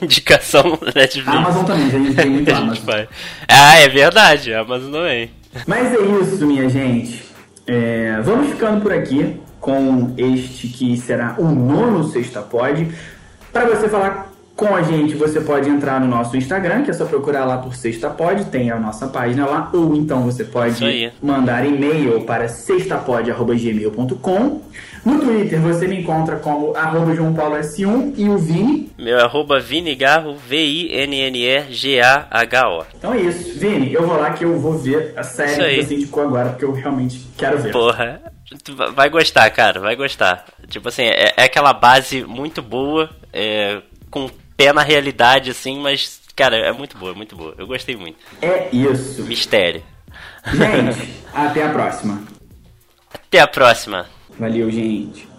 indicação 0.00 0.78
da 0.80 0.92
Netflix. 1.00 1.28
A 1.28 1.38
Amazon 1.38 1.64
também, 1.64 1.86
a 1.90 1.90
gente 1.90 2.14
tem 2.14 2.30
muito 2.30 2.50
Amazon. 2.54 3.04
Ah, 3.48 3.78
é 3.80 3.88
verdade, 3.88 4.54
a 4.54 4.60
Amazon 4.60 4.92
também. 4.92 5.28
Mas 5.66 5.92
é 5.92 5.98
isso, 6.00 6.46
minha 6.46 6.68
gente. 6.68 7.31
É, 7.66 8.20
vamos 8.22 8.48
ficando 8.48 8.80
por 8.80 8.92
aqui 8.92 9.40
com 9.60 10.12
este 10.16 10.68
que 10.68 10.96
será 10.96 11.34
o 11.38 11.44
nono 11.44 12.04
Sexta 12.04 12.42
Pod. 12.42 12.88
Para 13.52 13.66
você 13.66 13.88
falar 13.88 14.32
com 14.56 14.74
a 14.74 14.82
gente, 14.82 15.14
você 15.14 15.40
pode 15.40 15.68
entrar 15.68 16.00
no 16.00 16.06
nosso 16.06 16.36
Instagram, 16.36 16.82
que 16.82 16.90
é 16.90 16.94
só 16.94 17.04
procurar 17.04 17.44
lá 17.44 17.58
por 17.58 17.74
Sexta 17.74 18.10
Pod, 18.10 18.44
tem 18.46 18.70
a 18.70 18.78
nossa 18.78 19.06
página 19.06 19.46
lá, 19.46 19.70
ou 19.72 19.96
então 19.96 20.22
você 20.22 20.44
pode 20.44 21.12
mandar 21.22 21.66
e-mail 21.66 22.22
para 22.22 22.48
sextapod.gmail.com. 22.48 24.60
No 25.04 25.18
Twitter 25.18 25.60
você 25.60 25.88
me 25.88 26.00
encontra 26.00 26.36
como 26.36 26.76
arroba 26.76 27.12
João 27.14 27.34
Paulo 27.34 27.56
S1 27.56 28.14
e 28.16 28.28
o 28.28 28.38
Vini. 28.38 28.92
Meu 28.96 29.18
arroba 29.18 29.58
Vinigarro, 29.58 30.36
V-I-N-N-E-G-A-H-O. 30.36 31.66
Então 32.96 33.12
é 33.12 33.20
isso. 33.22 33.58
Vini, 33.58 33.92
eu 33.92 34.06
vou 34.06 34.16
lá 34.16 34.30
que 34.30 34.44
eu 34.44 34.56
vou 34.60 34.78
ver 34.78 35.12
a 35.16 35.24
série 35.24 35.76
que 35.76 35.82
você 35.82 35.94
indicou 35.96 36.22
agora, 36.22 36.50
porque 36.50 36.64
eu 36.64 36.72
realmente 36.72 37.26
quero 37.36 37.58
ver. 37.58 37.72
Porra, 37.72 38.22
vai 38.94 39.10
gostar, 39.10 39.50
cara, 39.50 39.80
vai 39.80 39.96
gostar. 39.96 40.44
Tipo 40.68 40.88
assim, 40.88 41.02
é, 41.02 41.34
é 41.36 41.42
aquela 41.44 41.72
base 41.72 42.22
muito 42.24 42.62
boa, 42.62 43.10
é, 43.32 43.82
com 44.08 44.30
pé 44.56 44.72
na 44.72 44.82
realidade, 44.82 45.50
assim, 45.50 45.80
mas, 45.80 46.20
cara, 46.36 46.56
é 46.56 46.70
muito 46.72 46.96
boa, 46.96 47.12
muito 47.12 47.34
boa. 47.34 47.54
Eu 47.58 47.66
gostei 47.66 47.96
muito. 47.96 48.18
É 48.40 48.68
isso. 48.72 49.24
Mistério. 49.24 49.82
Gente, 50.46 51.12
até 51.34 51.64
a 51.64 51.70
próxima. 51.70 52.22
Até 53.12 53.40
a 53.40 53.46
próxima. 53.48 54.06
Valeu, 54.38 54.70
gente. 54.70 55.31